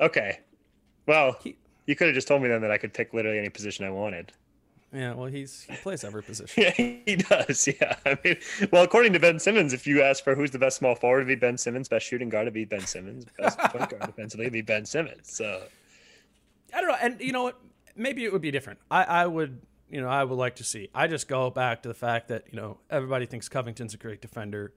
okay, 0.00 0.40
well, 1.06 1.36
He- 1.42 1.56
you 1.90 1.96
could 1.96 2.06
have 2.06 2.14
just 2.14 2.28
told 2.28 2.40
me 2.40 2.48
then 2.48 2.60
that 2.62 2.70
I 2.70 2.78
could 2.78 2.94
pick 2.94 3.12
literally 3.12 3.36
any 3.36 3.48
position 3.48 3.84
I 3.84 3.90
wanted. 3.90 4.32
Yeah, 4.92 5.14
well, 5.14 5.26
he's 5.26 5.62
he 5.62 5.74
plays 5.74 6.04
every 6.04 6.22
position. 6.22 6.62
Yeah, 6.78 7.00
he 7.04 7.16
does. 7.16 7.66
Yeah, 7.66 7.96
I 8.06 8.16
mean, 8.24 8.36
well, 8.70 8.84
according 8.84 9.12
to 9.14 9.18
Ben 9.18 9.40
Simmons, 9.40 9.72
if 9.72 9.88
you 9.88 10.00
ask 10.02 10.22
for 10.22 10.36
who's 10.36 10.52
the 10.52 10.58
best 10.58 10.76
small 10.76 10.94
forward, 10.94 11.18
it'd 11.18 11.28
be 11.28 11.34
Ben 11.34 11.58
Simmons. 11.58 11.88
Best 11.88 12.06
shooting 12.06 12.28
guard 12.28 12.44
it'd 12.44 12.54
be 12.54 12.64
Ben 12.64 12.80
Simmons. 12.82 13.26
Best 13.38 13.58
point 13.70 13.90
guard 13.90 14.02
defensively 14.02 14.46
it'd 14.46 14.52
be 14.52 14.62
Ben 14.62 14.84
Simmons. 14.84 15.32
So 15.32 15.64
I 16.72 16.80
don't 16.80 16.90
know, 16.90 16.96
and 17.02 17.20
you 17.20 17.32
know 17.32 17.42
what? 17.42 17.60
Maybe 17.96 18.24
it 18.24 18.32
would 18.32 18.42
be 18.42 18.52
different. 18.52 18.78
I, 18.88 19.02
I 19.02 19.26
would 19.26 19.60
you 19.90 20.00
know 20.00 20.08
I 20.08 20.22
would 20.22 20.38
like 20.38 20.56
to 20.56 20.64
see. 20.64 20.90
I 20.94 21.08
just 21.08 21.26
go 21.26 21.50
back 21.50 21.82
to 21.82 21.88
the 21.88 21.94
fact 21.94 22.28
that 22.28 22.44
you 22.52 22.56
know 22.56 22.78
everybody 22.88 23.26
thinks 23.26 23.48
Covington's 23.48 23.94
a 23.94 23.98
great 23.98 24.20
defender. 24.20 24.72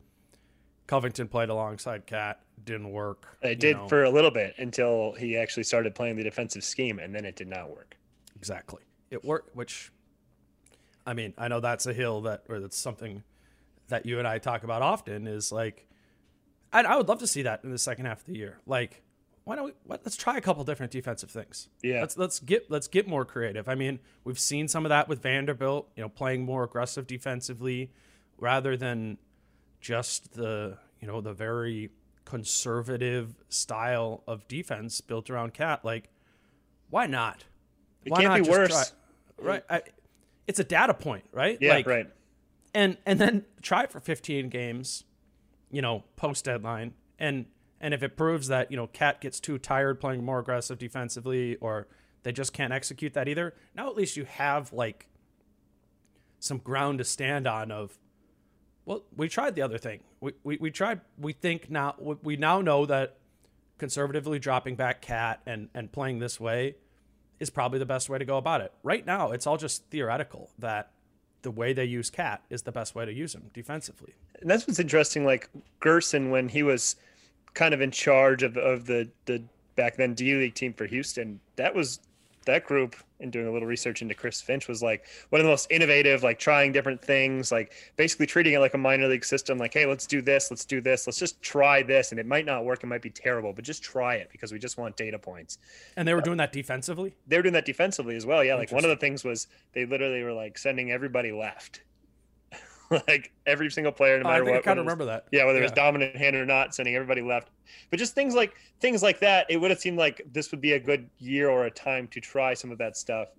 Covington 0.88 1.28
played 1.28 1.50
alongside 1.50 2.08
KAT, 2.08 2.43
didn't 2.64 2.92
work. 2.92 3.38
It 3.42 3.60
did 3.60 3.78
know. 3.78 3.88
for 3.88 4.04
a 4.04 4.10
little 4.10 4.32
bit 4.32 4.56
until 4.58 5.14
he 5.14 5.38
actually 5.38 5.64
started 5.64 5.96
playing 5.96 6.16
the 6.16 6.24
defensive 6.24 6.64
scheme, 6.64 7.00
and 7.00 7.14
then 7.14 7.26
it 7.26 7.36
did 7.36 7.48
not 7.48 7.70
work. 7.70 7.98
Exactly. 8.36 8.82
It 9.12 9.24
worked, 9.24 9.56
which, 9.56 9.92
I 11.06 11.14
mean, 11.14 11.34
I 11.38 11.48
know 11.48 11.60
that's 11.60 11.86
a 11.86 11.94
hill 11.94 12.22
that, 12.22 12.44
or 12.50 12.60
that's 12.60 12.78
something 12.78 13.24
that 13.90 14.06
you 14.06 14.20
and 14.20 14.28
I 14.28 14.40
talk 14.40 14.64
about 14.64 14.82
often 14.82 15.28
is 15.28 15.52
like, 15.52 15.88
I, 16.72 16.82
I 16.84 16.96
would 16.96 17.08
love 17.08 17.20
to 17.20 17.28
see 17.28 17.44
that 17.44 17.64
in 17.64 17.72
the 17.72 17.78
second 17.78 18.06
half 18.06 18.22
of 18.22 18.26
the 18.26 18.36
year. 18.36 18.60
Like, 18.66 19.04
why 19.44 19.56
don't 19.56 19.66
we, 19.66 19.72
what, 19.84 20.02
let's 20.06 20.16
try 20.16 20.38
a 20.38 20.42
couple 20.42 20.64
different 20.64 20.92
defensive 20.92 21.30
things. 21.30 21.68
Yeah. 21.84 22.02
Let's, 22.02 22.18
let's 22.18 22.40
get, 22.40 22.72
let's 22.72 22.88
get 22.88 23.08
more 23.08 23.26
creative. 23.26 23.68
I 23.68 23.76
mean, 23.76 24.00
we've 24.24 24.40
seen 24.40 24.68
some 24.68 24.86
of 24.86 24.90
that 24.90 25.10
with 25.10 25.22
Vanderbilt, 25.22 25.92
you 25.96 26.02
know, 26.02 26.10
playing 26.10 26.44
more 26.46 26.64
aggressive 26.64 27.06
defensively 27.08 27.92
rather 28.38 28.78
than 28.78 29.18
just 29.82 30.34
the, 30.34 30.78
you 31.02 31.08
know, 31.08 31.20
the 31.20 31.34
very 31.34 31.92
conservative 32.26 33.36
style 33.50 34.24
of 34.28 34.48
defense 34.48 35.02
built 35.02 35.30
around 35.30 35.54
KAT. 35.54 35.84
Like, 35.84 36.10
why 36.90 37.08
not? 37.08 37.46
It 38.06 38.12
Why 38.12 38.22
can't 38.22 38.34
not 38.38 38.44
be 38.44 38.50
worse. 38.50 38.70
try- 39.38 39.46
right? 39.46 39.64
I, 39.70 39.82
it's 40.48 40.60
a 40.60 40.64
data 40.64 40.94
point, 40.94 41.24
right? 41.32 41.58
Yeah, 41.62 41.74
like, 41.74 41.88
right. 41.88 42.08
And 42.74 42.98
and 43.06 43.20
then 43.20 43.46
try 43.62 43.84
it 43.84 43.92
for 43.92 44.00
15 44.00 44.50
games, 44.50 45.04
you 45.72 45.82
know, 45.82 46.04
post 46.16 46.46
deadline, 46.46 46.94
and 47.20 47.46
and 47.80 47.94
if 47.94 48.02
it 48.02 48.18
proves 48.18 48.48
that 48.48 48.72
you 48.72 48.78
know 48.78 48.88
KAT 48.88 49.22
gets 49.22 49.40
too 49.40 49.58
tired 49.58 50.00
playing 50.00 50.24
more 50.26 50.40
aggressive 50.40 50.80
defensively, 50.80 51.56
or 51.58 51.88
they 52.24 52.32
just 52.32 52.52
can't 52.52 52.74
execute 52.74 53.14
that 53.14 53.28
either, 53.28 53.54
now 53.76 53.88
at 53.90 53.96
least 53.96 54.18
you 54.18 54.26
have 54.26 54.74
like 54.74 55.08
some 56.40 56.58
ground 56.58 56.98
to 56.98 57.04
stand 57.04 57.46
on. 57.48 57.72
Of 57.72 57.98
well, 58.86 59.04
we 59.16 59.30
tried 59.30 59.56
the 59.56 59.62
other 59.62 59.78
thing. 59.78 60.02
We 60.20 60.34
we, 60.44 60.58
we 60.58 60.72
tried. 60.72 61.02
We 61.18 61.34
think 61.34 61.70
now 61.70 61.96
we- 62.00 62.36
now 62.38 62.62
know 62.62 62.86
that 62.86 63.18
conservatively 63.78 64.40
dropping 64.40 64.76
back 64.76 65.02
KAT 65.02 65.42
and 65.46 65.70
and 65.74 65.92
playing 65.92 66.20
this 66.20 66.40
way 66.40 66.76
is 67.40 67.50
probably 67.50 67.80
the 67.80 67.86
best 67.86 68.10
way 68.10 68.18
to 68.18 68.26
go 68.26 68.38
about 68.38 68.62
it. 68.62 68.72
Right 68.84 69.06
now, 69.06 69.32
it's 69.32 69.46
all 69.48 69.58
just 69.58 69.86
theoretical 69.90 70.50
that 70.60 70.92
the 71.42 71.52
way 71.52 71.74
they 71.74 71.86
use 71.86 72.10
KAT 72.10 72.42
is 72.50 72.62
the 72.62 72.72
best 72.72 72.96
way 72.96 73.06
to 73.06 73.12
use 73.14 73.36
him 73.36 73.50
defensively. 73.54 74.14
And 74.40 74.50
that's 74.50 74.66
what's 74.66 74.80
interesting. 74.80 75.26
Like 75.26 75.50
Gersson, 75.82 76.30
when 76.30 76.50
he 76.50 76.64
was 76.64 76.96
kind 77.54 77.74
of 77.74 77.82
in 77.82 77.92
charge 77.92 78.44
of, 78.44 78.58
of 78.58 78.86
the 78.86 79.10
the 79.26 79.44
back 79.76 79.98
then 79.98 80.14
D 80.14 80.34
League 80.36 80.56
team 80.56 80.74
for 80.74 80.86
Houston, 80.86 81.40
that 81.56 81.74
was 81.76 82.00
that 82.46 82.66
group. 82.66 82.96
And 83.20 83.32
doing 83.32 83.48
a 83.48 83.52
little 83.52 83.68
research 83.68 84.02
into 84.02 84.14
Chris 84.16 84.42
Finch 84.42 84.68
was 84.68 84.84
like 84.84 85.06
one 85.30 85.40
of 85.40 85.46
the 85.46 85.50
most 85.50 85.72
innovative, 85.72 86.24
like 86.24 86.40
trying 86.40 86.74
different 86.74 87.02
things, 87.02 87.54
like 87.54 87.72
basically 87.96 88.26
treating 88.26 88.54
it 88.54 88.60
like 88.60 88.74
a 88.74 88.78
minor 88.78 89.08
league 89.08 89.24
system. 89.24 89.58
Like, 89.58 89.74
hey, 89.74 89.86
let's 89.86 90.06
do 90.06 90.22
this, 90.22 90.52
let's 90.52 90.66
do 90.66 90.82
this, 90.82 91.08
let's 91.08 91.20
just 91.20 91.42
try 91.42 91.84
this, 91.84 92.12
and 92.12 92.20
it 92.20 92.26
might 92.26 92.46
not 92.46 92.66
work, 92.66 92.84
it 92.84 92.88
might 92.88 93.02
be 93.02 93.10
terrible, 93.10 93.54
but 93.54 93.64
just 93.64 93.82
try 93.82 94.16
it 94.16 94.28
because 94.30 94.52
we 94.52 94.60
just 94.60 94.78
want 94.78 94.98
data 94.98 95.18
points. 95.18 95.58
And 95.96 96.06
they 96.06 96.14
were 96.14 96.20
uh, 96.20 96.24
doing 96.24 96.38
that 96.38 96.52
defensively. 96.52 97.16
They 97.26 97.38
were 97.38 97.44
doing 97.44 97.54
that 97.54 97.66
defensively 97.66 98.18
as 98.18 98.26
well. 98.26 98.44
Yeah, 98.44 98.56
like 98.56 98.74
one 98.74 98.84
of 98.84 98.90
the 98.90 98.98
things 98.98 99.24
was 99.24 99.48
they 99.72 99.86
literally 99.86 100.22
were 100.24 100.34
like 100.34 100.58
sending 100.58 100.92
everybody 100.92 101.32
left. 101.32 101.82
like 103.08 103.32
every 103.46 103.70
single 103.70 103.92
player, 103.92 104.22
no 104.22 104.30
I 104.30 104.40
matter 104.40 104.50
I 104.50 104.56
what. 104.56 104.64
kind 104.64 104.80
of 104.80 104.86
remember 104.86 105.06
that. 105.06 105.26
yeah, 105.32 105.46
whether 105.46 105.60
it 105.60 105.64
was 105.64 105.72
dominant 105.72 106.16
hand 106.16 106.36
or 106.36 106.46
not, 106.46 106.76
sending 106.76 106.96
everybody 106.96 107.22
left. 107.22 107.50
But 107.90 108.00
just 108.00 108.14
things 108.14 108.36
like 108.36 108.56
things 108.80 109.02
like 109.02 109.20
that, 109.20 109.46
it 109.50 109.58
would 109.58 109.72
have 109.72 109.80
seemed 109.80 109.98
like 109.98 110.22
this 110.32 110.52
would 110.52 110.62
be 110.62 110.74
a 110.74 110.80
good 110.80 111.10
year 111.20 111.50
or 111.50 111.66
a 111.66 111.72
time 111.72 112.08
to 112.10 112.20
try 112.20 112.54
some 112.54 112.72
of 112.72 112.78
that 112.80 112.98
stuff. 112.98 113.30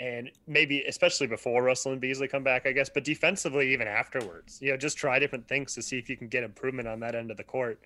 And 0.00 0.30
maybe 0.46 0.82
especially 0.82 1.26
before 1.26 1.62
Russell 1.62 1.92
and 1.92 2.00
Beasley 2.00 2.28
come 2.28 2.42
back, 2.42 2.66
I 2.66 2.72
guess, 2.72 2.88
but 2.88 3.04
defensively 3.04 3.72
even 3.72 3.86
afterwards. 3.86 4.58
You 4.60 4.72
know, 4.72 4.76
just 4.76 4.96
try 4.98 5.18
different 5.18 5.46
things 5.46 5.74
to 5.74 5.82
see 5.82 5.98
if 5.98 6.10
you 6.10 6.16
can 6.16 6.28
get 6.28 6.42
improvement 6.42 6.88
on 6.88 7.00
that 7.00 7.14
end 7.14 7.30
of 7.30 7.36
the 7.36 7.44
court. 7.44 7.80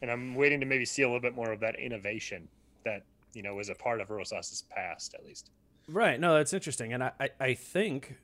And 0.00 0.10
I'm 0.10 0.34
waiting 0.34 0.60
to 0.60 0.66
maybe 0.66 0.84
see 0.84 1.02
a 1.02 1.06
little 1.06 1.20
bit 1.20 1.34
more 1.34 1.52
of 1.52 1.60
that 1.60 1.78
innovation 1.78 2.48
that, 2.84 3.04
you 3.34 3.42
know, 3.42 3.54
was 3.54 3.68
a 3.68 3.74
part 3.74 4.00
of 4.00 4.10
Rosas's 4.10 4.62
past 4.70 5.14
at 5.14 5.24
least. 5.24 5.50
Right. 5.88 6.18
No, 6.18 6.34
that's 6.34 6.52
interesting. 6.52 6.92
And 6.92 7.04
I, 7.04 7.12
I, 7.20 7.28
I 7.40 7.54
think, 7.54 8.16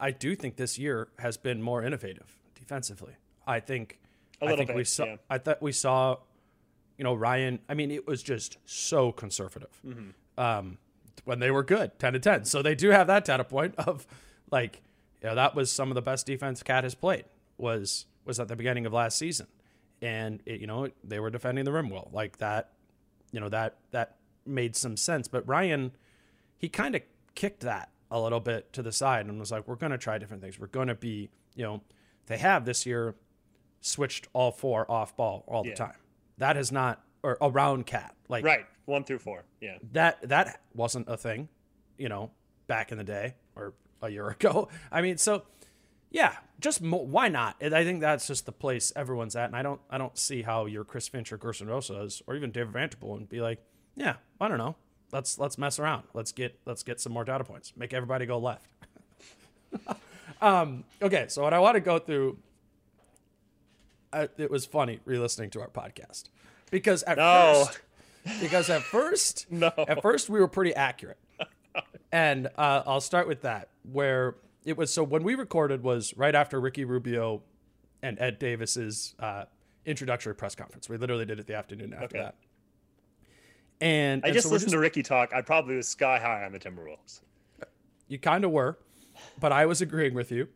I 0.00 0.10
do 0.10 0.34
think 0.34 0.56
this 0.56 0.78
year 0.78 1.08
has 1.18 1.36
been 1.36 1.62
more 1.62 1.82
innovative 1.82 2.36
defensively. 2.54 3.14
I 3.46 3.60
think, 3.60 3.98
A 4.40 4.44
I 4.44 4.48
little 4.48 4.58
think 4.58 4.68
bit, 4.68 4.76
we 4.76 4.84
saw, 4.84 5.04
yeah. 5.04 5.16
I 5.28 5.38
thought 5.38 5.60
we 5.62 5.72
saw, 5.72 6.16
you 6.96 7.04
know, 7.04 7.14
Ryan, 7.14 7.60
I 7.68 7.74
mean, 7.74 7.90
it 7.90 8.06
was 8.06 8.22
just 8.22 8.58
so 8.64 9.12
conservative. 9.12 9.80
Mm-hmm. 9.86 10.40
Um, 10.40 10.78
when 11.24 11.40
they 11.40 11.50
were 11.50 11.62
good, 11.62 11.98
10 11.98 12.14
to 12.14 12.18
10. 12.18 12.44
So 12.44 12.62
they 12.62 12.74
do 12.74 12.90
have 12.90 13.06
that 13.08 13.24
data 13.24 13.44
point 13.44 13.74
of 13.78 14.06
like, 14.50 14.82
you 15.22 15.28
know, 15.28 15.34
that 15.34 15.54
was 15.54 15.70
some 15.70 15.90
of 15.90 15.94
the 15.94 16.02
best 16.02 16.26
defense 16.26 16.62
KAT 16.62 16.84
has 16.84 16.94
played 16.94 17.24
was, 17.58 18.06
was 18.24 18.38
at 18.38 18.48
the 18.48 18.56
beginning 18.56 18.86
of 18.86 18.92
last 18.92 19.18
season. 19.18 19.46
And 20.02 20.42
it, 20.46 20.60
you 20.60 20.66
know, 20.66 20.88
they 21.02 21.18
were 21.18 21.30
defending 21.30 21.64
the 21.64 21.72
rim 21.72 21.90
well 21.90 22.10
like 22.12 22.38
that, 22.38 22.70
you 23.32 23.40
know, 23.40 23.48
that, 23.48 23.76
that 23.90 24.16
made 24.44 24.76
some 24.76 24.96
sense. 24.96 25.26
But 25.26 25.46
Ryan, 25.48 25.92
he 26.58 26.68
kind 26.68 26.94
of 26.94 27.02
kicked 27.34 27.60
that 27.60 27.90
a 28.10 28.20
little 28.20 28.40
bit 28.40 28.72
to 28.74 28.82
the 28.82 28.92
side 28.92 29.26
and 29.26 29.38
was 29.38 29.50
like, 29.50 29.66
we're 29.66 29.74
going 29.76 29.92
to 29.92 29.98
try 29.98 30.18
different 30.18 30.42
things. 30.42 30.58
We're 30.58 30.66
going 30.68 30.88
to 30.88 30.94
be, 30.94 31.28
you 31.54 31.64
know, 31.64 31.82
they 32.26 32.38
have 32.38 32.64
this 32.64 32.86
year 32.86 33.14
switched 33.80 34.28
all 34.32 34.50
four 34.52 34.90
off 34.90 35.16
ball 35.16 35.44
all 35.46 35.62
the 35.62 35.70
Yeah. 35.70 35.74
time. 35.76 35.96
That 36.38 36.56
is 36.56 36.70
not, 36.72 37.02
or 37.22 37.36
around 37.40 37.86
KAT. 37.86 38.14
Like 38.28 38.44
Right. 38.44 38.66
One 38.84 39.04
through 39.04 39.18
four. 39.18 39.44
Yeah. 39.60 39.78
that, 39.92 40.28
that 40.28 40.60
wasn't 40.74 41.08
a 41.08 41.16
thing, 41.16 41.48
you 41.98 42.08
know, 42.08 42.30
back 42.68 42.92
in 42.92 42.98
the 42.98 43.04
day 43.04 43.34
or 43.56 43.74
a 44.02 44.08
year 44.08 44.28
ago. 44.30 44.68
I 44.92 45.02
mean, 45.02 45.18
so 45.18 45.42
yeah, 46.10 46.36
just 46.60 46.80
mo- 46.82 46.98
why 47.02 47.28
not? 47.28 47.56
And 47.60 47.74
I 47.74 47.82
think 47.84 48.00
that's 48.00 48.26
just 48.28 48.46
the 48.46 48.52
place 48.52 48.92
everyone's 48.94 49.34
at. 49.34 49.46
And 49.46 49.56
I 49.56 49.62
don't, 49.62 49.80
I 49.90 49.98
don't 49.98 50.16
see 50.16 50.42
how 50.42 50.66
you're 50.66 50.84
Chris 50.84 51.08
Finch 51.08 51.32
or 51.32 51.38
Gersson 51.38 51.66
Rosas 51.68 52.22
or 52.26 52.36
even 52.36 52.50
David 52.52 52.72
Vanderpool 52.72 53.16
and 53.16 53.28
be 53.28 53.40
like, 53.40 53.60
yeah, 53.96 54.16
I 54.40 54.46
don't 54.48 54.58
know. 54.58 54.76
Let's 55.12 55.38
let's 55.38 55.56
mess 55.58 55.78
around. 55.78 56.04
Let's 56.14 56.32
get 56.32 56.58
let's 56.66 56.82
get 56.82 57.00
some 57.00 57.12
more 57.12 57.24
data 57.24 57.44
points. 57.44 57.72
Make 57.76 57.92
everybody 57.94 58.26
go 58.26 58.38
left. 58.38 58.66
um, 60.40 60.84
okay, 61.02 61.26
so 61.28 61.42
what 61.42 61.54
I 61.54 61.58
want 61.58 61.74
to 61.74 61.80
go 61.80 61.98
through, 61.98 62.38
I, 64.12 64.28
it 64.38 64.50
was 64.50 64.64
funny 64.66 65.00
re-listening 65.04 65.50
to 65.50 65.60
our 65.60 65.68
podcast 65.68 66.24
because 66.70 67.02
at 67.04 67.18
No. 67.18 67.66
first, 67.66 67.80
because 68.40 68.70
at 68.70 68.82
first, 68.82 69.46
No. 69.50 69.72
at 69.88 70.02
first 70.02 70.28
we 70.28 70.40
were 70.40 70.48
pretty 70.48 70.74
accurate, 70.74 71.18
and 72.12 72.48
uh, 72.58 72.82
I'll 72.86 73.00
start 73.00 73.28
with 73.28 73.42
that 73.42 73.68
where 73.90 74.36
it 74.64 74.76
was. 74.76 74.92
So 74.92 75.02
when 75.04 75.22
we 75.22 75.34
recorded 75.34 75.82
was 75.82 76.16
right 76.16 76.34
after 76.34 76.60
Ricky 76.60 76.84
Rubio 76.84 77.42
and 78.02 78.18
Ed 78.20 78.38
Davis's 78.38 79.14
uh, 79.18 79.44
introductory 79.84 80.34
press 80.34 80.54
conference. 80.54 80.88
We 80.88 80.96
literally 80.96 81.24
did 81.24 81.38
it 81.38 81.46
the 81.46 81.54
afternoon 81.54 81.92
after 81.94 82.04
Okay. 82.06 82.18
that. 82.18 82.34
And 83.80 84.24
I 84.24 84.28
and 84.28 84.34
just 84.34 84.48
so 84.48 84.52
listened 84.54 84.72
to 84.72 84.78
Ricky 84.78 85.02
talk. 85.02 85.32
I 85.34 85.42
probably 85.42 85.76
was 85.76 85.86
sky 85.88 86.18
high 86.18 86.44
on 86.44 86.52
the 86.52 86.58
Timberwolves. 86.58 87.20
You 88.08 88.18
kind 88.18 88.44
of 88.44 88.50
were, 88.50 88.78
but 89.40 89.52
I 89.52 89.66
was 89.66 89.80
agreeing 89.80 90.14
with 90.14 90.30
you. 90.32 90.48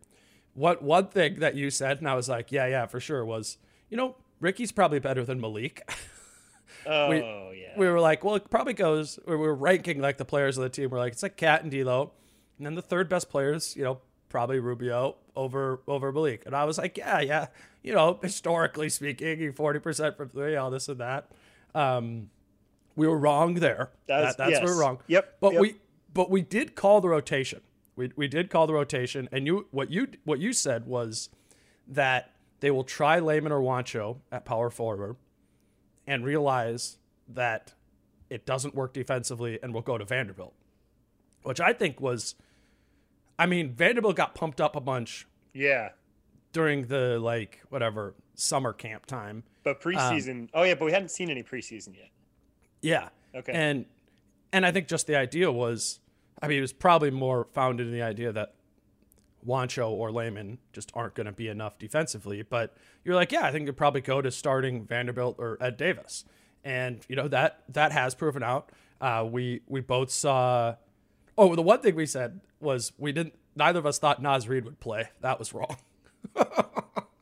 What 0.55 0.83
one 0.83 1.09
thing 1.09 1.41
that 1.41 1.55
you 1.55 1.71
said, 1.71 1.99
and 1.99 2.09
I 2.09 2.14
was 2.14 2.29
like, 2.29 2.51
yeah, 2.53 2.66
yeah, 2.66 2.87
for 2.87 3.01
sure, 3.01 3.25
was 3.25 3.59
you 3.89 3.97
know 3.97 4.16
Ricky's 4.41 4.73
probably 4.73 4.99
better 5.01 5.25
than 5.25 5.41
Malik. 5.41 5.83
Oh 6.87 7.11
We- 7.11 7.18
yeah. 7.18 7.75
we 7.77 7.87
were 7.89 8.01
like, 8.01 8.25
well, 8.25 8.37
it 8.37 8.49
probably 8.49 8.73
goes. 8.73 9.18
We 9.27 9.37
were 9.37 9.55
ranking 9.55 10.01
like 10.01 10.16
the 10.16 10.25
players 10.25 10.57
of 10.57 10.62
the 10.62 10.71
team. 10.71 10.89
We're 10.89 10.99
like, 10.99 11.12
it's 11.12 11.23
like 11.23 11.37
KAT 11.37 11.62
and 11.62 11.71
D'Lo, 11.71 12.12
and 12.57 12.64
then 12.66 12.75
the 12.75 12.81
third 12.81 13.07
best 13.11 13.29
players, 13.29 13.77
you 13.77 13.85
know, 13.85 14.01
probably 14.31 14.61
Rubio 14.61 15.16
over 15.37 15.83
over 15.87 16.11
Malik. 16.11 16.45
And 16.47 16.57
I 16.57 16.64
was 16.64 16.79
like, 16.79 16.97
yeah, 16.97 17.21
yeah, 17.21 17.49
you 17.83 17.93
know, 17.93 18.18
historically 18.23 18.89
speaking, 18.89 19.53
forty 19.53 19.79
percent 19.79 20.16
from 20.16 20.31
three, 20.31 20.57
all 20.57 20.71
this 20.71 20.89
and 20.89 21.01
that. 21.01 21.31
Um, 21.75 22.31
we 23.01 23.09
were 23.09 23.17
wrong 23.17 23.55
there. 23.55 23.91
That's- 24.07 24.37
That- 24.37 24.51
that's 24.51 24.63
where 24.63 24.75
we're 24.75 24.81
wrong. 24.81 24.99
Yep, 25.07 25.37
But 25.41 25.53
yep. 25.55 25.61
we 25.63 25.77
but 26.13 26.29
we 26.29 26.43
did 26.43 26.75
call 26.75 27.01
the 27.01 27.09
rotation. 27.09 27.63
We 27.97 28.13
we 28.15 28.29
did 28.29 28.51
call 28.51 28.67
the 28.67 28.75
rotation, 28.75 29.29
and 29.33 29.47
you 29.47 29.69
what 29.71 29.91
you 29.91 30.09
what 30.25 30.39
you 30.39 30.53
said 30.53 30.87
was 30.87 31.31
that 31.89 32.33
they 32.61 32.71
will 32.71 32.85
try 32.85 33.19
Layman 33.19 33.53
or 33.53 33.61
Juancho 33.61 34.19
at 34.31 34.45
power 34.45 34.69
forward 34.69 35.17
and 36.07 36.25
realize 36.25 36.99
that 37.27 37.73
it 38.29 38.45
doesn't 38.45 38.75
work 38.75 38.93
defensively 38.93 39.59
and 39.63 39.73
will 39.73 39.81
go 39.81 39.97
to 39.97 40.05
Vanderbilt, 40.05 40.55
which 41.43 41.61
I 41.61 41.73
think 41.73 42.01
was, 42.01 42.35
I 43.39 43.47
mean, 43.47 43.73
Vanderbilt 43.73 44.17
got 44.17 44.35
pumped 44.35 44.61
up 44.61 44.77
a 44.77 44.81
bunch 44.81 45.27
yeah. 45.55 45.91
during 46.53 46.87
the 46.87 47.19
like 47.19 47.61
whatever 47.71 48.15
summer 48.35 48.73
camp 48.75 49.07
time. 49.07 49.45
But 49.63 49.81
preseason. 49.81 50.43
Um, 50.43 50.49
oh 50.55 50.63
yeah, 50.65 50.75
but 50.75 50.85
we 50.85 50.93
hadn't 50.93 51.11
seen 51.11 51.31
any 51.31 51.43
preseason 51.43 51.97
yet. 51.97 52.11
Yeah. 52.83 53.09
Okay. 53.35 53.53
And 53.53 53.85
and 54.53 54.66
I 54.66 54.72
think 54.72 54.89
just 54.89 55.07
the 55.07 55.16
idea 55.16 55.51
was, 55.53 56.01
I 56.43 56.49
mean, 56.49 56.59
it 56.59 56.62
was 56.62 56.72
probably 56.72 57.11
more 57.11 57.47
founded 57.53 57.87
in 57.87 57.93
the 57.93 58.03
idea 58.03 58.33
that 58.33 58.55
Juancho 59.47 59.89
or 59.91 60.11
Layman 60.11 60.59
just 60.72 60.91
aren't 60.95 61.14
going 61.14 61.26
to 61.26 61.33
be 61.33 61.49
enough 61.49 61.78
defensively. 61.78 62.43
But 62.43 62.76
you're 63.05 63.14
like, 63.14 63.33
yeah, 63.33 63.45
I 63.45 63.53
think 63.53 63.66
you'd 63.66 63.76
probably 63.76 64.01
go 64.01 64.20
to 64.20 64.31
starting 64.31 64.85
Vanderbilt 64.85 65.37
or 65.39 65.57
Ed 65.61 65.76
Davis, 65.76 66.24
and 66.64 67.01
you 67.09 67.16
know 67.16 67.28
that 67.28 67.62
that 67.68 67.93
has 67.93 68.14
proven 68.14 68.43
out. 68.43 68.70
Uh, 69.01 69.26
we 69.31 69.62
we 69.66 69.81
both 69.81 70.11
saw 70.11 70.74
Oh, 71.39 71.55
the 71.55 71.62
one 71.62 71.81
thing 71.81 71.95
we 71.95 72.05
said 72.07 72.41
was 72.61 72.93
we 72.99 73.12
didn't. 73.12 73.35
Neither 73.57 73.78
of 73.78 73.87
us 73.87 73.99
thought 73.99 74.20
Naz 74.20 74.47
Reid 74.49 74.64
would 74.64 74.78
play. 74.81 75.09
That 75.22 75.39
was 75.39 75.53
wrong. 75.55 75.76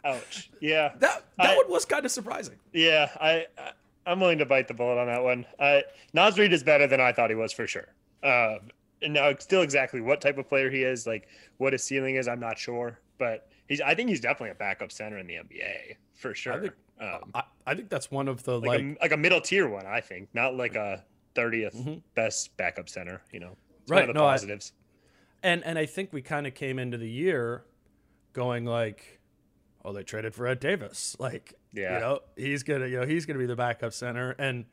Ouch. 0.04 0.50
Yeah. 0.60 0.92
That 0.98 1.24
that 1.36 1.50
I- 1.50 1.56
one 1.56 1.70
was 1.70 1.84
kind 1.84 2.04
of 2.04 2.10
surprising. 2.10 2.56
Yeah, 2.72 3.10
I, 3.20 3.46
I 3.56 3.72
I'm 4.08 4.20
willing 4.20 4.38
to 4.38 4.46
bite 4.46 4.68
the 4.68 4.74
bullet 4.74 4.98
on 5.00 5.06
that 5.06 5.22
one. 5.22 5.46
I 5.60 5.84
Naz 6.12 6.38
Reid 6.38 6.52
is 6.52 6.62
better 6.62 6.86
than 6.86 7.00
I 7.00 7.12
thought 7.12 7.30
he 7.30 7.36
was 7.36 7.52
for 7.52 7.66
sure. 7.66 7.88
Um, 8.22 8.70
and 9.02 9.12
now 9.14 9.32
still 9.38 9.62
exactly 9.62 10.00
what 10.00 10.20
type 10.20 10.38
of 10.38 10.48
player 10.48 10.70
he 10.70 10.82
is, 10.82 11.06
like 11.06 11.28
what 11.58 11.72
his 11.72 11.84
ceiling 11.84 12.16
is, 12.16 12.26
I'm 12.26 12.40
not 12.40 12.58
sure. 12.58 12.98
But 13.18 13.48
he's 13.68 13.80
I 13.80 13.94
think 13.94 14.08
he's 14.08 14.20
definitely 14.20 14.50
a 14.50 14.54
backup 14.54 14.90
center 14.90 15.18
in 15.18 15.26
the 15.26 15.34
NBA 15.34 15.96
for 16.14 16.34
sure. 16.34 16.60
think- 16.60 16.74
um, 17.00 17.30
I, 17.32 17.42
I 17.64 17.74
think 17.76 17.90
that's 17.90 18.10
one 18.10 18.26
of 18.26 18.42
the 18.42 18.58
like 18.58 18.68
like, 18.68 18.80
a, 18.80 18.96
like 19.02 19.12
a 19.12 19.16
middle 19.16 19.40
tier 19.40 19.68
one, 19.68 19.86
I 19.86 20.00
think, 20.00 20.28
not 20.34 20.56
like 20.56 20.74
a 20.74 21.04
30th 21.36 21.76
Mhm. 21.76 22.02
best 22.16 22.56
backup 22.56 22.88
center. 22.88 23.22
You 23.30 23.38
know, 23.38 23.56
it's 23.82 23.90
Right, 23.90 24.00
One 24.00 24.10
of 24.10 24.14
the 24.16 24.20
no, 24.20 24.26
I- 24.26 24.32
positives. 24.32 24.72
and 25.44 25.62
and 25.64 25.78
I 25.78 25.86
think 25.86 26.12
we 26.12 26.22
kind 26.22 26.46
of 26.48 26.54
came 26.54 26.78
into 26.80 26.98
the 26.98 27.08
year 27.08 27.62
going 28.32 28.64
like, 28.64 29.20
oh, 29.84 29.92
they 29.92 30.02
traded 30.02 30.34
for 30.34 30.46
Ed 30.48 30.58
Davis. 30.58 31.14
Like, 31.20 31.54
Yeah. 31.72 31.94
you 31.94 32.00
know, 32.00 32.20
he's 32.36 32.62
gonna 32.62 32.86
you 32.86 33.00
know 33.00 33.06
he's 33.06 33.26
gonna 33.26 33.38
be 33.38 33.46
the 33.46 33.56
backup 33.56 33.92
center, 33.92 34.30
and 34.38 34.64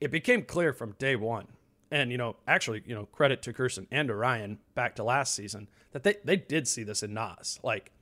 it 0.00 0.10
became 0.10 0.42
clear 0.42 0.72
from 0.72 0.92
day 0.98 1.16
one. 1.16 1.48
And 1.90 2.10
you 2.12 2.18
know, 2.18 2.36
actually, 2.46 2.82
you 2.86 2.94
know, 2.94 3.06
credit 3.06 3.42
to 3.42 3.52
Gersson 3.52 3.86
and 3.90 4.10
Orion 4.10 4.58
back 4.74 4.94
to 4.96 5.04
last 5.04 5.34
season 5.34 5.68
that 5.92 6.02
they 6.02 6.16
they 6.24 6.36
did 6.36 6.68
see 6.68 6.82
this 6.82 7.02
in 7.02 7.14
Naz. 7.14 7.58
Like, 7.62 7.92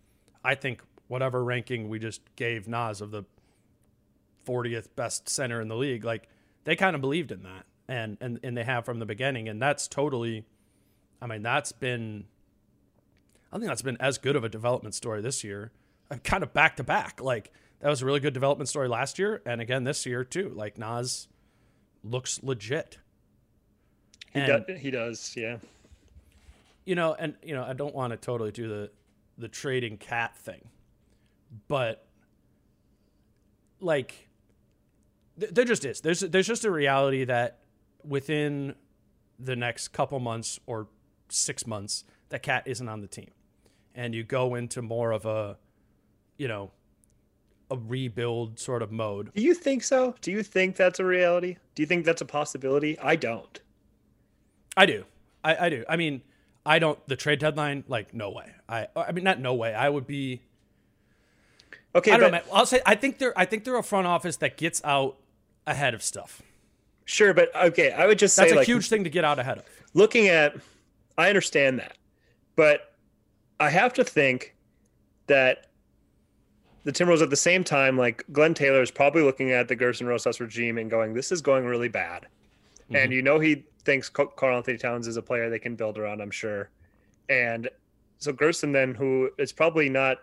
I 0.45 0.55
think 0.55 0.82
whatever 1.09 1.45
ranking 1.45 1.89
we 1.89 1.99
just 1.99 2.20
gave 2.34 2.66
Naz 2.66 3.01
of 3.01 3.12
the 3.12 3.24
40th 4.45 4.89
best 4.97 5.28
center 5.28 5.61
in 5.61 5.68
the 5.68 5.76
league, 5.76 6.05
like 6.05 6.28
they 6.64 6.76
kind 6.76 6.95
of 6.95 7.01
believed 7.01 7.30
in 7.32 7.43
that, 7.45 7.64
and 7.89 8.16
and 8.20 8.41
and 8.43 8.57
they 8.57 8.64
have 8.64 8.84
from 8.84 8.99
the 8.99 9.07
beginning, 9.07 9.49
and 9.49 9.61
that's 9.62 9.89
totally. 9.89 10.45
I 11.20 11.26
mean, 11.26 11.43
that's 11.43 11.72
been. 11.72 12.24
I 13.53 13.59
think 13.59 13.68
that's 13.68 13.82
been 13.82 13.97
as 13.99 14.18
good 14.18 14.37
of 14.37 14.45
a 14.45 14.49
development 14.49 14.95
story 14.95 15.22
this 15.22 15.43
year, 15.43 15.70
uh, 16.11 16.16
kind 16.16 16.43
of 16.43 16.53
back 16.53 16.76
to 16.76 16.84
back. 16.84 17.22
Like 17.22 17.53
that 17.81 17.89
was 17.89 18.03
a 18.03 18.07
really 18.07 18.20
good 18.20 18.35
development 18.35 18.68
story 18.68 18.89
last 18.89 19.18
year, 19.18 19.43
and 19.47 19.61
again 19.61 19.85
this 19.85 20.07
year 20.07 20.24
too. 20.24 20.51
Like 20.55 20.79
Naz 20.79 21.29
looks 22.03 22.43
legit. 22.43 22.99
He, 24.33 24.41
And- 24.41 24.66
do, 24.66 24.74
he 24.74 24.91
does, 24.91 25.35
yeah. 25.37 25.59
you 26.85 26.95
know, 26.95 27.14
and 27.18 27.35
you 27.43 27.55
know, 27.55 27.64
I 27.64 27.72
don't 27.72 27.95
want 27.95 28.12
to 28.12 28.16
totally 28.16 28.53
do 28.53 28.68
the 28.68 28.91
the 29.39 29.49
trading 29.49 29.99
KAT 29.99 30.37
thing, 30.37 30.68
but 31.68 32.07
like 33.81 34.29
th- 35.39 35.53
there 35.53 35.64
just 35.64 35.85
is. 35.85 36.01
There's 36.01 36.20
there's 36.20 36.47
just 36.47 36.64
a 36.64 36.70
reality 36.70 37.24
that 37.24 37.59
within 38.05 38.74
the 39.39 39.57
next 39.57 39.89
couple 39.89 40.18
months 40.20 40.59
or 40.66 40.89
six 41.29 41.66
months, 41.66 42.05
that 42.31 42.43
KAT 42.43 42.66
isn't 42.66 42.89
on 42.89 43.01
the 43.01 43.07
team, 43.09 43.31
and 43.95 44.14
you 44.14 44.22
go 44.24 44.55
into 44.55 44.81
more 44.81 45.12
of 45.12 45.27
a, 45.27 45.59
you 46.39 46.49
know, 46.49 46.70
a 47.71 47.77
rebuild 47.77 48.59
sort 48.59 48.83
of 48.83 48.93
mode. 48.93 49.33
Do 49.35 49.43
you 49.43 49.55
think 49.55 49.83
so? 49.83 50.14
Do 50.21 50.31
you 50.31 50.43
think 50.43 50.77
that's 50.77 51.01
a 51.01 51.05
reality? 51.05 51.57
Do 51.75 51.83
you 51.83 51.87
think 51.87 52.05
that's 52.05 52.21
a 52.21 52.27
possibility? 52.27 52.99
I 52.99 53.17
don't. 53.17 53.61
I 54.77 54.87
do. 54.87 55.05
I, 55.43 55.67
I 55.67 55.69
do. 55.69 55.85
I 55.89 55.97
mean, 55.97 56.23
I 56.64 56.79
don't. 56.79 56.99
The 57.09 57.17
trade 57.17 57.39
deadline, 57.39 57.85
like, 57.89 58.14
no 58.14 58.31
way. 58.31 58.53
I 58.69 58.89
I 58.95 59.12
mean, 59.12 59.25
not 59.25 59.41
no 59.41 59.55
way. 59.55 59.75
I 59.75 59.89
would 59.89 60.07
be. 60.07 60.43
Okay, 61.95 62.12
I 62.12 62.19
don't 62.19 62.31
but 62.31 62.45
know. 62.45 62.53
Man. 62.53 62.57
I'll 62.59 62.67
say 62.67 62.81
I 62.85 62.95
think 62.95 63.19
they're 63.19 63.37
I 63.39 63.45
think 63.47 63.64
they're 63.64 63.79
a 63.79 63.83
front 63.83 64.07
office 64.07 64.37
that 64.39 64.57
gets 64.57 64.83
out 64.85 65.17
ahead 65.67 65.95
of 65.95 66.03
stuff. 66.03 66.43
sure, 67.05 67.33
but 67.33 67.55
okay, 67.57 67.91
I 67.93 68.07
would 68.07 68.19
just 68.19 68.37
say 68.37 68.43
That's 68.43 68.53
a 68.53 68.57
like 68.57 68.67
huge 68.67 68.89
thing 68.89 69.05
to 69.05 69.11
get 69.11 69.25
out 69.25 69.39
ahead 69.39 69.59
of. 69.59 69.64
looking 69.95 70.29
at 70.29 70.55
I 71.17 71.29
understand 71.29 71.79
that. 71.79 71.97
But 72.55 72.93
I 73.59 73.71
have 73.71 73.95
to 73.95 74.05
think 74.05 74.55
that 75.27 75.67
the 76.87 76.93
Timberwolves 76.93 77.20
at 77.20 77.30
the 77.30 77.37
same 77.37 77.64
time, 77.64 77.99
like 77.99 78.22
Glen 78.30 78.55
Taylor 78.55 78.80
is 78.80 78.93
probably 78.93 79.20
looking 79.20 79.51
at 79.51 79.66
the 79.66 79.74
Gersson 79.74 80.07
Rosas 80.07 80.41
regime 80.41 80.78
and 80.78 80.89
going, 80.89 81.14
This 81.14 81.32
is 81.32 81.43
going 81.43 81.66
really 81.66 81.89
bad. 81.89 82.28
And 82.91 83.12
you 83.12 83.22
know 83.22 83.41
he 83.41 83.64
thinks 83.84 84.09
Karl-Anthony 84.09 84.78
Towns 84.78 85.09
is 85.09 85.16
a 85.16 85.22
player 85.22 85.51
they 85.51 85.59
can 85.59 85.74
build 85.74 85.99
around, 85.99 86.22
I'm 86.22 86.30
sure. 86.30 86.70
And 87.28 87.68
so 88.18 88.32
Gersson 88.32 88.72
then, 88.72 88.95
who 88.95 89.30
is 89.37 89.53
probably 89.53 89.89
not 89.89 90.18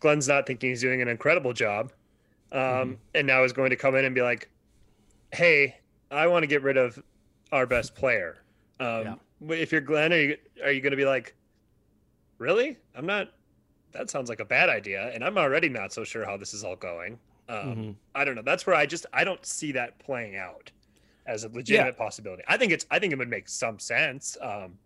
Glen's 0.00 0.28
not 0.28 0.46
thinking 0.46 0.68
he's 0.68 0.82
doing 0.82 1.00
an 1.00 1.08
incredible 1.08 1.54
job. 1.54 1.92
Um, 2.52 2.98
and 3.14 3.26
now 3.26 3.42
is 3.42 3.54
going 3.54 3.70
to 3.70 3.76
come 3.76 3.94
in 3.94 4.04
and 4.04 4.14
be 4.14 4.20
like, 4.20 4.50
Hey, 5.32 5.78
I 6.10 6.26
want 6.26 6.42
to 6.42 6.46
get 6.46 6.62
rid 6.62 6.76
of 6.76 7.02
our 7.52 7.64
best 7.64 7.94
player. 7.94 8.36
Um, 8.80 9.18
if 9.48 9.72
you're 9.72 9.80
Glen, 9.80 10.12
are 10.12 10.20
you 10.20 10.36
are 10.62 10.72
you 10.72 10.82
going 10.82 10.90
to 10.90 10.96
be 10.98 11.06
like, 11.06 11.34
really? 12.36 12.76
I'm 12.94 13.06
not. 13.06 13.30
That 13.96 14.10
sounds 14.10 14.28
like 14.28 14.40
a 14.40 14.44
bad 14.44 14.68
idea, 14.68 15.10
and 15.14 15.24
I'm 15.24 15.38
already 15.38 15.68
not 15.68 15.92
so 15.92 16.04
sure 16.04 16.24
how 16.26 16.36
this 16.36 16.52
is 16.52 16.62
all 16.64 16.76
going. 16.76 17.18
Um, 17.48 17.56
Mhm. 17.76 17.94
I 18.14 18.24
don't 18.24 18.34
know. 18.34 18.42
That's 18.42 18.66
where 18.66 18.76
I 18.76 18.84
just 18.86 19.06
I 19.12 19.24
don't 19.24 19.44
see 19.46 19.72
that 19.72 19.98
playing 19.98 20.36
out 20.36 20.70
as 21.26 21.44
a 21.44 21.48
legitimate 21.48 21.96
possibility. 21.96 22.42
I 22.46 22.56
think 22.56 22.72
it's 22.72 22.84
I 22.90 22.98
think 22.98 23.12
it 23.12 23.18
would 23.18 23.28
make 23.30 23.48
some 23.48 23.78
sense, 23.78 24.36
um, 24.42 24.78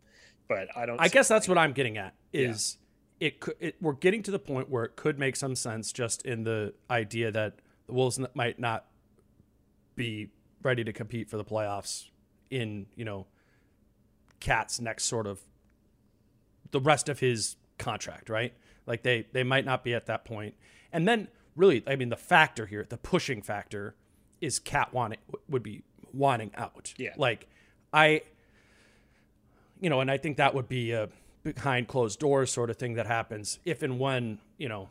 but 0.48 0.68
I 0.76 0.86
don't. 0.86 1.00
I 1.00 1.08
guess 1.08 1.26
that's 1.28 1.48
what 1.48 1.58
I'm 1.58 1.72
getting 1.72 1.96
at. 1.98 2.14
Is 2.32 2.78
it 3.18 3.40
could 3.40 3.56
it, 3.61 3.76
we're 3.80 3.94
getting 3.94 4.22
to 4.24 4.30
the 4.30 4.38
point 4.38 4.68
where 4.68 4.84
it 4.84 4.94
could 4.96 5.18
make 5.18 5.36
some 5.36 5.54
sense 5.56 5.92
just 5.92 6.22
in 6.24 6.44
the 6.44 6.72
idea 6.88 7.30
that 7.32 7.58
the 7.86 7.92
Wolves 7.94 8.18
n- 8.18 8.28
might 8.34 8.58
not 8.58 8.86
be 9.96 10.30
ready 10.62 10.84
to 10.84 10.92
compete 10.92 11.28
for 11.28 11.36
the 11.36 11.44
playoffs 11.44 12.11
in 12.50 12.86
you 12.94 13.04
know 13.04 13.26
KAT's 14.40 14.80
next 14.80 15.04
sort 15.04 15.26
of 15.26 15.40
the 16.70 16.80
rest 16.80 17.08
of 17.08 17.18
his 17.20 17.56
contract, 17.78 18.28
right? 18.30 18.54
Like 18.91 19.05
they 19.05 19.24
they 19.32 19.45
might 19.45 19.64
not 19.64 19.84
be 19.84 19.95
at 19.95 20.07
that 20.07 20.24
point. 20.24 20.57
And 20.93 21.07
then 21.07 21.28
really, 21.55 21.84
I 21.86 21.95
mean, 21.95 22.09
the 22.09 22.16
factor 22.16 22.66
here, 22.66 22.84
the 22.88 22.97
pushing 22.97 23.41
factor, 23.41 23.95
is 24.41 24.59
KAT 24.59 24.93
wanting 24.93 25.20
would 25.49 25.62
be 25.62 25.84
wanting 26.12 26.51
out. 26.57 26.93
Yeah. 26.97 27.14
Like 27.16 27.47
I, 27.93 28.22
you 29.80 29.88
know, 29.88 30.01
and 30.01 30.11
I 30.11 30.16
think 30.16 30.38
that 30.38 30.57
would 30.57 30.68
be 30.68 30.91
a 30.91 31.09
behind 31.45 31.86
closed 31.86 32.18
doors 32.18 32.51
sort 32.51 32.68
of 32.68 32.76
thing 32.78 32.95
that 32.95 33.07
happens 33.07 33.61
if 33.64 33.84
and 33.84 34.01
when 34.01 34.41
you 34.59 34.68
know, 34.68 34.88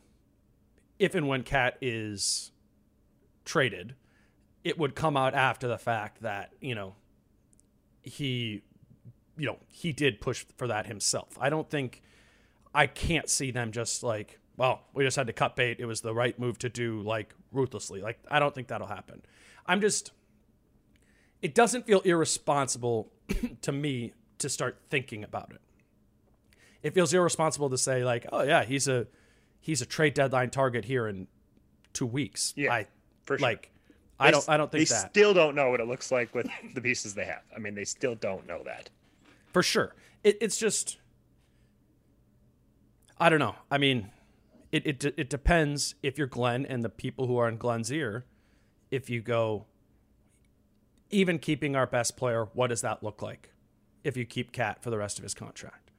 if 0.97 1.13
and 1.13 1.27
when 1.27 1.43
KAT 1.43 1.77
is 1.81 2.51
traded, 3.43 3.95
it 4.63 4.79
would 4.79 4.95
come 4.95 5.17
out 5.17 5.33
after 5.33 5.67
the 5.67 5.77
fact 5.77 6.21
that 6.21 6.53
you 6.61 6.73
know 6.73 6.95
he 8.01 8.61
you 9.37 9.45
know 9.45 9.57
he 9.67 9.91
did 9.91 10.21
push 10.21 10.45
for 10.55 10.67
that 10.67 10.85
himself 10.85 11.37
i 11.39 11.49
don't 11.49 11.69
think 11.69 12.01
i 12.73 12.85
can't 12.87 13.29
see 13.29 13.51
them 13.51 13.71
just 13.71 14.03
like 14.03 14.39
well 14.57 14.81
we 14.93 15.03
just 15.03 15.17
had 15.17 15.27
to 15.27 15.33
cut 15.33 15.55
bait 15.55 15.77
it 15.79 15.85
was 15.85 16.01
the 16.01 16.13
right 16.13 16.37
move 16.39 16.57
to 16.57 16.69
do 16.69 17.01
like 17.01 17.33
ruthlessly 17.51 18.01
like 18.01 18.19
i 18.29 18.39
don't 18.39 18.53
think 18.55 18.67
that'll 18.67 18.87
happen 18.87 19.21
i'm 19.65 19.81
just 19.81 20.11
it 21.41 21.55
doesn't 21.55 21.85
feel 21.85 22.01
irresponsible 22.01 23.11
to 23.61 23.71
me 23.71 24.13
to 24.37 24.49
start 24.49 24.77
thinking 24.89 25.23
about 25.23 25.51
it 25.51 25.61
it 26.83 26.93
feels 26.93 27.13
irresponsible 27.13 27.69
to 27.69 27.77
say 27.77 28.03
like 28.03 28.25
oh 28.31 28.43
yeah 28.43 28.63
he's 28.63 28.87
a 28.87 29.07
he's 29.59 29.81
a 29.81 29.85
trade 29.85 30.13
deadline 30.13 30.49
target 30.49 30.85
here 30.85 31.07
in 31.07 31.27
two 31.93 32.05
weeks 32.05 32.53
Yeah, 32.55 32.73
i 32.73 32.87
for 33.23 33.37
sure. 33.37 33.47
like 33.47 33.71
i 34.19 34.31
don't 34.31 34.47
I 34.49 34.57
don't 34.57 34.71
think 34.71 34.87
they 34.87 34.93
that 34.95 35.11
still 35.11 35.33
don't 35.33 35.55
know 35.55 35.69
what 35.69 35.79
it 35.79 35.87
looks 35.87 36.11
like 36.11 36.33
with 36.35 36.47
the 36.73 36.81
pieces 36.81 37.13
they 37.13 37.23
have. 37.25 37.41
I 37.55 37.59
mean, 37.59 37.73
they 37.73 37.85
still 37.85 38.15
don't 38.15 38.45
know 38.45 38.61
that. 38.65 38.89
for 39.53 39.63
sure. 39.63 39.95
It, 40.25 40.37
it's 40.41 40.57
just, 40.57 40.97
I 43.19 43.29
don't 43.29 43.39
know. 43.39 43.55
I 43.69 43.77
mean, 43.77 44.11
it, 44.71 44.85
it 44.85 45.05
it 45.17 45.29
depends 45.29 45.95
if 46.03 46.17
you're 46.17 46.27
Glen 46.27 46.65
and 46.65 46.83
the 46.83 46.89
people 46.89 47.27
who 47.27 47.37
are 47.37 47.47
in 47.49 47.57
Glen's 47.57 47.91
ear. 47.91 48.25
If 48.91 49.09
you 49.09 49.21
go, 49.21 49.65
even 51.09 51.39
keeping 51.39 51.75
our 51.75 51.85
best 51.87 52.17
player, 52.17 52.47
what 52.53 52.67
does 52.67 52.81
that 52.81 53.03
look 53.03 53.21
like? 53.21 53.51
If 54.03 54.15
you 54.15 54.25
keep 54.25 54.51
KAT 54.51 54.81
for 54.81 54.89
the 54.89 54.97
rest 54.97 55.17
of 55.19 55.23
his 55.23 55.33
contract, 55.33 55.91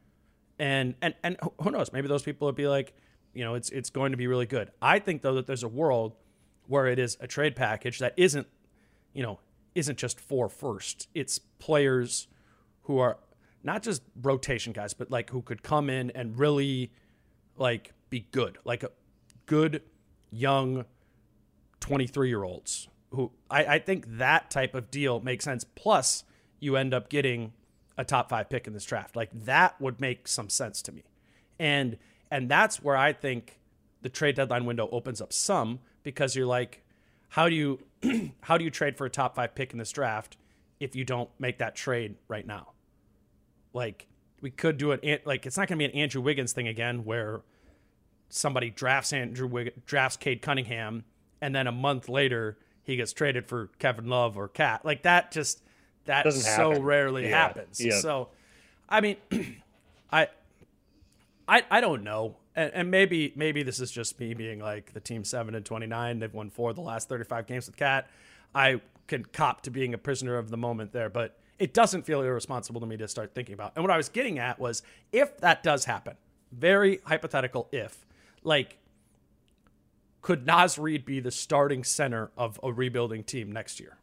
and 0.58 0.94
and 1.02 1.14
and 1.22 1.36
who- 1.62 1.70
knows? 1.70 1.92
Maybe 1.92 2.08
those 2.08 2.22
people 2.22 2.46
would 2.46 2.54
be 2.54 2.68
like, 2.68 2.94
you 3.34 3.44
know, 3.44 3.54
it's 3.54 3.70
it's 3.70 3.90
going 3.90 4.12
to 4.12 4.16
be 4.16 4.26
really 4.26 4.46
good. 4.46 4.70
I 4.80 4.98
think 4.98 5.22
though 5.22 5.34
that 5.34 5.46
there's 5.46 5.62
a 5.62 5.68
world 5.68 6.16
where 6.66 6.86
it 6.86 6.98
is 6.98 7.16
a 7.20 7.26
trade 7.26 7.56
package 7.56 7.98
that 7.98 8.14
isn't, 8.16 8.46
you 9.12 9.22
know, 9.22 9.40
isn't 9.74 9.98
just 9.98 10.20
for 10.20 10.48
first. 10.48 11.08
It's 11.14 11.38
players 11.58 12.28
who 12.82 12.98
are 12.98 13.18
not 13.62 13.82
just 13.82 14.02
rotation 14.22 14.72
guys, 14.72 14.94
but 14.94 15.10
like 15.10 15.30
who 15.30 15.42
could 15.42 15.62
come 15.62 15.90
in 15.90 16.10
and 16.12 16.38
really 16.38 16.92
like 17.60 17.92
be 18.08 18.26
good, 18.32 18.58
like 18.64 18.82
a 18.82 18.90
good 19.46 19.82
young 20.32 20.84
23 21.78 22.28
year 22.28 22.42
olds 22.42 22.88
who 23.10 23.30
I, 23.50 23.64
I 23.64 23.78
think 23.78 24.18
that 24.18 24.50
type 24.50 24.74
of 24.74 24.90
deal 24.90 25.20
makes 25.20 25.44
sense. 25.44 25.64
Plus, 25.64 26.24
you 26.58 26.76
end 26.76 26.94
up 26.94 27.08
getting 27.08 27.52
a 27.98 28.04
top 28.04 28.30
five 28.30 28.48
pick 28.48 28.66
in 28.66 28.72
this 28.72 28.84
draft. 28.84 29.14
Like 29.14 29.30
that 29.44 29.80
would 29.80 30.00
make 30.00 30.26
some 30.26 30.48
sense 30.48 30.82
to 30.82 30.92
me. 30.92 31.04
And 31.58 31.98
and 32.30 32.48
that's 32.48 32.82
where 32.82 32.96
I 32.96 33.12
think 33.12 33.58
the 34.02 34.08
trade 34.08 34.36
deadline 34.36 34.64
window 34.64 34.88
opens 34.90 35.20
up 35.20 35.32
some 35.32 35.80
because 36.02 36.34
you're 36.34 36.46
like, 36.46 36.82
how 37.30 37.48
do 37.48 37.54
you 37.54 37.80
how 38.42 38.56
do 38.56 38.64
you 38.64 38.70
trade 38.70 38.96
for 38.96 39.04
a 39.04 39.10
top 39.10 39.34
five 39.34 39.54
pick 39.54 39.72
in 39.72 39.78
this 39.78 39.90
draft 39.90 40.36
if 40.78 40.96
you 40.96 41.04
don't 41.04 41.28
make 41.38 41.58
that 41.58 41.74
trade 41.74 42.16
right 42.28 42.46
now? 42.46 42.72
Like 43.72 44.06
we 44.40 44.50
could 44.50 44.78
do 44.78 44.92
it. 44.92 45.26
Like 45.26 45.46
it's 45.46 45.56
not 45.56 45.68
going 45.68 45.78
to 45.78 45.88
be 45.88 45.92
an 45.92 46.00
Andrew 46.00 46.22
Wiggins 46.22 46.52
thing 46.52 46.68
again, 46.68 47.04
where 47.04 47.42
somebody 48.30 48.70
drafts 48.70 49.12
Andrew 49.12 49.46
Wiggins, 49.46 49.76
drafts 49.86 50.16
Cade 50.16 50.40
Cunningham, 50.40 51.04
and 51.40 51.54
then 51.54 51.66
a 51.66 51.72
month 51.72 52.08
later 52.08 52.56
he 52.82 52.96
gets 52.96 53.12
traded 53.12 53.46
for 53.46 53.68
Kevin 53.78 54.08
Love 54.08 54.38
or 54.38 54.48
KAT. 54.48 54.84
Like 54.84 55.02
that 55.02 55.30
just 55.32 55.62
that 56.06 56.24
Doesn't 56.24 56.40
so 56.42 56.70
happen. 56.70 56.82
rarely 56.82 57.28
Yeah. 57.28 57.36
happens. 57.38 57.80
Yeah. 57.84 57.98
So, 58.00 58.28
I 58.88 59.00
mean, 59.02 59.16
I, 60.12 60.28
I, 61.46 61.62
I 61.70 61.80
don't 61.80 62.02
know, 62.02 62.36
and, 62.56 62.72
and 62.72 62.90
maybe 62.90 63.32
maybe 63.36 63.62
this 63.62 63.80
is 63.80 63.90
just 63.90 64.18
me 64.18 64.34
being 64.34 64.60
like 64.60 64.92
the 64.92 65.00
team 65.00 65.24
seven 65.24 65.54
and 65.54 65.64
twenty 65.64 65.86
nine. 65.86 66.18
They've 66.18 66.32
won 66.32 66.50
four 66.50 66.70
of 66.70 66.76
the 66.76 66.82
last 66.82 67.08
thirty 67.08 67.24
five 67.24 67.46
games 67.46 67.66
with 67.66 67.76
KAT. 67.76 68.08
I 68.54 68.80
can 69.06 69.24
cop 69.24 69.62
to 69.62 69.70
being 69.70 69.92
a 69.94 69.98
prisoner 69.98 70.38
of 70.38 70.50
the 70.50 70.56
moment 70.56 70.92
there, 70.92 71.08
but 71.10 71.36
it 71.58 71.74
doesn't 71.74 72.02
feel 72.06 72.22
irresponsible 72.22 72.80
to 72.80 72.86
me 72.86 72.96
to 72.96 73.06
start 73.08 73.34
thinking 73.34 73.52
about. 73.54 73.72
And 73.74 73.84
what 73.84 73.90
I 73.90 73.96
was 73.96 74.08
getting 74.08 74.38
at 74.38 74.58
was 74.58 74.82
if 75.12 75.38
that 75.38 75.62
does 75.62 75.84
happen, 75.84 76.14
very 76.52 77.00
hypothetical 77.04 77.68
if, 77.72 78.06
like, 78.42 78.78
could 80.22 80.46
Naz 80.46 80.78
Reid 80.78 81.04
be 81.04 81.20
the 81.20 81.30
starting 81.30 81.84
center 81.84 82.30
of 82.36 82.60
a 82.62 82.72
rebuilding 82.72 83.24
team 83.24 83.52
next 83.52 83.80
year? 83.80 83.96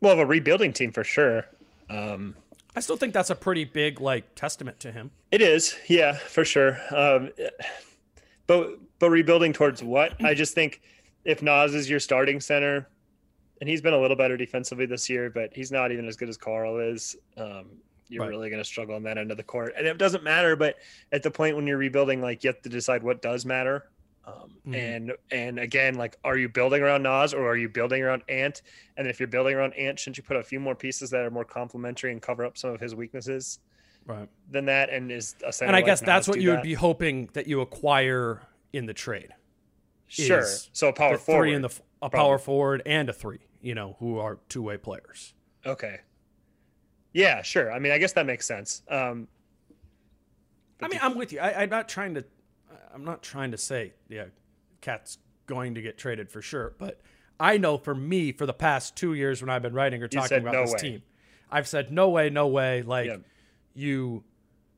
Well, 0.00 0.12
of 0.12 0.18
a 0.18 0.26
rebuilding 0.26 0.72
team 0.72 0.92
for 0.92 1.04
sure. 1.04 1.46
Um, 1.88 2.36
I 2.74 2.80
still 2.80 2.96
think 2.96 3.14
that's 3.14 3.30
a 3.30 3.34
pretty 3.34 3.64
big 3.64 4.00
like 4.00 4.34
testament 4.34 4.78
to 4.80 4.92
him. 4.92 5.10
It 5.32 5.40
is, 5.40 5.74
yeah, 5.88 6.12
for 6.12 6.44
sure. 6.44 6.78
Um, 6.94 7.30
but 8.46 8.78
but 8.98 9.10
rebuilding 9.10 9.52
towards 9.52 9.82
what? 9.82 10.22
I 10.22 10.34
just 10.34 10.54
think 10.54 10.82
if 11.24 11.42
Naz 11.42 11.74
is 11.74 11.88
your 11.88 12.00
starting 12.00 12.40
center, 12.40 12.88
and 13.60 13.68
he's 13.68 13.80
been 13.80 13.94
a 13.94 14.00
little 14.00 14.16
better 14.16 14.36
defensively 14.36 14.84
this 14.86 15.08
year, 15.08 15.30
but 15.30 15.54
he's 15.54 15.72
not 15.72 15.90
even 15.90 16.06
as 16.06 16.16
good 16.16 16.28
as 16.28 16.36
Karl 16.36 16.78
is. 16.78 17.16
Um, 17.36 17.78
you're 18.08 18.22
Right. 18.22 18.30
really 18.30 18.50
going 18.50 18.60
to 18.62 18.64
struggle 18.68 18.94
on 18.94 19.02
that 19.04 19.18
end 19.18 19.30
of 19.30 19.36
the 19.36 19.42
court, 19.42 19.74
and 19.76 19.86
it 19.86 19.98
doesn't 19.98 20.22
matter. 20.24 20.56
But 20.56 20.76
at 21.12 21.22
the 21.22 21.30
point 21.30 21.56
when 21.56 21.66
you're 21.66 21.78
rebuilding, 21.78 22.20
like 22.20 22.44
you 22.44 22.48
have 22.48 22.62
to 22.62 22.68
decide 22.68 23.02
what 23.02 23.22
does 23.22 23.44
matter. 23.46 23.90
Um, 24.24 24.58
Mhm. 24.66 24.74
And 24.74 25.12
and 25.30 25.58
again, 25.60 25.94
like, 25.94 26.16
are 26.24 26.36
you 26.36 26.48
building 26.48 26.82
around 26.82 27.04
Naz 27.04 27.32
or 27.32 27.46
are 27.48 27.56
you 27.56 27.68
building 27.68 28.02
around 28.02 28.22
Ant? 28.28 28.62
And 28.96 29.06
if 29.06 29.20
you're 29.20 29.28
building 29.28 29.54
around 29.54 29.74
Ant, 29.74 29.98
shouldn't 30.00 30.16
you 30.18 30.24
put 30.24 30.36
a 30.36 30.42
few 30.42 30.58
more 30.58 30.74
pieces 30.74 31.10
that 31.10 31.24
are 31.24 31.30
more 31.30 31.44
complementary 31.44 32.10
and 32.10 32.20
cover 32.20 32.44
up 32.44 32.58
some 32.58 32.70
of 32.70 32.80
his 32.80 32.94
weaknesses? 32.94 33.60
Right. 34.04 34.28
than 34.50 34.66
that 34.66 34.90
and 34.90 35.10
is 35.10 35.34
a 35.42 35.52
And 35.64 35.70
I 35.70 35.78
like 35.80 35.86
guess 35.86 36.00
Naz 36.02 36.06
that's 36.06 36.28
what 36.28 36.40
you 36.40 36.50
would 36.50 36.62
be 36.62 36.74
hoping 36.74 37.28
that 37.32 37.48
you 37.48 37.60
acquire 37.60 38.40
in 38.72 38.86
the 38.86 38.94
trade. 38.94 39.32
sure 40.06 40.44
so 40.72 40.88
a 40.88 40.92
power 40.92 41.18
forward 41.18 41.46
three 41.46 41.54
in 41.54 41.62
the 41.62 41.68
a 41.68 42.08
probably. 42.10 42.18
power 42.18 42.38
forward 42.38 42.82
and 42.86 43.08
a 43.08 43.12
three, 43.12 43.40
you 43.60 43.74
know, 43.74 43.96
who 43.98 44.18
are 44.18 44.38
two 44.48 44.62
way 44.62 44.76
players. 44.76 45.34
okay 45.64 45.98
yeah 47.16 47.42
sure 47.42 47.72
i 47.72 47.78
mean 47.78 47.90
i 47.92 47.98
guess 47.98 48.12
that 48.12 48.26
makes 48.26 48.46
sense 48.46 48.82
um 48.90 49.26
I 50.82 50.88
mean, 50.88 50.98
I'm 51.02 51.16
with 51.16 51.32
you. 51.32 51.40
I, 51.40 51.62
I'm 51.62 51.70
not 51.70 51.88
trying 51.88 52.14
to. 52.16 52.24
I'm 52.94 53.02
not 53.02 53.22
trying 53.22 53.52
to 53.52 53.56
say, 53.56 53.94
yeah, 54.10 54.26
KAT's 54.82 55.16
going 55.46 55.74
to 55.76 55.80
get 55.80 55.96
traded 55.96 56.30
for 56.30 56.42
sure. 56.42 56.74
But 56.78 57.00
I 57.40 57.56
know 57.56 57.78
for 57.78 57.94
me, 57.94 58.30
for 58.32 58.44
the 58.44 58.52
past 58.52 58.94
two 58.94 59.14
years 59.14 59.40
when 59.40 59.48
I've 59.48 59.62
been 59.62 59.72
writing 59.72 60.02
or 60.02 60.08
talking 60.08 60.36
about 60.38 60.52
no 60.52 60.60
this 60.62 60.72
way. 60.74 60.78
team, 60.78 61.02
I've 61.50 61.66
said 61.66 61.90
no 61.90 62.10
way, 62.10 62.28
no 62.28 62.46
way. 62.48 62.82
Like 62.82 63.06
Yeah. 63.06 63.16
you, 63.74 64.24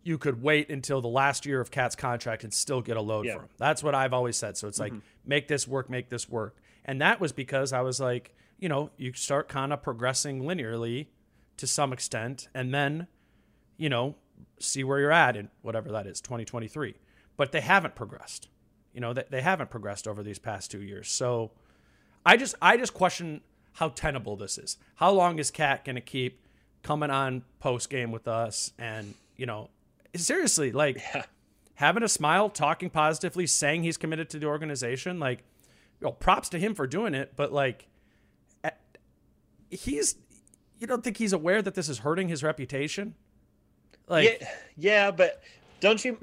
you 0.05 0.19
could 0.19 0.41
wait 0.41 0.71
until 0.71 1.01
the 1.01 1.09
last 1.09 1.45
year 1.45 1.61
of 1.61 1.73
KAT's 1.73 1.97
contract 1.97 2.45
and 2.45 2.55
still 2.55 2.81
get 2.81 2.97
a 2.97 3.01
load 3.03 3.27
Yeah. 3.27 3.33
Mm-hmm. 3.33 3.39
for 3.41 3.45
him. 3.47 3.51
That's 3.59 3.83
what 3.83 3.97
I've 3.97 4.13
always 4.13 4.37
said. 4.37 4.57
So 4.57 4.69
it's 4.69 4.79
like 4.79 4.93
make 5.27 5.49
this 5.49 5.67
work, 5.67 5.91
make 5.91 6.11
this 6.11 6.29
work. 6.29 6.57
And 6.85 7.01
that 7.01 7.21
was 7.21 7.33
because 7.33 7.73
I 7.73 7.81
was 7.81 7.99
like, 7.99 8.37
you 8.61 8.69
know, 8.69 8.91
you 8.97 9.13
start 9.15 9.49
kind 9.49 9.73
of 9.73 9.83
progressing 9.83 10.43
linearly 10.43 11.09
to 11.59 11.67
some 11.67 11.93
extent, 11.93 12.49
and 12.55 12.75
then 12.75 13.07
you 13.79 13.89
know, 13.89 14.17
see 14.59 14.85
where 14.85 14.99
you're 14.99 15.13
at 15.13 15.37
in 15.37 15.49
whatever 15.63 15.91
that 15.93 16.07
is, 16.07 16.21
2023. 16.21 16.95
But 17.37 17.53
they 17.53 17.61
haven't 17.61 17.95
progressed. 17.95 18.49
You 18.93 19.01
know, 19.01 19.15
they, 19.15 19.25
they 19.31 19.41
haven't 19.41 19.71
progressed 19.71 20.09
over 20.09 20.23
these 20.23 20.39
past 20.39 20.71
two 20.71 20.83
years. 20.83 21.09
So 21.09 21.53
I 22.27 22.37
just 22.37 22.57
I 22.61 22.77
just 22.77 22.93
question 22.93 23.41
how 23.75 23.91
tenable 23.91 24.37
this 24.37 24.59
is. 24.59 24.77
How 24.97 25.13
long 25.13 25.39
is 25.39 25.51
KAT 25.51 25.85
gonna 25.85 26.01
keep 26.01 26.45
coming 26.83 27.11
on 27.11 27.45
post 27.61 27.91
game 27.91 28.11
with 28.11 28.27
us 28.27 28.73
and, 28.79 29.15
you 29.37 29.47
know, 29.47 29.71
seriously, 30.17 30.73
like 30.73 31.01
having 31.75 32.03
a 32.03 32.09
smile, 32.09 32.51
talking 32.51 32.91
positively, 32.91 33.47
saying 33.47 33.85
he's 33.85 33.97
committed 33.97 34.29
to 34.31 34.39
the 34.39 34.47
organization, 34.47 35.21
like 35.21 35.45
you 36.01 36.07
know, 36.07 36.13
props 36.13 36.49
to 36.49 36.59
him 36.59 36.75
for 36.75 36.87
doing 36.87 37.15
it, 37.15 37.35
but 37.37 37.53
like 37.53 37.87
he's 39.71 40.17
you 40.79 40.87
don't 40.87 41.03
think 41.03 41.17
he's 41.17 41.33
aware 41.33 41.63
that 41.63 41.75
this 41.75 41.89
is 41.89 41.99
hurting 41.99 42.29
his 42.29 42.43
reputation? 42.43 43.15
Like 44.09 44.39
yeah 44.41 44.49
yeah 44.77 45.11
but 45.11 45.43
don't 45.81 46.03
you 46.05 46.19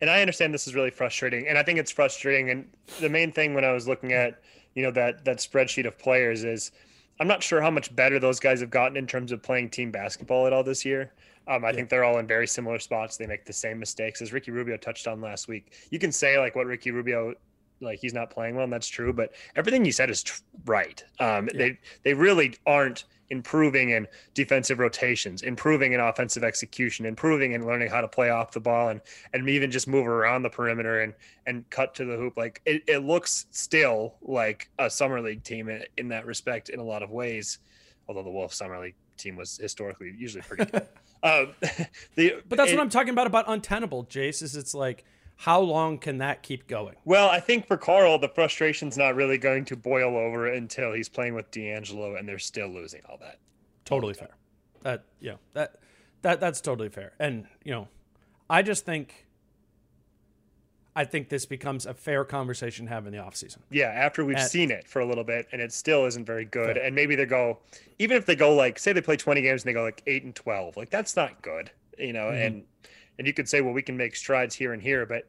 and 0.00 0.10
i 0.10 0.20
understand 0.20 0.52
this 0.52 0.66
is 0.66 0.74
really 0.74 0.90
frustrating 0.90 1.46
and 1.46 1.56
i 1.56 1.62
think 1.62 1.78
it's 1.78 1.92
frustrating 1.92 2.50
and 2.50 2.68
the 3.00 3.08
main 3.08 3.30
thing 3.30 3.54
when 3.54 3.64
i 3.64 3.72
was 3.72 3.86
looking 3.86 4.12
at 4.12 4.40
you 4.74 4.82
know 4.82 4.90
that 4.90 5.24
that 5.24 5.38
spreadsheet 5.38 5.86
of 5.86 5.96
players 5.98 6.42
is 6.42 6.72
i'm 7.20 7.28
not 7.28 7.42
sure 7.42 7.60
how 7.60 7.70
much 7.70 7.94
better 7.94 8.18
those 8.18 8.40
guys 8.40 8.60
have 8.60 8.70
gotten 8.70 8.96
in 8.96 9.06
terms 9.06 9.30
of 9.30 9.40
playing 9.42 9.70
team 9.70 9.92
basketball 9.92 10.46
at 10.46 10.52
all 10.52 10.64
this 10.64 10.84
year 10.84 11.12
um, 11.48 11.64
I 11.64 11.72
think 11.72 11.88
they're 11.88 12.04
all 12.04 12.18
in 12.18 12.26
very 12.26 12.46
similar 12.46 12.78
spots. 12.78 13.16
They 13.16 13.26
make 13.26 13.46
the 13.46 13.54
same 13.54 13.78
mistakes 13.78 14.20
as 14.20 14.34
Ricky 14.34 14.50
Rubio 14.50 14.76
touched 14.76 15.08
on 15.08 15.22
last 15.22 15.48
week. 15.48 15.72
You 15.90 15.98
can 15.98 16.12
say 16.12 16.38
like 16.38 16.54
what 16.54 16.66
Ricky 16.66 16.90
Rubio, 16.90 17.32
like 17.80 18.00
he's 18.00 18.12
not 18.12 18.28
playing 18.28 18.54
well, 18.54 18.64
and 18.64 18.72
that's 18.72 18.86
true. 18.86 19.14
But 19.14 19.32
everything 19.56 19.82
you 19.82 19.92
said 19.92 20.10
is 20.10 20.22
tr- 20.22 20.42
right. 20.66 21.02
Um, 21.20 21.48
They 21.54 21.78
they 22.02 22.12
really 22.12 22.54
aren't 22.66 23.04
improving 23.30 23.90
in 23.90 24.06
defensive 24.34 24.78
rotations, 24.78 25.42
improving 25.42 25.92
in 25.92 26.00
offensive 26.00 26.44
execution, 26.44 27.04
improving 27.06 27.52
in 27.52 27.66
learning 27.66 27.90
how 27.90 28.00
to 28.00 28.08
play 28.08 28.30
off 28.30 28.52
the 28.52 28.60
ball, 28.60 28.88
and 28.88 29.00
and 29.32 29.48
even 29.48 29.70
just 29.70 29.86
move 29.88 30.06
around 30.06 30.42
the 30.42 30.50
perimeter 30.50 31.00
and 31.00 31.14
and 31.46 31.68
cut 31.70 31.94
to 31.96 32.04
the 32.04 32.16
hoop. 32.16 32.36
Like 32.36 32.60
it, 32.64 32.82
it 32.86 32.98
looks 32.98 33.46
still 33.50 34.16
like 34.22 34.70
a 34.78 34.88
summer 34.90 35.20
league 35.20 35.42
team 35.42 35.68
in, 35.68 35.84
in 35.96 36.08
that 36.08 36.26
respect 36.26 36.68
in 36.68 36.80
a 36.80 36.84
lot 36.84 37.02
of 37.02 37.10
ways. 37.10 37.58
Although 38.08 38.22
the 38.22 38.30
Wolf 38.30 38.54
summer 38.54 38.80
league 38.80 38.94
team 39.18 39.36
was 39.36 39.58
historically 39.58 40.14
usually 40.16 40.42
pretty 40.42 40.64
good. 40.64 40.86
um, 41.22 41.54
the, 42.14 42.42
But 42.48 42.56
that's 42.56 42.70
it- 42.70 42.74
what 42.76 42.82
I'm 42.82 42.88
talking 42.90 43.10
about 43.10 43.26
about 43.26 43.44
untenable, 43.48 44.04
Jace. 44.04 44.42
Is 44.42 44.56
it's 44.56 44.74
like 44.74 45.04
how 45.38 45.60
long 45.60 45.98
can 45.98 46.18
that 46.18 46.42
keep 46.42 46.66
going? 46.66 46.96
Well, 47.04 47.28
I 47.28 47.38
think 47.38 47.68
for 47.68 47.76
Karl, 47.76 48.18
the 48.18 48.28
frustration's 48.28 48.98
not 48.98 49.14
really 49.14 49.38
going 49.38 49.64
to 49.66 49.76
boil 49.76 50.16
over 50.16 50.48
until 50.48 50.92
he's 50.92 51.08
playing 51.08 51.34
with 51.34 51.48
D'Angelo 51.52 52.16
and 52.16 52.28
they're 52.28 52.40
still 52.40 52.66
losing 52.66 53.02
all 53.08 53.18
that. 53.18 53.38
Totally 53.84 54.14
fair. 54.14 54.36
That 54.82 55.04
yeah, 55.20 55.34
that 55.54 55.76
that 56.22 56.40
that's 56.40 56.60
totally 56.60 56.88
fair. 56.88 57.12
And 57.20 57.46
you 57.62 57.70
know, 57.70 57.86
I 58.50 58.62
just 58.62 58.84
think 58.84 59.28
I 60.96 61.04
think 61.04 61.28
this 61.28 61.46
becomes 61.46 61.86
a 61.86 61.94
fair 61.94 62.24
conversation 62.24 62.86
to 62.86 62.90
have 62.92 63.06
in 63.06 63.12
the 63.12 63.18
offseason. 63.18 63.58
Yeah, 63.70 63.86
after 63.86 64.24
we've 64.24 64.36
At- 64.38 64.50
seen 64.50 64.72
it 64.72 64.88
for 64.88 64.98
a 64.98 65.06
little 65.06 65.22
bit 65.22 65.46
and 65.52 65.62
it 65.62 65.72
still 65.72 66.04
isn't 66.06 66.24
very 66.24 66.46
good. 66.46 66.74
Fair. 66.74 66.84
And 66.84 66.96
maybe 66.96 67.14
they 67.14 67.26
go, 67.26 67.60
even 68.00 68.16
if 68.16 68.26
they 68.26 68.34
go 68.34 68.56
like, 68.56 68.76
say 68.80 68.92
they 68.92 69.00
play 69.00 69.16
20 69.16 69.40
games 69.40 69.62
and 69.62 69.68
they 69.68 69.72
go 69.72 69.84
like 69.84 70.02
eight 70.08 70.24
and 70.24 70.34
12, 70.34 70.76
like 70.76 70.90
that's 70.90 71.14
not 71.14 71.40
good, 71.42 71.70
you 71.98 72.12
know? 72.12 72.26
Mhm. 72.30 72.46
And, 72.46 72.64
and 73.18 73.26
you 73.26 73.32
could 73.32 73.48
say, 73.48 73.60
well, 73.60 73.72
we 73.74 73.82
can 73.82 73.96
make 73.96 74.14
strides 74.16 74.54
here 74.54 74.72
and 74.72 74.82
here, 74.82 75.04
but 75.06 75.26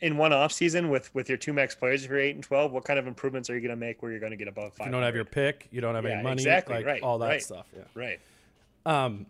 in 0.00 0.16
one 0.16 0.32
off 0.32 0.50
season 0.52 0.88
with, 0.88 1.14
with 1.14 1.28
your 1.28 1.36
two 1.36 1.52
max 1.52 1.74
players, 1.74 2.04
if 2.04 2.10
you're 2.10 2.18
eight 2.18 2.34
and 2.34 2.42
12, 2.44 2.72
what 2.72 2.84
kind 2.84 2.98
of 2.98 3.06
improvements 3.06 3.50
are 3.50 3.54
you 3.54 3.60
going 3.60 3.68
to 3.70 3.76
make 3.76 4.02
where 4.02 4.10
you're 4.10 4.20
going 4.20 4.30
to 4.32 4.36
get 4.36 4.48
above 4.48 4.72
five? 4.74 4.86
you 4.86 4.92
don't 4.92 5.02
have 5.02 5.14
your 5.14 5.26
pick, 5.26 5.68
you 5.70 5.80
don't 5.82 5.94
have 5.94 6.04
Yeah, 6.04 6.12
any 6.14 6.22
money, 6.22 6.34
exactly, 6.42 6.76
like 6.76 6.86
right, 6.86 7.02
all 7.02 7.18
that 7.18 7.26
right. 7.28 7.42
stuff. 7.42 7.66
Yeah. 7.76 7.82
right. 7.94 8.20
Um, 8.86 9.26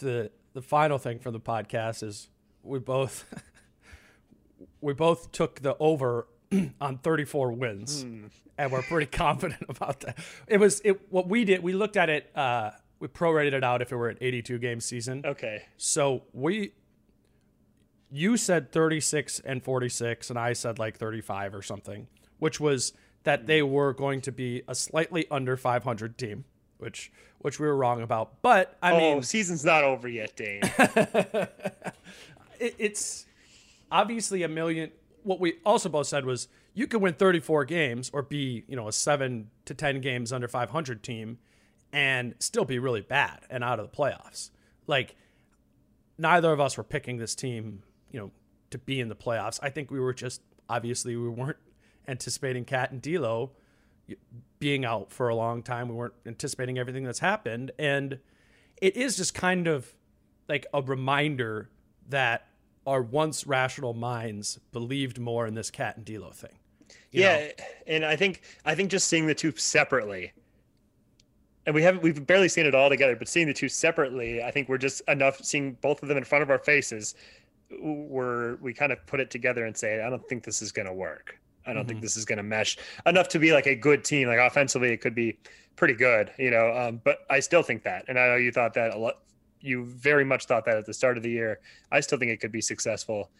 the 0.00 0.30
the 0.52 0.60
final 0.60 0.98
thing 0.98 1.18
from 1.18 1.32
the 1.32 1.40
podcast 1.40 2.02
is 2.02 2.28
we 2.62 2.78
both 2.78 3.24
we 4.80 4.92
both 4.92 5.32
took 5.32 5.60
the 5.62 5.76
over 5.78 6.26
on 6.80 6.98
34 6.98 7.52
wins, 7.52 8.02
Hmm. 8.02 8.26
and 8.58 8.70
we're 8.70 8.82
pretty 8.82 9.06
confident 9.10 9.62
about 9.68 10.00
that. 10.00 10.18
It 10.46 10.58
was 10.58 10.80
it 10.84 11.10
what 11.10 11.28
we 11.28 11.44
did. 11.44 11.62
We 11.62 11.72
looked 11.72 11.96
at 11.96 12.10
it. 12.10 12.30
Uh, 12.36 12.72
we 12.98 13.08
prorated 13.08 13.52
it 13.52 13.64
out 13.64 13.82
if 13.82 13.92
it 13.92 13.96
were 13.96 14.08
an 14.08 14.18
82 14.20 14.58
game 14.58 14.80
season. 14.80 15.22
Okay. 15.24 15.64
So 15.76 16.22
we, 16.32 16.72
you 18.10 18.36
said 18.36 18.72
36 18.72 19.40
and 19.40 19.62
46, 19.62 20.30
and 20.30 20.38
I 20.38 20.52
said 20.52 20.78
like 20.78 20.96
35 20.96 21.54
or 21.54 21.62
something, 21.62 22.06
which 22.38 22.60
was 22.60 22.92
that 23.24 23.46
they 23.46 23.60
mm-hmm. 23.60 23.72
were 23.72 23.92
going 23.92 24.20
to 24.22 24.32
be 24.32 24.62
a 24.68 24.74
slightly 24.74 25.26
under 25.30 25.56
500 25.56 26.16
team, 26.16 26.44
which 26.78 27.12
which 27.38 27.60
we 27.60 27.66
were 27.66 27.76
wrong 27.76 28.02
about. 28.02 28.40
But 28.42 28.76
I 28.82 28.92
oh, 28.92 28.98
mean, 28.98 29.22
season's 29.22 29.64
not 29.64 29.84
over 29.84 30.08
yet, 30.08 30.34
Dane. 30.34 30.62
it, 32.58 32.74
it's 32.78 33.26
obviously 33.90 34.42
a 34.42 34.48
million. 34.48 34.90
What 35.22 35.38
we 35.38 35.54
also 35.64 35.88
both 35.88 36.06
said 36.06 36.24
was 36.24 36.48
you 36.74 36.86
could 36.86 37.02
win 37.02 37.14
34 37.14 37.64
games 37.64 38.10
or 38.12 38.22
be, 38.22 38.64
you 38.68 38.76
know, 38.76 38.88
a 38.88 38.92
seven 38.92 39.50
to 39.64 39.74
10 39.74 40.00
games 40.00 40.32
under 40.32 40.48
500 40.48 41.02
team 41.02 41.38
and 41.96 42.34
still 42.40 42.66
be 42.66 42.78
really 42.78 43.00
bad 43.00 43.40
and 43.48 43.64
out 43.64 43.80
of 43.80 43.90
the 43.90 43.96
playoffs. 43.96 44.50
Like, 44.86 45.16
neither 46.18 46.52
of 46.52 46.60
us 46.60 46.76
were 46.76 46.84
picking 46.84 47.16
this 47.16 47.34
team, 47.34 47.82
you 48.10 48.20
know, 48.20 48.30
to 48.68 48.76
be 48.76 49.00
in 49.00 49.08
the 49.08 49.16
playoffs. 49.16 49.58
I 49.62 49.70
think 49.70 49.90
we 49.90 49.98
were 49.98 50.12
just, 50.12 50.42
obviously, 50.68 51.16
we 51.16 51.30
weren't 51.30 51.56
anticipating 52.06 52.66
KAT 52.66 52.90
and 52.90 53.00
D'Lo 53.00 53.52
being 54.58 54.84
out 54.84 55.10
for 55.10 55.30
a 55.30 55.34
long 55.34 55.62
time. 55.62 55.88
We 55.88 55.94
weren't 55.94 56.12
anticipating 56.26 56.78
everything 56.78 57.02
that's 57.02 57.20
happened. 57.20 57.70
And 57.78 58.18
it 58.82 58.94
is 58.94 59.16
just 59.16 59.32
kind 59.34 59.66
of 59.66 59.94
like 60.50 60.66
a 60.74 60.82
reminder 60.82 61.70
that 62.10 62.46
our 62.86 63.00
once 63.00 63.46
rational 63.46 63.94
minds 63.94 64.60
believed 64.70 65.18
more 65.18 65.46
in 65.46 65.54
this 65.54 65.70
KAT 65.70 65.96
and 65.96 66.04
D'Lo 66.04 66.30
thing. 66.30 66.58
you 67.10 67.22
yeah, 67.22 67.38
know? 67.38 67.50
and 67.86 68.04
I 68.04 68.16
think 68.16 68.42
I 68.66 68.74
think 68.74 68.90
just 68.90 69.08
seeing 69.08 69.26
the 69.26 69.34
two 69.34 69.52
separately, 69.56 70.34
and 71.66 71.74
we 71.74 71.82
haven't 71.82 72.02
we've 72.02 72.24
barely 72.26 72.48
seen 72.48 72.64
it 72.66 72.74
all 72.74 72.88
together, 72.88 73.16
but 73.16 73.28
seeing 73.28 73.46
the 73.46 73.52
two 73.54 73.68
separately, 73.68 74.42
I 74.42 74.50
think 74.50 74.68
we're 74.68 74.78
just 74.78 75.02
enough 75.08 75.42
seeing 75.44 75.72
both 75.82 76.02
of 76.02 76.08
them 76.08 76.16
in 76.16 76.24
front 76.24 76.42
of 76.42 76.50
our 76.50 76.58
faces. 76.58 77.14
We're 77.80 78.56
we 78.56 78.72
kind 78.72 78.92
of 78.92 79.04
put 79.06 79.20
it 79.20 79.30
together 79.30 79.64
and 79.66 79.76
say, 79.76 80.00
I 80.02 80.08
don't 80.10 80.26
think 80.28 80.44
this 80.44 80.62
is 80.62 80.70
going 80.72 80.86
to 80.86 80.92
work. 80.94 81.38
I 81.66 81.72
don't 81.72 81.86
think 81.86 81.98
Mhm. 81.98 82.02
this 82.02 82.16
is 82.16 82.24
going 82.24 82.36
to 82.36 82.44
mesh 82.44 82.78
enough 83.06 83.28
to 83.30 83.40
be 83.40 83.52
like 83.52 83.66
a 83.66 83.74
good 83.74 84.04
team. 84.04 84.28
Like 84.28 84.38
offensively, 84.38 84.92
it 84.92 84.98
could 85.00 85.16
be 85.16 85.36
pretty 85.74 85.94
good, 85.94 86.30
you 86.38 86.50
know. 86.52 86.70
Um, 86.72 87.00
but 87.02 87.26
I 87.28 87.40
still 87.40 87.62
think 87.64 87.82
that, 87.82 88.04
and 88.08 88.18
I 88.18 88.28
know 88.28 88.36
you 88.36 88.52
thought 88.52 88.72
that 88.74 88.94
a 88.94 88.98
lot. 88.98 89.18
You 89.60 89.84
very 89.84 90.24
much 90.24 90.44
thought 90.46 90.64
that 90.66 90.76
at 90.76 90.86
the 90.86 90.94
start 90.94 91.16
of 91.16 91.24
the 91.24 91.30
year. 91.30 91.58
I 91.90 91.98
still 92.00 92.18
think 92.18 92.30
it 92.30 92.36
could 92.40 92.52
be 92.52 92.60
successful, 92.60 93.30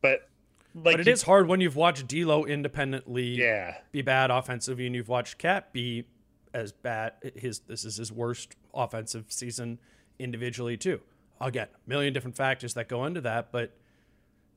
but 0.00 0.28
like 0.76 0.94
but 0.96 1.00
it 1.00 1.06
you- 1.08 1.12
is 1.12 1.22
hard 1.22 1.48
when 1.48 1.60
you've 1.60 1.74
watched 1.74 2.06
D'Lo 2.06 2.44
independently 2.44 3.24
yeah. 3.24 3.78
be 3.90 4.00
bad 4.02 4.30
offensively, 4.30 4.86
and 4.86 4.94
you've 4.94 5.08
watched 5.08 5.38
KAT 5.38 5.72
be 5.72 6.04
as 6.54 6.72
bad. 6.72 7.14
His 7.36 7.60
this 7.60 7.84
is 7.84 7.96
his 7.96 8.12
worst 8.12 8.56
offensive 8.74 9.26
season 9.28 9.78
individually 10.18 10.76
too. 10.76 11.00
Again, 11.40 11.68
a 11.74 11.88
million 11.88 12.12
different 12.12 12.36
factors 12.36 12.74
that 12.74 12.88
go 12.88 13.04
into 13.04 13.20
that, 13.22 13.50
but 13.50 13.76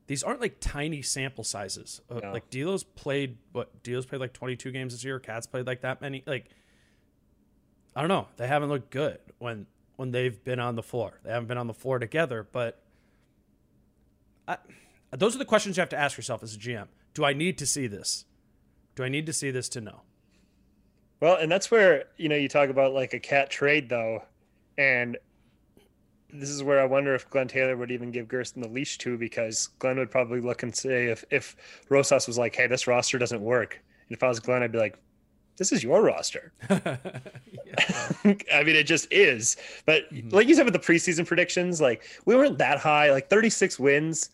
these 0.06 0.22
aren't 0.22 0.40
like 0.40 0.60
tiny 0.60 1.02
sample 1.02 1.42
sizes. 1.44 2.00
Uh, 2.08 2.20
No. 2.22 2.32
Like 2.32 2.48
D'Lo's 2.50 2.84
played 2.84 3.38
what 3.52 3.82
D'Lo's 3.82 4.06
played 4.06 4.20
like 4.20 4.32
22 4.32 4.70
games 4.70 4.92
this 4.92 5.02
year. 5.04 5.18
KAT's 5.18 5.46
played 5.46 5.66
like 5.66 5.80
that 5.80 6.00
many. 6.00 6.22
Like 6.26 6.50
I 7.94 8.00
don't 8.00 8.08
know. 8.08 8.28
They 8.36 8.46
haven't 8.46 8.68
looked 8.68 8.90
good 8.90 9.18
when 9.38 9.66
when 9.96 10.10
they've 10.12 10.42
been 10.44 10.60
on 10.60 10.76
the 10.76 10.82
floor. 10.82 11.20
They 11.24 11.30
haven't 11.30 11.48
been 11.48 11.58
on 11.58 11.66
the 11.66 11.74
floor 11.74 11.98
together, 11.98 12.46
but 12.52 12.82
I, 14.46 14.58
those 15.10 15.34
are 15.34 15.38
the 15.38 15.44
questions 15.44 15.76
you 15.76 15.80
have 15.80 15.88
to 15.90 15.98
ask 15.98 16.16
yourself 16.16 16.42
as 16.42 16.54
a 16.54 16.58
GM. 16.58 16.88
Do 17.14 17.24
I 17.24 17.32
need 17.32 17.58
to 17.58 17.66
see 17.66 17.86
this? 17.86 18.26
Do 18.94 19.02
I 19.02 19.08
need 19.08 19.26
to 19.26 19.32
see 19.32 19.50
this 19.50 19.68
to 19.70 19.80
know? 19.80 20.02
Well, 21.20 21.36
and 21.36 21.50
that's 21.50 21.70
where 21.70 22.04
you 22.16 22.28
know 22.28 22.36
you 22.36 22.48
talk 22.48 22.68
about 22.70 22.92
like 22.92 23.14
a 23.14 23.20
KAT 23.20 23.50
trade 23.50 23.88
though, 23.88 24.24
and 24.76 25.16
this 26.30 26.50
is 26.50 26.62
where 26.62 26.80
I 26.80 26.84
wonder 26.86 27.14
if 27.14 27.28
Glen 27.30 27.48
Taylor 27.48 27.76
would 27.76 27.90
even 27.90 28.10
give 28.10 28.26
Gersson 28.28 28.62
the 28.62 28.68
leash 28.68 28.98
to 28.98 29.16
because 29.16 29.68
Glen 29.78 29.98
would 29.98 30.10
probably 30.10 30.40
look 30.40 30.62
and 30.62 30.74
say 30.74 31.06
if 31.06 31.24
if 31.30 31.56
Rosas 31.88 32.26
was 32.26 32.36
like, 32.38 32.54
"Hey, 32.54 32.66
this 32.66 32.86
roster 32.86 33.18
doesn't 33.18 33.40
work," 33.40 33.80
and 34.08 34.16
if 34.16 34.22
I 34.22 34.28
was 34.28 34.40
Glen, 34.40 34.62
I'd 34.62 34.72
be 34.72 34.78
like, 34.78 34.98
"This 35.56 35.72
is 35.72 35.82
your 35.84 36.02
roster." 36.02 36.52
I 36.70 38.62
mean, 38.64 38.76
it 38.76 38.86
just 38.86 39.12
is. 39.12 39.56
But 39.86 40.04
Mhm. 40.12 40.32
like 40.32 40.48
you 40.48 40.54
said 40.54 40.64
with 40.64 40.74
the 40.74 40.80
preseason 40.80 41.26
predictions, 41.26 41.80
like 41.80 42.04
we 42.24 42.34
weren't 42.34 42.58
that 42.58 42.78
high, 42.78 43.10
like 43.12 43.28
36 43.30 43.78
wins. 43.78 44.30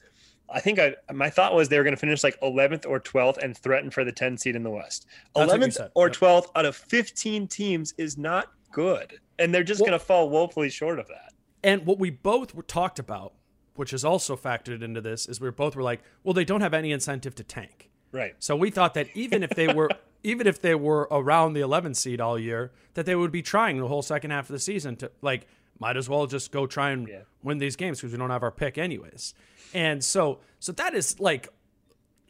I 0.52 0.60
think 0.60 0.78
I 0.78 0.94
my 1.12 1.30
thought 1.30 1.54
was 1.54 1.68
they 1.68 1.78
were 1.78 1.84
going 1.84 1.94
to 1.94 2.00
finish 2.00 2.22
like 2.22 2.38
11th 2.40 2.88
or 2.88 3.00
12th 3.00 3.38
and 3.38 3.56
threaten 3.56 3.90
for 3.90 4.04
the 4.04 4.12
10 4.12 4.36
seed 4.38 4.56
in 4.56 4.62
the 4.62 4.70
West. 4.70 5.06
That's 5.34 5.52
11th 5.52 5.90
or 5.94 6.08
yep. 6.08 6.16
12th 6.16 6.46
out 6.54 6.64
of 6.64 6.76
15 6.76 7.48
teams 7.48 7.94
is 7.98 8.18
not 8.18 8.52
good, 8.70 9.20
and 9.38 9.54
they're 9.54 9.64
just 9.64 9.80
Well- 9.80 9.90
going 9.90 9.98
to 9.98 10.04
fall 10.04 10.30
woefully 10.30 10.70
short 10.70 10.98
of 10.98 11.08
that. 11.08 11.32
And 11.64 11.86
what 11.86 11.98
we 11.98 12.10
both 12.10 12.54
were 12.54 12.62
talked 12.64 12.98
about, 12.98 13.34
which 13.76 13.92
is 13.92 14.04
also 14.04 14.36
factored 14.36 14.82
into 14.82 15.00
this, 15.00 15.26
is 15.26 15.40
we 15.40 15.50
both 15.50 15.76
were 15.76 15.82
like, 15.82 16.02
well, 16.24 16.34
they 16.34 16.44
don't 16.44 16.60
have 16.60 16.74
any 16.74 16.90
incentive 16.90 17.34
to 17.36 17.44
tank. 17.44 17.90
Right. 18.10 18.34
So 18.40 18.56
we 18.56 18.70
thought 18.70 18.94
that 18.94 19.08
even 19.14 19.42
if 19.42 19.50
they 19.50 19.72
were 19.72 19.88
even 20.24 20.46
if 20.46 20.60
they 20.60 20.74
were 20.74 21.08
around 21.10 21.52
the 21.54 21.60
11 21.60 21.94
seed 21.94 22.20
all 22.20 22.38
year, 22.38 22.70
that 22.94 23.06
they 23.06 23.16
would 23.16 23.32
be 23.32 23.42
trying 23.42 23.78
the 23.78 23.88
whole 23.88 24.02
second 24.02 24.30
half 24.30 24.48
of 24.48 24.52
the 24.52 24.58
season 24.60 24.96
to 24.96 25.10
like 25.20 25.46
might 25.78 25.96
as 25.96 26.08
well 26.08 26.26
just 26.26 26.52
go 26.52 26.66
try 26.66 26.90
and 26.90 27.08
Yeah. 27.08 27.22
win 27.42 27.58
these 27.58 27.76
games 27.76 27.98
because 28.00 28.12
we 28.12 28.18
don't 28.18 28.30
have 28.30 28.42
our 28.42 28.50
pick 28.52 28.78
anyways. 28.78 29.34
And 29.74 30.04
so 30.04 30.40
so 30.58 30.72
that 30.72 30.94
is 30.94 31.18
like 31.20 31.48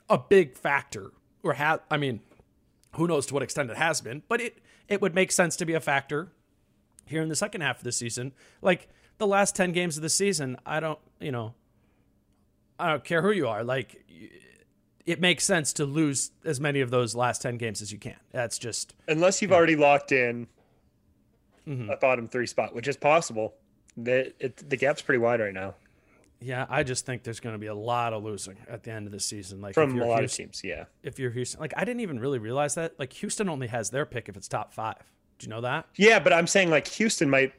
a 0.09 0.19
big 0.19 0.57
factor 0.57 1.13
or 1.43 1.55
have 1.55 1.81
I 1.91 1.97
mean, 1.97 2.21
who 2.97 3.07
knows 3.07 3.27
to 3.27 3.35
what 3.35 3.43
extent 3.43 3.71
it 3.71 3.77
has 3.77 4.01
been, 4.01 4.23
but 4.29 4.41
it 4.41 4.59
it 4.89 5.01
would 5.01 5.15
make 5.15 5.33
sense 5.33 5.57
to 5.57 5.65
be 5.67 5.75
a 5.75 5.81
factor 5.81 6.33
here 7.07 7.23
in 7.23 7.29
the 7.29 7.37
second 7.37 7.61
half 7.63 7.79
of 7.79 7.85
the 7.85 7.93
season. 7.93 8.33
Like 8.61 8.89
the 9.19 9.27
last 9.27 9.55
10 9.57 9.73
games 9.73 9.97
of 9.97 10.03
the 10.03 10.09
season, 10.09 10.57
I 10.67 10.81
don't, 10.81 10.99
you 11.21 11.31
know, 11.33 11.55
I 12.79 12.89
don't 12.91 13.05
care 13.05 13.23
who 13.23 13.31
you 13.31 13.49
are. 13.49 13.63
Like 13.65 14.05
it 15.05 15.21
makes 15.21 15.45
sense 15.45 15.73
to 15.75 15.85
lose 15.85 16.31
as 16.45 16.61
many 16.61 16.81
of 16.81 16.91
those 16.91 17.15
last 17.15 17.43
10 17.43 17.57
games 17.59 17.83
as 17.83 17.93
you 17.93 17.99
can. 17.99 18.17
That's 18.31 18.57
just 18.59 18.95
Unless 19.09 19.43
you've 19.43 19.53
already 19.53 19.77
locked 19.77 20.13
in 20.13 20.47
Mhm. 21.67 21.93
a 21.93 21.97
bottom 21.97 22.27
three 22.29 22.47
spot, 22.47 22.75
which 22.75 22.89
is 22.89 22.97
possible. 22.97 23.55
The 23.97 24.33
it, 24.39 24.69
the 24.69 24.77
gap's 24.77 25.03
pretty 25.03 25.19
wide 25.19 25.41
right 25.41 25.53
now 25.55 25.75
yeah, 26.45 26.67
I 26.69 26.83
just 26.83 27.07
think 27.07 27.23
there's 27.23 27.41
going 27.41 27.55
to 27.55 27.59
be 27.59 27.69
a 27.69 27.75
lot 27.75 28.13
of 28.13 28.25
losing 28.25 28.57
at 28.69 28.83
the 28.83 28.91
end 28.91 29.07
of 29.07 29.13
the 29.13 29.21
season. 29.21 29.61
Like 29.61 29.71
if 29.71 29.75
from 29.75 30.01
a 30.01 30.05
lot 30.05 30.19
Houston, 30.21 30.47
of 30.47 30.53
teams. 30.53 30.63
Yeah. 30.65 30.85
if 31.03 31.19
you're 31.19 31.31
Houston, 31.31 31.61
like 31.61 31.73
I 31.77 31.85
didn't 31.85 32.01
even 32.01 32.19
really 32.19 32.39
realize 32.39 32.75
that. 32.75 32.99
Like 32.99 33.13
Houston 33.15 33.49
only 33.49 33.69
has 33.69 33.91
their 33.91 34.05
pick 34.05 34.29
if 34.29 34.37
it's 34.37 34.49
top 34.49 34.75
5. 34.75 34.97
Do 35.39 35.45
you 35.47 35.51
know 35.51 35.61
that? 35.61 35.87
Yeah, 35.97 36.19
but 36.19 36.33
I'm 36.33 36.47
saying 36.47 36.71
like 36.71 36.89
Houston 36.89 37.31
might. 37.31 37.53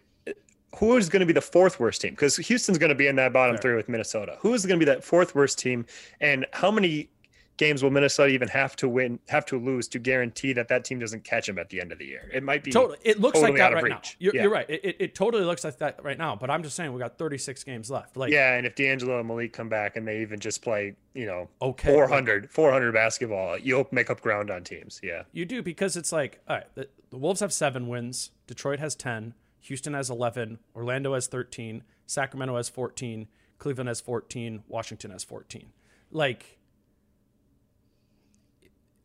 Who 0.80 0.98
is 0.98 1.08
going 1.08 1.20
to 1.20 1.26
be 1.28 1.34
the 1.34 1.42
fourth 1.42 1.80
worst 1.80 2.02
team? 2.02 2.12
Because 2.12 2.36
Houston's 2.38 2.80
going 2.80 2.90
to 2.90 2.96
be 2.96 3.06
in 3.06 3.16
that 3.18 3.32
bottom 3.32 3.56
Fair. 3.58 3.62
three 3.62 3.76
with 3.76 3.88
Minnesota. 3.88 4.38
Who 4.40 4.56
is 4.56 4.66
going 4.66 4.80
to 4.80 4.86
be 4.86 4.92
that 4.92 5.04
fourth 5.04 5.36
worst 5.36 5.60
team? 5.60 5.86
And 6.20 6.48
how 6.52 6.72
many 6.72 7.10
games 7.58 7.84
will 7.84 7.92
Minnesota 7.92 8.30
even 8.32 8.48
have 8.50 8.76
to 8.78 8.90
win, 8.90 9.20
have 9.30 9.46
to 9.48 9.60
lose 9.60 9.88
to 9.90 10.00
guarantee 10.00 10.54
that 10.54 10.68
that 10.70 10.84
team 10.86 11.00
doesn't 11.00 11.24
catch 11.24 11.48
them 11.48 11.58
at 11.60 11.70
the 11.70 11.80
end 11.80 11.92
of 11.92 12.00
the 12.00 12.06
year? 12.06 12.30
It 12.34 12.44
might 12.44 12.64
be 12.64 12.72
Totally. 12.72 12.98
It 13.04 13.20
looks 13.20 13.40
totally 13.40 13.60
like 13.60 13.72
that 13.72 13.82
right 13.82 13.90
now. 13.92 14.02
You're, 14.20 14.36
Yeah. 14.36 14.42
you're 14.44 14.52
right. 14.52 14.70
It, 14.70 14.84
it, 14.84 14.96
it 15.00 15.16
totally 15.16 15.44
looks 15.44 15.64
like 15.64 15.78
that 15.78 16.04
right 16.04 16.18
now. 16.18 16.36
But 16.36 16.50
I'm 16.50 16.64
just 16.64 16.76
saying 16.76 16.92
we 16.94 17.00
got 17.00 17.18
36 17.18 17.64
games 17.64 17.92
left. 17.92 18.18
Like, 18.18 18.32
Yeah, 18.32 18.56
and 18.56 18.66
if 18.66 18.76
D'Angelo 18.76 19.20
and 19.20 19.28
Malik 19.28 19.54
come 19.54 19.70
back 19.70 19.96
and 19.96 20.08
they 20.08 20.22
even 20.22 20.40
just 20.40 20.62
play, 20.62 20.96
you 21.14 21.26
know, 21.26 21.48
okay. 21.62 21.92
400, 21.94 22.50
400 22.50 22.92
basketball, 22.92 23.58
you'll 23.58 23.88
make 23.92 24.10
up 24.10 24.22
ground 24.22 24.50
on 24.50 24.64
teams. 24.64 25.00
Yeah. 25.04 25.24
You 25.32 25.46
do 25.46 25.62
because 25.62 25.96
it's 25.96 26.12
like, 26.12 26.40
all 26.48 26.56
right, 26.58 26.66
the, 26.76 26.88
the 27.12 27.18
Wolves 27.18 27.42
have 27.42 27.54
seven 27.54 27.88
wins, 27.88 28.32
Detroit 28.48 28.80
has 28.80 28.96
10, 28.96 29.34
Houston 29.62 29.94
has 29.94 30.10
11, 30.10 30.60
Orlando 30.76 31.14
has 31.14 31.28
13, 31.28 31.84
Sacramento 32.08 32.56
has 32.58 32.68
14, 32.70 33.28
Cleveland 33.60 33.88
has 33.88 34.02
14, 34.02 34.64
Washington 34.68 35.12
has 35.12 35.24
14. 35.24 35.68
Like, 36.12 36.58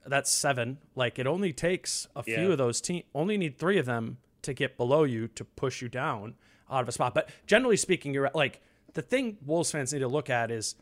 that's 0.09 0.31
seven. 0.31 0.79
Like, 0.95 1.19
it 1.19 1.27
only 1.27 1.53
takes 1.53 2.07
a 2.17 2.23
few 2.23 2.35
Yeah. 2.35 2.49
of 2.53 2.59
those 2.59 2.81
teams, 2.81 3.05
only 3.15 3.37
need 3.37 3.57
three 3.59 3.79
of 3.79 3.87
them 3.87 4.19
to 4.43 4.53
get 4.55 4.77
below 4.77 5.05
you 5.05 5.29
to 5.29 5.45
push 5.45 5.83
you 5.83 5.89
down 5.89 6.35
out 6.71 6.83
of 6.83 6.89
a 6.89 6.93
spot. 6.93 7.15
But 7.15 7.29
generally 7.47 7.77
speaking, 7.77 8.15
you're 8.15 8.31
like, 8.35 8.61
the 8.95 9.03
thing 9.03 9.39
Wolves 9.45 9.71
fans 9.71 9.93
need 9.93 10.01
to 10.01 10.09
look 10.09 10.31
at 10.31 10.51
is 10.51 10.75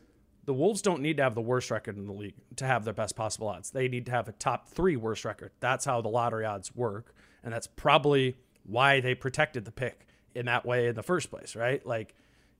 the 0.45 0.53
Wolves 0.53 0.81
don't 0.81 1.01
need 1.01 1.17
to 1.17 1.23
have 1.23 1.35
the 1.35 1.41
worst 1.41 1.69
record 1.71 1.97
in 1.97 2.05
the 2.05 2.13
league 2.13 2.35
to 2.55 2.65
have 2.65 2.85
their 2.85 2.93
best 2.93 3.15
possible 3.15 3.47
odds. 3.49 3.71
They 3.71 3.87
need 3.87 4.05
to 4.05 4.11
have 4.11 4.27
a 4.27 4.31
top 4.31 4.69
three 4.69 4.95
worst 4.95 5.25
record. 5.25 5.51
That's 5.59 5.85
how 5.85 6.01
the 6.01 6.07
lottery 6.09 6.45
odds 6.45 6.73
work. 6.75 7.13
And 7.43 7.53
that's 7.53 7.67
probably 7.67 8.37
why 8.63 8.99
they 9.01 9.13
protected 9.15 9.65
the 9.65 9.71
pick 9.71 10.07
in 10.35 10.45
that 10.45 10.65
way 10.65 10.87
in 10.87 10.95
the 10.95 11.03
first 11.03 11.29
place, 11.29 11.55
right? 11.55 11.85
Like 11.85 12.15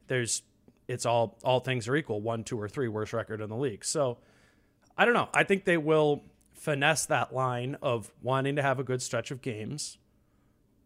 there's 0.08 0.42
it's 0.88 1.06
all 1.06 1.38
all 1.44 1.60
things 1.60 1.88
are 1.88 1.96
equal, 1.96 2.22
one, 2.22 2.44
two, 2.44 2.60
or 2.60 2.68
three 2.68 2.88
worst 2.88 3.14
record 3.14 3.42
in 3.42 3.50
the 3.50 3.56
league. 3.58 3.84
So 3.86 4.18
I 4.98 5.06
don't 5.06 5.14
know. 5.14 5.30
I 5.34 5.44
think 5.44 5.66
they 5.66 5.78
will 5.78 6.24
finesse 6.58 7.06
that 7.06 7.34
line 7.34 7.78
of 7.82 8.12
wanting 8.22 8.56
to 8.56 8.62
have 8.62 8.80
a 8.80 8.84
good 8.84 9.02
stretch 9.02 9.32
of 9.32 9.42
games 9.42 9.98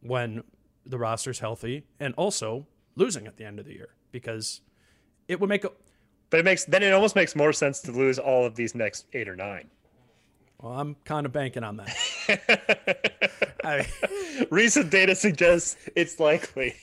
when 0.02 0.44
the 0.86 0.98
roster's 0.98 1.40
healthy 1.40 1.84
and 2.00 2.14
also 2.16 2.68
losing 2.96 3.28
at 3.28 3.38
the 3.38 3.46
end 3.46 3.60
of 3.60 3.66
the 3.66 3.74
year 3.74 3.90
because 4.12 4.62
it 5.28 5.40
would 5.40 5.50
make 5.50 5.64
a 5.64 5.72
But 6.30 6.40
it 6.42 6.44
makes 6.44 6.66
then 6.66 6.84
it 6.84 6.92
almost 6.92 7.16
makes 7.16 7.36
more 7.36 7.54
sense 7.54 7.80
to 7.82 7.92
lose 7.92 8.20
all 8.20 8.46
of 8.46 8.56
these 8.56 8.76
next 8.76 9.06
eight 9.14 9.30
or 9.30 9.36
nine. 9.36 9.70
Well, 10.62 10.74
I'm 10.74 10.96
kind 11.06 11.26
of 11.26 11.32
banking 11.32 11.64
on 11.64 11.78
that. 11.78 13.48
I, 13.64 13.88
Recent 14.52 14.92
data 14.92 15.16
suggests 15.16 15.76
it's 15.96 16.20
likely. 16.20 16.76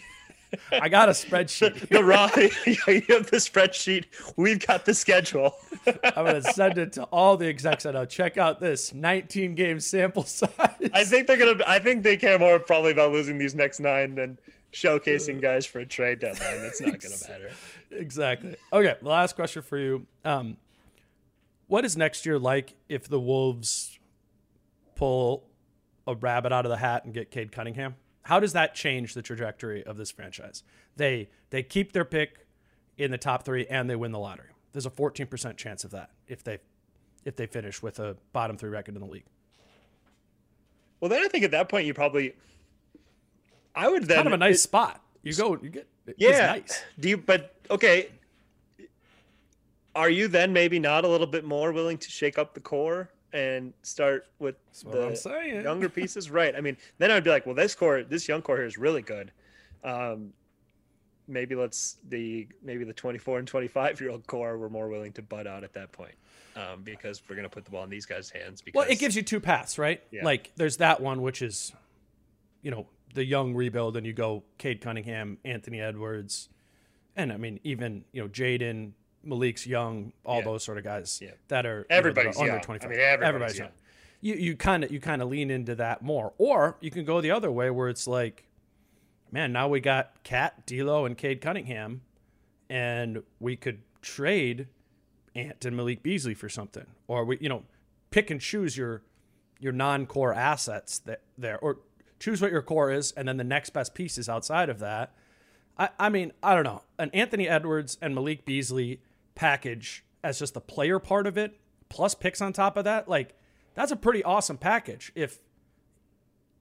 I 0.73 0.89
got 0.89 1.09
a 1.09 1.13
spreadsheet. 1.13 1.89
The 1.89 2.05
raw, 2.05 2.31
you 2.37 3.03
have 3.15 3.31
the 3.31 3.39
spreadsheet. 3.39 4.07
We've 4.37 4.65
got 4.65 4.85
the 4.85 4.95
schedule. 4.95 5.55
I'm 5.87 6.25
gonna 6.27 6.43
send 6.43 6.79
it 6.79 6.93
to 6.95 7.05
all 7.05 7.37
the 7.37 7.47
execs. 7.49 7.87
I 7.87 7.93
know. 7.93 8.05
Check 8.05 8.37
out 8.37 8.61
this 8.61 8.93
19 8.93 9.55
game 9.55 9.81
sample 9.81 10.25
size. 10.25 10.51
I 10.93 11.05
think 11.05 11.27
they're 11.27 11.37
gonna. 11.37 11.63
I 11.67 11.79
think 11.79 12.03
they 12.03 12.17
care 12.17 12.39
more 12.39 12.59
probably 12.59 12.93
about 12.93 13.13
losing 13.13 13.39
these 13.39 13.55
next 13.55 13.81
nine 13.81 14.15
than 14.15 14.39
showcasing 14.73 15.41
guys 15.41 15.67
for 15.67 15.81
a 15.81 15.87
trade 15.87 16.21
deadline. 16.21 16.63
That's 16.63 16.81
not 16.81 17.01
gonna 17.01 17.15
matter. 17.29 17.51
exactly. 17.91 18.57
Okay, 18.73 18.97
last 19.03 19.35
question 19.35 19.63
for 19.63 19.79
you. 19.79 20.07
Um, 20.25 20.57
what 21.67 21.85
is 21.85 21.97
next 21.97 22.27
year 22.27 22.39
like 22.39 22.75
if 22.89 23.09
the 23.09 23.21
Wolves 23.21 23.99
pull 24.95 25.45
a 26.07 26.15
rabbit 26.15 26.53
out 26.53 26.65
of 26.65 26.71
the 26.71 26.77
hat 26.77 27.05
and 27.05 27.15
get 27.15 27.31
Cade 27.31 27.53
Cunningham? 27.53 27.95
How 28.29 28.41
does 28.41 28.53
that 28.53 28.75
change 28.75 29.15
the 29.15 29.23
trajectory 29.23 29.83
of 29.83 29.97
this 29.97 30.11
franchise? 30.11 30.63
They 30.97 31.31
they 31.49 31.63
keep 31.63 31.93
their 31.93 32.05
pick 32.05 32.47
in 32.99 33.11
the 33.11 33.17
top 33.17 33.43
three 33.43 33.67
and 33.69 33.89
they 33.89 33.97
win 33.97 34.13
the 34.13 34.19
lottery. 34.19 34.51
There's 34.73 34.85
a 34.85 34.91
14% 34.91 35.57
chance 35.57 35.83
of 35.83 35.93
that 35.93 36.11
if 36.27 36.45
they 36.45 36.59
if 37.25 37.37
they 37.37 37.47
finish 37.47 37.83
with 37.83 37.99
a 37.99 38.19
bottom 38.35 38.59
three 38.59 38.69
record 38.69 38.97
in 38.97 39.01
the 39.01 39.07
league. 39.07 39.25
Well, 41.01 41.09
then 41.09 41.25
I 41.25 41.29
think 41.29 41.43
at 41.45 41.53
that 41.53 41.71
point 41.71 41.87
you 41.87 41.95
probably. 41.95 42.35
I 43.75 43.89
would 43.89 44.05
then 44.05 44.17
Kind 44.19 44.27
of 44.27 44.35
a 44.35 44.37
nice 44.37 44.61
spot. 44.61 45.03
You 45.23 45.33
go, 45.35 45.59
you 45.63 45.71
get 45.71 45.89
it's 46.07 46.17
Yeah. 46.19 46.49
nice. 46.49 46.83
Do 47.01 47.09
you? 47.09 47.17
But 47.17 47.55
okay, 47.71 48.11
are 49.95 50.11
you 50.11 50.29
then 50.29 50.53
maybe 50.53 50.79
not 50.79 51.07
a 51.07 51.09
little 51.09 51.27
bit 51.27 51.47
more 51.47 51.73
willing 51.73 51.97
to 51.97 52.11
shake 52.11 52.37
up 52.37 52.53
the 52.53 52.61
core 52.61 53.09
and 53.33 53.73
start 53.83 54.27
with 54.39 54.57
That's 54.71 55.23
the 55.23 55.61
younger 55.63 55.89
pieces? 55.89 56.31
right. 56.31 56.55
I 56.55 56.61
mean, 56.61 56.77
then 56.99 57.11
I'd 57.11 57.25
be 57.25 57.31
like, 57.31 57.47
well, 57.47 57.55
this 57.55 57.75
core, 57.75 58.03
this 58.03 58.29
young 58.29 58.43
core 58.43 58.57
here 58.57 58.67
is 58.67 58.79
really 58.79 59.03
good. 59.03 59.33
Um, 59.85 60.33
maybe 61.29 61.55
let's 61.55 61.99
the 62.09 62.49
maybe 62.63 62.85
the 62.85 62.93
24 62.93 63.41
and 63.41 63.47
25 63.47 64.01
year 64.01 64.11
old 64.11 64.27
core 64.27 64.57
we're 64.57 64.71
more 64.71 64.89
willing 64.89 65.13
to 65.13 65.23
butt 65.23 65.47
out 65.47 65.63
at 65.63 65.75
that 65.75 65.93
point 65.93 66.15
um, 66.57 66.83
because 66.83 67.23
we're 67.29 67.37
going 67.37 67.45
to 67.45 67.51
put 67.51 67.65
the 67.65 67.71
ball 67.71 67.85
in 67.85 67.91
these 67.91 68.07
guys' 68.07 68.31
hands. 68.31 68.63
Because 68.63 68.79
Well, 68.79 68.91
it 68.91 68.99
gives 68.99 69.15
you 69.15 69.23
two 69.23 69.41
paths, 69.41 69.79
right? 69.79 70.03
Yeah. 70.11 70.25
Like 70.25 70.53
there's 70.57 70.79
that 70.79 71.01
one 71.01 71.23
which 71.23 71.43
is, 71.43 71.73
you 72.63 72.71
know, 72.71 72.87
the 73.15 73.25
young 73.25 73.55
rebuild, 73.55 73.97
and 73.97 74.07
you 74.07 74.13
go 74.13 74.43
Cade 74.59 74.81
Cunningham, 74.81 75.39
Anthony 75.45 75.81
Edwards, 75.81 76.49
and 77.17 77.33
I 77.33 77.37
mean 77.37 77.61
even 77.65 78.05
you 78.13 78.23
know 78.23 78.29
Jaden, 78.29 78.93
Malik's 79.23 79.67
young, 79.67 80.13
all 80.25 80.39
Yeah. 80.39 80.45
those 80.45 80.65
sort 80.65 80.79
of 80.79 80.85
guys 80.85 81.21
Yeah. 81.23 81.33
that 81.49 81.67
are 81.67 81.79
you 81.79 81.87
know, 81.91 81.97
Everybody's 81.97 82.37
under 82.37 82.53
young. 82.53 82.59
I 82.59 82.63
25. 82.63 82.91
mean, 82.91 83.01
everybody's 83.01 83.59
young. 83.59 83.71
You 84.21 84.35
you 84.35 84.57
kind 84.57 84.85
of 84.85 84.91
you 84.91 85.01
kind 85.01 85.23
of 85.23 85.29
lean 85.29 85.51
into 85.51 85.75
that 85.77 86.03
more, 86.03 86.33
or 86.39 86.77
you 86.81 86.91
can 86.91 87.05
go 87.05 87.21
the 87.21 87.31
other 87.31 87.51
way 87.53 87.71
where 87.71 87.89
it's 87.89 88.07
like, 88.07 88.47
man, 89.31 89.53
now 89.53 89.69
we 89.69 89.81
got 89.81 90.23
KAT, 90.25 90.67
D'Lo, 90.67 91.05
and 91.05 91.17
Cade 91.17 91.41
Cunningham, 91.41 92.03
and 92.69 93.23
we 93.39 93.57
could 93.57 93.81
trade 94.03 94.67
Ant 95.35 95.65
and 95.65 95.77
Malik 95.77 96.03
Beasley 96.03 96.35
for 96.35 96.49
something, 96.49 96.87
or 97.07 97.25
we 97.25 97.39
you 97.41 97.49
know 97.49 97.65
pick 98.11 98.31
and 98.31 98.41
choose 98.41 98.77
your 98.77 99.03
your 99.61 99.73
non-core 99.73 100.35
assets 100.35 100.99
that 101.01 101.23
there, 101.37 101.59
or 101.61 101.79
choose 102.19 102.41
what 102.43 102.51
your 102.51 102.63
core 102.63 102.91
is, 102.91 103.13
and 103.13 103.29
then 103.29 103.37
the 103.37 103.45
next 103.45 103.71
best 103.71 103.95
pieces 103.95 104.29
outside 104.29 104.69
of 104.69 104.79
that. 104.81 105.13
I, 105.79 105.91
I 105.99 106.09
mean, 106.09 106.33
I 106.43 106.55
don't 106.57 106.65
know. 106.65 106.83
An 106.99 107.11
Anthony 107.13 107.49
Edwards 107.49 107.99
and 108.03 108.15
Malik 108.15 108.45
Beasley 108.45 109.01
package 109.39 110.05
as 110.25 110.39
just 110.39 110.53
the 110.55 110.61
player 110.61 110.99
part 110.99 111.27
of 111.27 111.39
it, 111.39 111.59
plus 111.89 112.15
picks 112.15 112.41
on 112.43 112.53
top 112.53 112.77
of 112.77 112.85
that, 112.85 113.09
like 113.09 113.35
that's 113.75 113.93
a 113.93 113.97
pretty 113.97 114.23
awesome 114.25 114.59
package. 114.59 115.13
If 115.15 115.39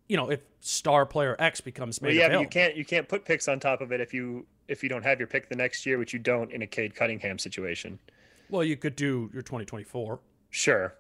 you 0.07 0.15
know, 0.15 0.29
if 0.29 0.41
star 0.59 1.05
player 1.05 1.35
X 1.39 1.59
becomes 1.59 2.01
made 2.01 2.09
Well, 2.09 2.15
yeah, 2.15 2.25
available. 2.27 2.43
you 2.43 2.49
can't 2.49 2.75
you 2.77 2.85
can't 2.85 3.09
put 3.09 3.25
picks 3.25 3.47
on 3.47 3.59
top 3.59 3.81
of 3.81 3.91
it 3.91 3.99
if 3.99 4.13
you 4.13 4.45
if 4.67 4.83
you 4.83 4.89
don't 4.89 5.03
have 5.03 5.17
your 5.19 5.27
pick 5.27 5.49
the 5.49 5.55
next 5.55 5.85
year, 5.85 5.97
which 5.97 6.13
you 6.13 6.19
don't 6.19 6.51
in 6.51 6.61
a 6.61 6.67
Cade 6.67 6.93
Cunningham 6.95 7.39
situation. 7.39 7.99
Well, 8.49 8.63
you 8.63 8.77
could 8.77 8.95
do 8.95 9.29
your 9.33 9.41
2024, 9.41 10.19
Sure, 10.51 10.93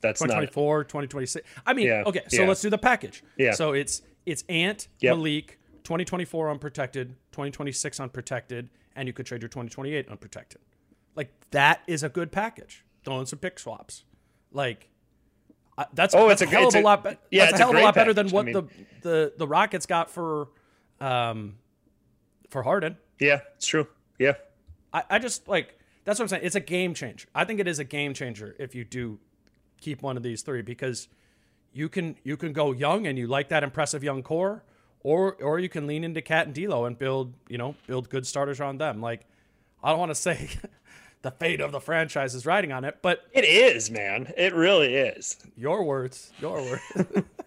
that's 0.00 0.20
not 0.20 0.26
2024, 0.26 0.84
2026. 0.84 1.46
I 1.64 1.72
mean, 1.74 1.86
Yeah, 1.86 2.02
okay, 2.06 2.22
so 2.28 2.42
yeah. 2.42 2.48
let's 2.48 2.60
do 2.62 2.70
the 2.70 2.78
package. 2.78 3.22
Yeah. 3.36 3.52
So 3.52 3.72
it's 3.74 4.02
it's 4.26 4.42
Ant, 4.48 4.88
Yep. 5.00 5.16
Malik, 5.16 5.58
2024 5.84 6.50
unprotected, 6.50 7.10
2026 7.32 8.00
unprotected, 8.00 8.70
and 8.96 9.06
you 9.06 9.12
could 9.12 9.26
trade 9.26 9.42
your 9.42 9.48
2028 9.50 10.08
unprotected. 10.08 10.60
Like 11.16 11.32
that 11.50 11.82
is 11.86 12.02
a 12.02 12.08
good 12.08 12.32
package. 12.32 12.84
Throwing 13.04 13.26
some 13.26 13.38
pick 13.38 13.58
swaps, 13.58 14.04
like. 14.52 14.88
I 15.76 15.86
that's, 15.92 16.14
Oh, 16.14 16.28
that's 16.28 16.40
it's 16.40 16.52
a 16.52 16.54
hell 16.54 16.68
of 16.68 16.74
a 16.76 16.80
lot. 16.80 17.02
Be- 17.02 17.10
yeah, 17.32 17.46
that's 17.46 17.54
a 17.54 17.58
hell 17.58 17.70
of 17.70 17.76
a 17.76 17.82
lot 17.82 17.94
better 17.96 18.14
than 18.14 18.26
package. 18.26 18.32
I 18.32 18.36
what 18.36 18.46
mean- 18.46 18.54
the, 19.02 19.08
the 19.08 19.32
the 19.38 19.48
Rockets 19.48 19.86
got 19.86 20.08
for 20.10 20.48
um 21.00 21.56
for 22.50 22.62
Harden. 22.62 22.96
Yeah, 23.18 23.40
it's 23.56 23.66
true. 23.66 23.88
Yeah, 24.18 24.34
I, 24.92 25.02
I 25.10 25.18
just 25.18 25.48
like 25.48 25.76
that's 26.04 26.20
what 26.20 26.24
I'm 26.24 26.28
saying. 26.28 26.42
It's 26.44 26.54
a 26.54 26.60
game 26.60 26.94
changer. 26.94 27.26
I 27.34 27.44
think 27.44 27.58
it 27.58 27.66
is 27.66 27.80
a 27.80 27.84
game 27.84 28.14
changer 28.14 28.54
if 28.60 28.74
you 28.76 28.84
do 28.84 29.18
keep 29.80 30.00
one 30.00 30.16
of 30.16 30.22
these 30.22 30.42
three 30.42 30.62
because 30.62 31.08
you 31.72 31.88
can 31.88 32.14
you 32.22 32.36
can 32.36 32.52
go 32.52 32.70
young 32.70 33.06
and 33.08 33.18
you 33.18 33.26
like 33.26 33.48
that 33.48 33.64
impressive 33.64 34.04
young 34.04 34.22
core, 34.22 34.62
or 35.00 35.34
or 35.42 35.58
you 35.58 35.68
can 35.68 35.88
lean 35.88 36.04
into 36.04 36.22
KAT 36.22 36.46
and 36.46 36.54
D'Lo 36.54 36.84
and 36.84 36.96
build 36.96 37.34
you 37.48 37.58
know 37.58 37.74
build 37.88 38.08
good 38.10 38.28
starters 38.28 38.60
around 38.60 38.78
them. 38.78 39.00
Like 39.00 39.22
I 39.82 39.90
don't 39.90 39.98
want 39.98 40.10
to 40.10 40.14
say 40.28 40.50
the 41.24 41.30
fate 41.30 41.60
of 41.60 41.72
the 41.72 41.80
franchise 41.80 42.34
is 42.34 42.44
riding 42.44 42.70
on 42.70 42.84
it, 42.84 42.98
but 43.00 43.22
it 43.32 43.44
is, 43.44 43.90
man. 43.90 44.32
It 44.36 44.54
really 44.54 44.94
is. 44.94 45.38
your 45.56 45.82
words, 45.82 46.32
your 46.38 46.62
words. 46.62 46.82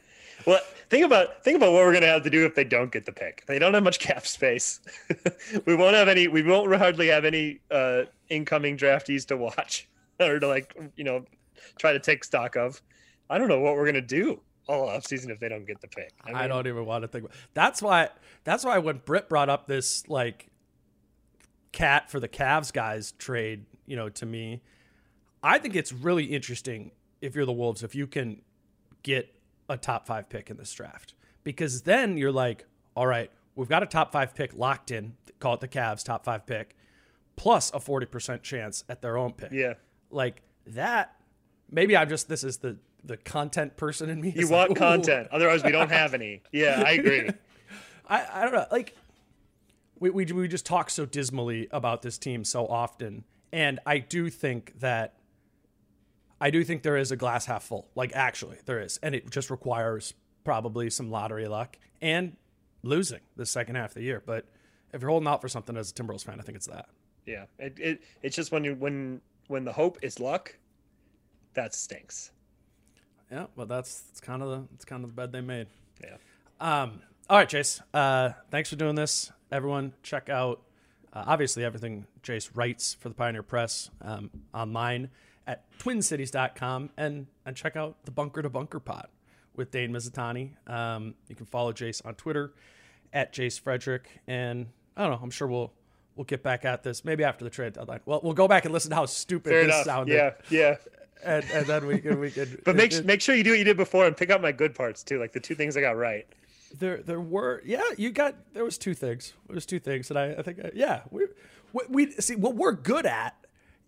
Well, 0.47 0.61
think 0.89 1.03
about 1.03 1.43
think 1.43 1.57
about 1.57 1.73
what 1.73 1.83
we're 1.83 1.93
gonna 1.93 2.05
have 2.05 2.23
to 2.23 2.29
do 2.29 2.45
if 2.45 2.55
they 2.55 2.63
don't 2.63 2.89
get 2.89 3.05
the 3.05 3.11
pick. 3.11 3.45
They 3.47 3.59
don't 3.59 3.73
have 3.73 3.83
much 3.83 3.99
cap 3.99 4.25
space. 4.25 4.79
we 5.65 5.75
won't 5.75 5.93
have 5.93 6.07
any. 6.07 6.29
We 6.29 6.41
won't 6.41 6.73
hardly 6.73 7.07
have 7.07 7.25
any 7.25 7.59
uh, 7.69 8.03
incoming 8.29 8.77
draftees 8.77 9.27
to 9.27 9.35
watch 9.35 9.89
or 10.21 10.39
to 10.39 10.47
like 10.47 10.73
you 10.95 11.03
know 11.03 11.25
try 11.77 11.91
to 11.91 11.99
take 11.99 12.23
stock 12.23 12.55
of. 12.55 12.81
I 13.29 13.37
don't 13.37 13.49
know 13.49 13.59
what 13.59 13.75
we're 13.75 13.87
gonna 13.87 13.99
do 13.99 14.39
all 14.67 14.87
offseason 14.87 15.31
if 15.31 15.39
they 15.41 15.49
don't 15.49 15.67
get 15.67 15.81
the 15.81 15.89
pick. 15.89 16.13
I, 16.23 16.31
mean, 16.31 16.49
don't 16.49 16.65
even 16.65 16.85
want 16.85 17.01
to 17.01 17.09
think. 17.09 17.25
About, 17.25 17.35
that's 17.53 17.81
why. 17.81 18.07
That's 18.45 18.63
why 18.63 18.77
when 18.77 19.01
Britt 19.03 19.27
brought 19.27 19.49
up 19.49 19.67
this 19.67 20.07
like 20.07 20.47
KAT 21.77 22.09
for 22.09 22.19
the 22.19 22.27
Cavs 22.27 22.73
guys 22.73 23.11
trade, 23.11 23.65
you 23.85 23.95
know, 23.95 24.09
to 24.09 24.25
me, 24.25 24.63
I 25.43 25.59
think 25.59 25.75
it's 25.75 25.93
really 25.93 26.23
interesting 26.23 26.89
if 27.21 27.35
you're 27.35 27.45
the 27.45 27.53
Wolves 27.53 27.83
if 27.83 27.93
you 27.93 28.07
can 28.07 28.41
get 29.03 29.31
a 29.69 29.77
top 29.77 30.07
five 30.07 30.27
pick 30.27 30.49
in 30.49 30.57
this 30.57 30.73
draft 30.73 31.13
because 31.43 31.83
then 31.83 32.17
you're 32.17 32.31
like, 32.31 32.65
all 32.95 33.05
right, 33.05 33.29
we've 33.55 33.69
got 33.69 33.83
a 33.83 33.85
top 33.85 34.11
five 34.11 34.33
pick 34.33 34.55
locked 34.55 34.89
in. 34.89 35.13
Call 35.37 35.53
it 35.53 35.59
the 35.59 35.67
Cavs 35.67 36.03
top 36.03 36.25
five 36.25 36.47
pick, 36.47 36.75
plus 37.35 37.71
a 37.75 37.79
forty 37.79 38.07
percent 38.07 38.41
chance 38.41 38.83
at 38.89 39.03
their 39.03 39.15
own 39.15 39.33
pick. 39.33 39.51
Yeah, 39.51 39.75
like 40.09 40.41
that. 40.65 41.15
Maybe 41.69 41.95
I'm 41.95 42.09
just 42.09 42.27
this 42.27 42.43
is 42.43 42.57
the 42.57 42.77
the 43.03 43.17
content 43.17 43.77
person 43.77 44.09
in 44.09 44.19
me. 44.19 44.33
you 44.35 44.47
want 44.47 44.71
like, 44.71 44.79
content. 44.79 45.27
Otherwise, 45.31 45.63
we 45.63 45.71
don't 45.71 45.91
have 45.91 46.15
any. 46.15 46.41
Yeah, 46.51 46.81
I 46.83 46.93
agree. 46.93 47.29
I, 48.07 48.25
I 48.33 48.41
don't 48.45 48.53
know. 48.53 48.65
Like 48.71 48.95
we, 49.99 50.09
we 50.09 50.25
we 50.25 50.47
just 50.47 50.65
talk 50.65 50.89
so 50.89 51.05
dismally 51.05 51.67
about 51.71 52.01
this 52.01 52.17
team 52.17 52.43
so 52.43 52.67
often, 52.67 53.23
and 53.51 53.79
I 53.85 53.99
do 53.99 54.29
think 54.29 54.79
that 54.79 55.15
I 56.39 56.49
do 56.49 56.63
think 56.63 56.83
there 56.83 56.97
is 56.97 57.11
a 57.11 57.15
glass 57.15 57.45
half 57.45 57.63
full. 57.63 57.89
Like 57.95 58.11
actually, 58.15 58.57
there 58.65 58.79
is, 58.79 58.99
and 59.01 59.15
it 59.15 59.29
just 59.29 59.49
requires 59.49 60.13
probably 60.43 60.89
some 60.89 61.09
lottery 61.09 61.47
luck 61.47 61.77
and 62.01 62.37
losing 62.83 63.19
the 63.35 63.45
second 63.45 63.75
half 63.75 63.91
of 63.91 63.95
the 63.95 64.03
year. 64.03 64.21
But 64.25 64.45
if 64.93 65.01
you're 65.01 65.09
holding 65.09 65.27
out 65.27 65.41
for 65.41 65.49
something 65.49 65.75
as 65.75 65.91
a 65.91 65.93
Timberwolves 65.93 66.23
fan, 66.23 66.39
I 66.39 66.43
think 66.43 66.55
it's 66.55 66.67
that. 66.67 66.89
Yeah, 67.25 67.45
it, 67.59 67.77
it 67.77 68.01
it's 68.21 68.35
just 68.35 68.51
when 68.51 68.63
you 68.63 68.75
when 68.75 69.21
when 69.47 69.65
the 69.65 69.73
hope 69.73 69.97
is 70.01 70.19
luck, 70.19 70.55
that 71.53 71.73
stinks. 71.73 72.31
Yeah, 73.31 73.47
well, 73.55 73.65
that's 73.65 74.03
it's 74.11 74.21
kind 74.21 74.41
of 74.41 74.49
the 74.49 74.63
it's 74.75 74.85
kind 74.85 75.03
of 75.03 75.09
the 75.09 75.15
bed 75.15 75.31
they 75.31 75.41
made. 75.41 75.67
Yeah. 76.01 76.17
Um, 76.59 77.01
all 77.29 77.37
right, 77.37 77.49
Jace. 77.49 77.81
Uh, 77.93 78.31
thanks 78.51 78.69
for 78.69 78.75
doing 78.75 78.95
this. 78.95 79.31
Everyone, 79.51 79.93
check 80.03 80.29
out 80.29 80.61
uh, 81.13 81.23
obviously 81.25 81.63
everything 81.63 82.05
Jace 82.21 82.49
writes 82.53 82.93
for 82.93 83.09
the 83.09 83.15
Pioneer 83.15 83.43
Press 83.43 83.89
um, 84.01 84.29
online 84.53 85.09
at 85.47 85.63
twincities.com 85.79 86.89
and 86.97 87.27
and 87.45 87.55
check 87.55 87.75
out 87.75 87.95
the 88.05 88.11
Bunker 88.11 88.41
to 88.41 88.49
Bunker 88.49 88.79
Pod 88.79 89.07
with 89.55 89.71
Dane 89.71 89.91
Mizutani. 89.91 90.51
Um, 90.69 91.15
you 91.27 91.35
can 91.35 91.45
follow 91.45 91.71
Jace 91.73 92.05
on 92.05 92.15
Twitter 92.15 92.53
at 93.13 93.33
Jace 93.33 93.59
Frederick, 93.59 94.09
and 94.27 94.67
I 94.95 95.03
don't 95.03 95.11
know. 95.11 95.19
I'm 95.23 95.31
sure 95.31 95.47
we'll 95.47 95.73
we'll 96.15 96.25
get 96.25 96.43
back 96.43 96.65
at 96.65 96.83
this 96.83 97.05
maybe 97.05 97.23
after 97.23 97.43
the 97.45 97.49
trade 97.49 97.73
deadline. 97.73 98.01
Well, 98.05 98.19
we'll 98.23 98.33
go 98.33 98.47
back 98.47 98.65
and 98.65 98.73
listen 98.73 98.89
to 98.91 98.95
how 98.97 99.05
stupid 99.05 99.51
Fair 99.51 99.65
this 99.65 99.73
enough. 99.75 99.85
sounded. 99.85 100.13
Yeah, 100.13 100.31
yeah. 100.49 100.75
and, 101.25 101.45
and 101.53 101.65
then 101.65 101.87
we 101.87 101.99
can 101.99 102.19
we 102.19 102.31
can. 102.31 102.59
But 102.65 102.75
make 102.75 102.91
it- 102.93 103.05
make 103.05 103.21
sure 103.21 103.33
you 103.35 103.43
do 103.43 103.51
what 103.51 103.59
you 103.59 103.65
did 103.65 103.77
before 103.77 104.05
and 104.05 104.15
pick 104.15 104.29
up 104.29 104.41
my 104.41 104.51
good 104.51 104.75
parts 104.75 105.03
too, 105.03 105.19
like 105.19 105.31
the 105.31 105.39
two 105.39 105.55
things 105.55 105.77
I 105.77 105.81
got 105.81 105.95
right. 105.97 106.27
There, 106.77 107.01
there 107.01 107.21
were, 107.21 107.61
yeah, 107.65 107.81
you 107.97 108.11
got. 108.11 108.35
There 108.53 108.63
was 108.65 108.77
two 108.77 108.93
things. 108.93 109.33
There 109.47 109.55
was 109.55 109.65
two 109.65 109.79
things 109.79 110.07
that 110.09 110.17
I, 110.17 110.33
I 110.33 110.41
think, 110.41 110.59
uh, 110.63 110.69
yeah, 110.73 111.01
we, 111.11 111.25
we, 111.73 111.81
we 111.89 112.11
see 112.13 112.35
what 112.35 112.55
we're 112.55 112.73
good 112.73 113.05
at 113.05 113.35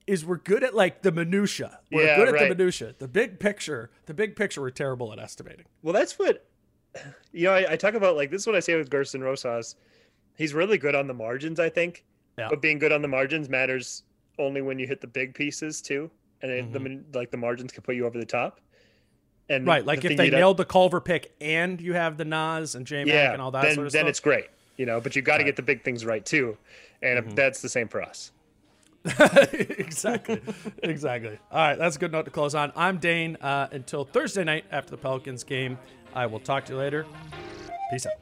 is 0.08 0.26
we're 0.26 0.38
good 0.38 0.64
at 0.64 0.74
like 0.74 1.02
the 1.02 1.12
minutia. 1.12 1.80
We're 1.92 2.06
Yeah, 2.06 2.16
good 2.16 2.28
at 2.30 2.34
right. 2.36 2.44
the 2.50 2.56
minutia, 2.56 2.96
the 2.98 3.08
big 3.08 3.40
picture. 3.40 3.92
The 4.06 4.14
big 4.14 4.36
picture, 4.36 4.62
we're 4.62 4.70
terrible 4.72 5.12
at 5.14 5.20
estimating. 5.20 5.66
Well, 5.84 5.94
that's 5.94 6.18
what 6.18 6.48
you 7.32 7.44
know. 7.46 7.54
I, 7.54 7.74
I 7.74 7.76
talk 7.76 7.94
about 7.94 8.16
like 8.16 8.32
this 8.32 8.42
is 8.42 8.48
what 8.48 8.56
I 8.56 8.60
say 8.60 8.76
with 8.76 8.90
Gersson 8.90 9.22
Rosas. 9.22 9.76
He's 10.38 10.54
really 10.54 10.78
good 10.78 10.96
on 10.96 11.06
the 11.06 11.14
margins, 11.14 11.60
I 11.60 11.70
think. 11.70 12.06
Yeah. 12.38 12.48
But 12.50 12.62
being 12.62 12.80
good 12.80 12.92
on 12.94 13.02
the 13.02 13.08
margins 13.08 13.50
matters 13.50 14.04
only 14.40 14.62
when 14.62 14.80
you 14.80 14.88
hit 14.88 15.02
the 15.02 15.08
big 15.08 15.36
pieces 15.36 15.82
too, 15.82 16.10
and 16.42 16.50
it, 16.50 16.72
the 16.72 17.04
like 17.14 17.30
the 17.30 17.38
margins 17.38 17.72
can 17.74 17.84
put 17.84 17.96
you 17.96 18.06
over 18.06 18.18
the 18.18 18.26
top. 18.26 18.62
And 19.50 19.66
right, 19.66 19.84
like 19.86 20.02
the 20.02 20.12
if 20.12 20.18
they 20.18 20.30
nailed 20.30 20.58
the 20.58 20.66
Culver 20.66 21.02
pick 21.02 21.34
and 21.42 21.82
you 21.82 21.94
have 21.94 22.18
the 22.18 22.26
Naz 22.26 22.76
and 22.76 22.86
J 22.86 23.04
Mac 23.04 23.14
yeah, 23.14 23.34
and 23.34 23.42
all 23.42 23.52
that 23.52 23.64
then, 23.64 23.76
sort 23.76 23.88
of 23.88 23.94
then 23.94 24.02
stuff. 24.02 24.10
it's 24.10 24.20
great, 24.20 24.46
you 24.78 24.86
know. 24.86 25.02
But 25.02 25.16
you 25.16 25.24
got 25.24 25.34
to 25.34 25.38
right. 25.40 25.46
get 25.48 25.56
the 25.56 25.64
big 25.64 25.84
things 25.84 26.06
right 26.06 26.24
too, 26.24 26.56
and 27.02 27.20
mm-hmm. 27.20 27.36
that's 27.36 27.62
the 27.62 27.70
same 27.70 27.88
for 27.88 28.02
us. 28.02 28.32
exactly, 29.20 30.42
exactly. 30.84 31.40
All 31.52 31.60
right, 31.60 31.78
that's 31.78 31.96
a 31.96 32.00
good 32.00 32.12
note 32.12 32.26
to 32.26 32.32
close 32.32 32.54
on. 32.54 32.72
I'm 32.76 32.98
Dane. 32.98 33.38
Uh, 33.42 33.68
until 33.72 34.06
Thursday 34.06 34.44
night 34.44 34.66
after 34.72 34.92
the 34.92 34.98
Pelicans 34.98 35.44
game, 35.44 35.80
I 36.14 36.28
will 36.28 36.40
talk 36.40 36.66
to 36.66 36.74
you 36.74 36.78
later. 36.78 37.06
Peace 37.90 38.06
out. 38.06 38.14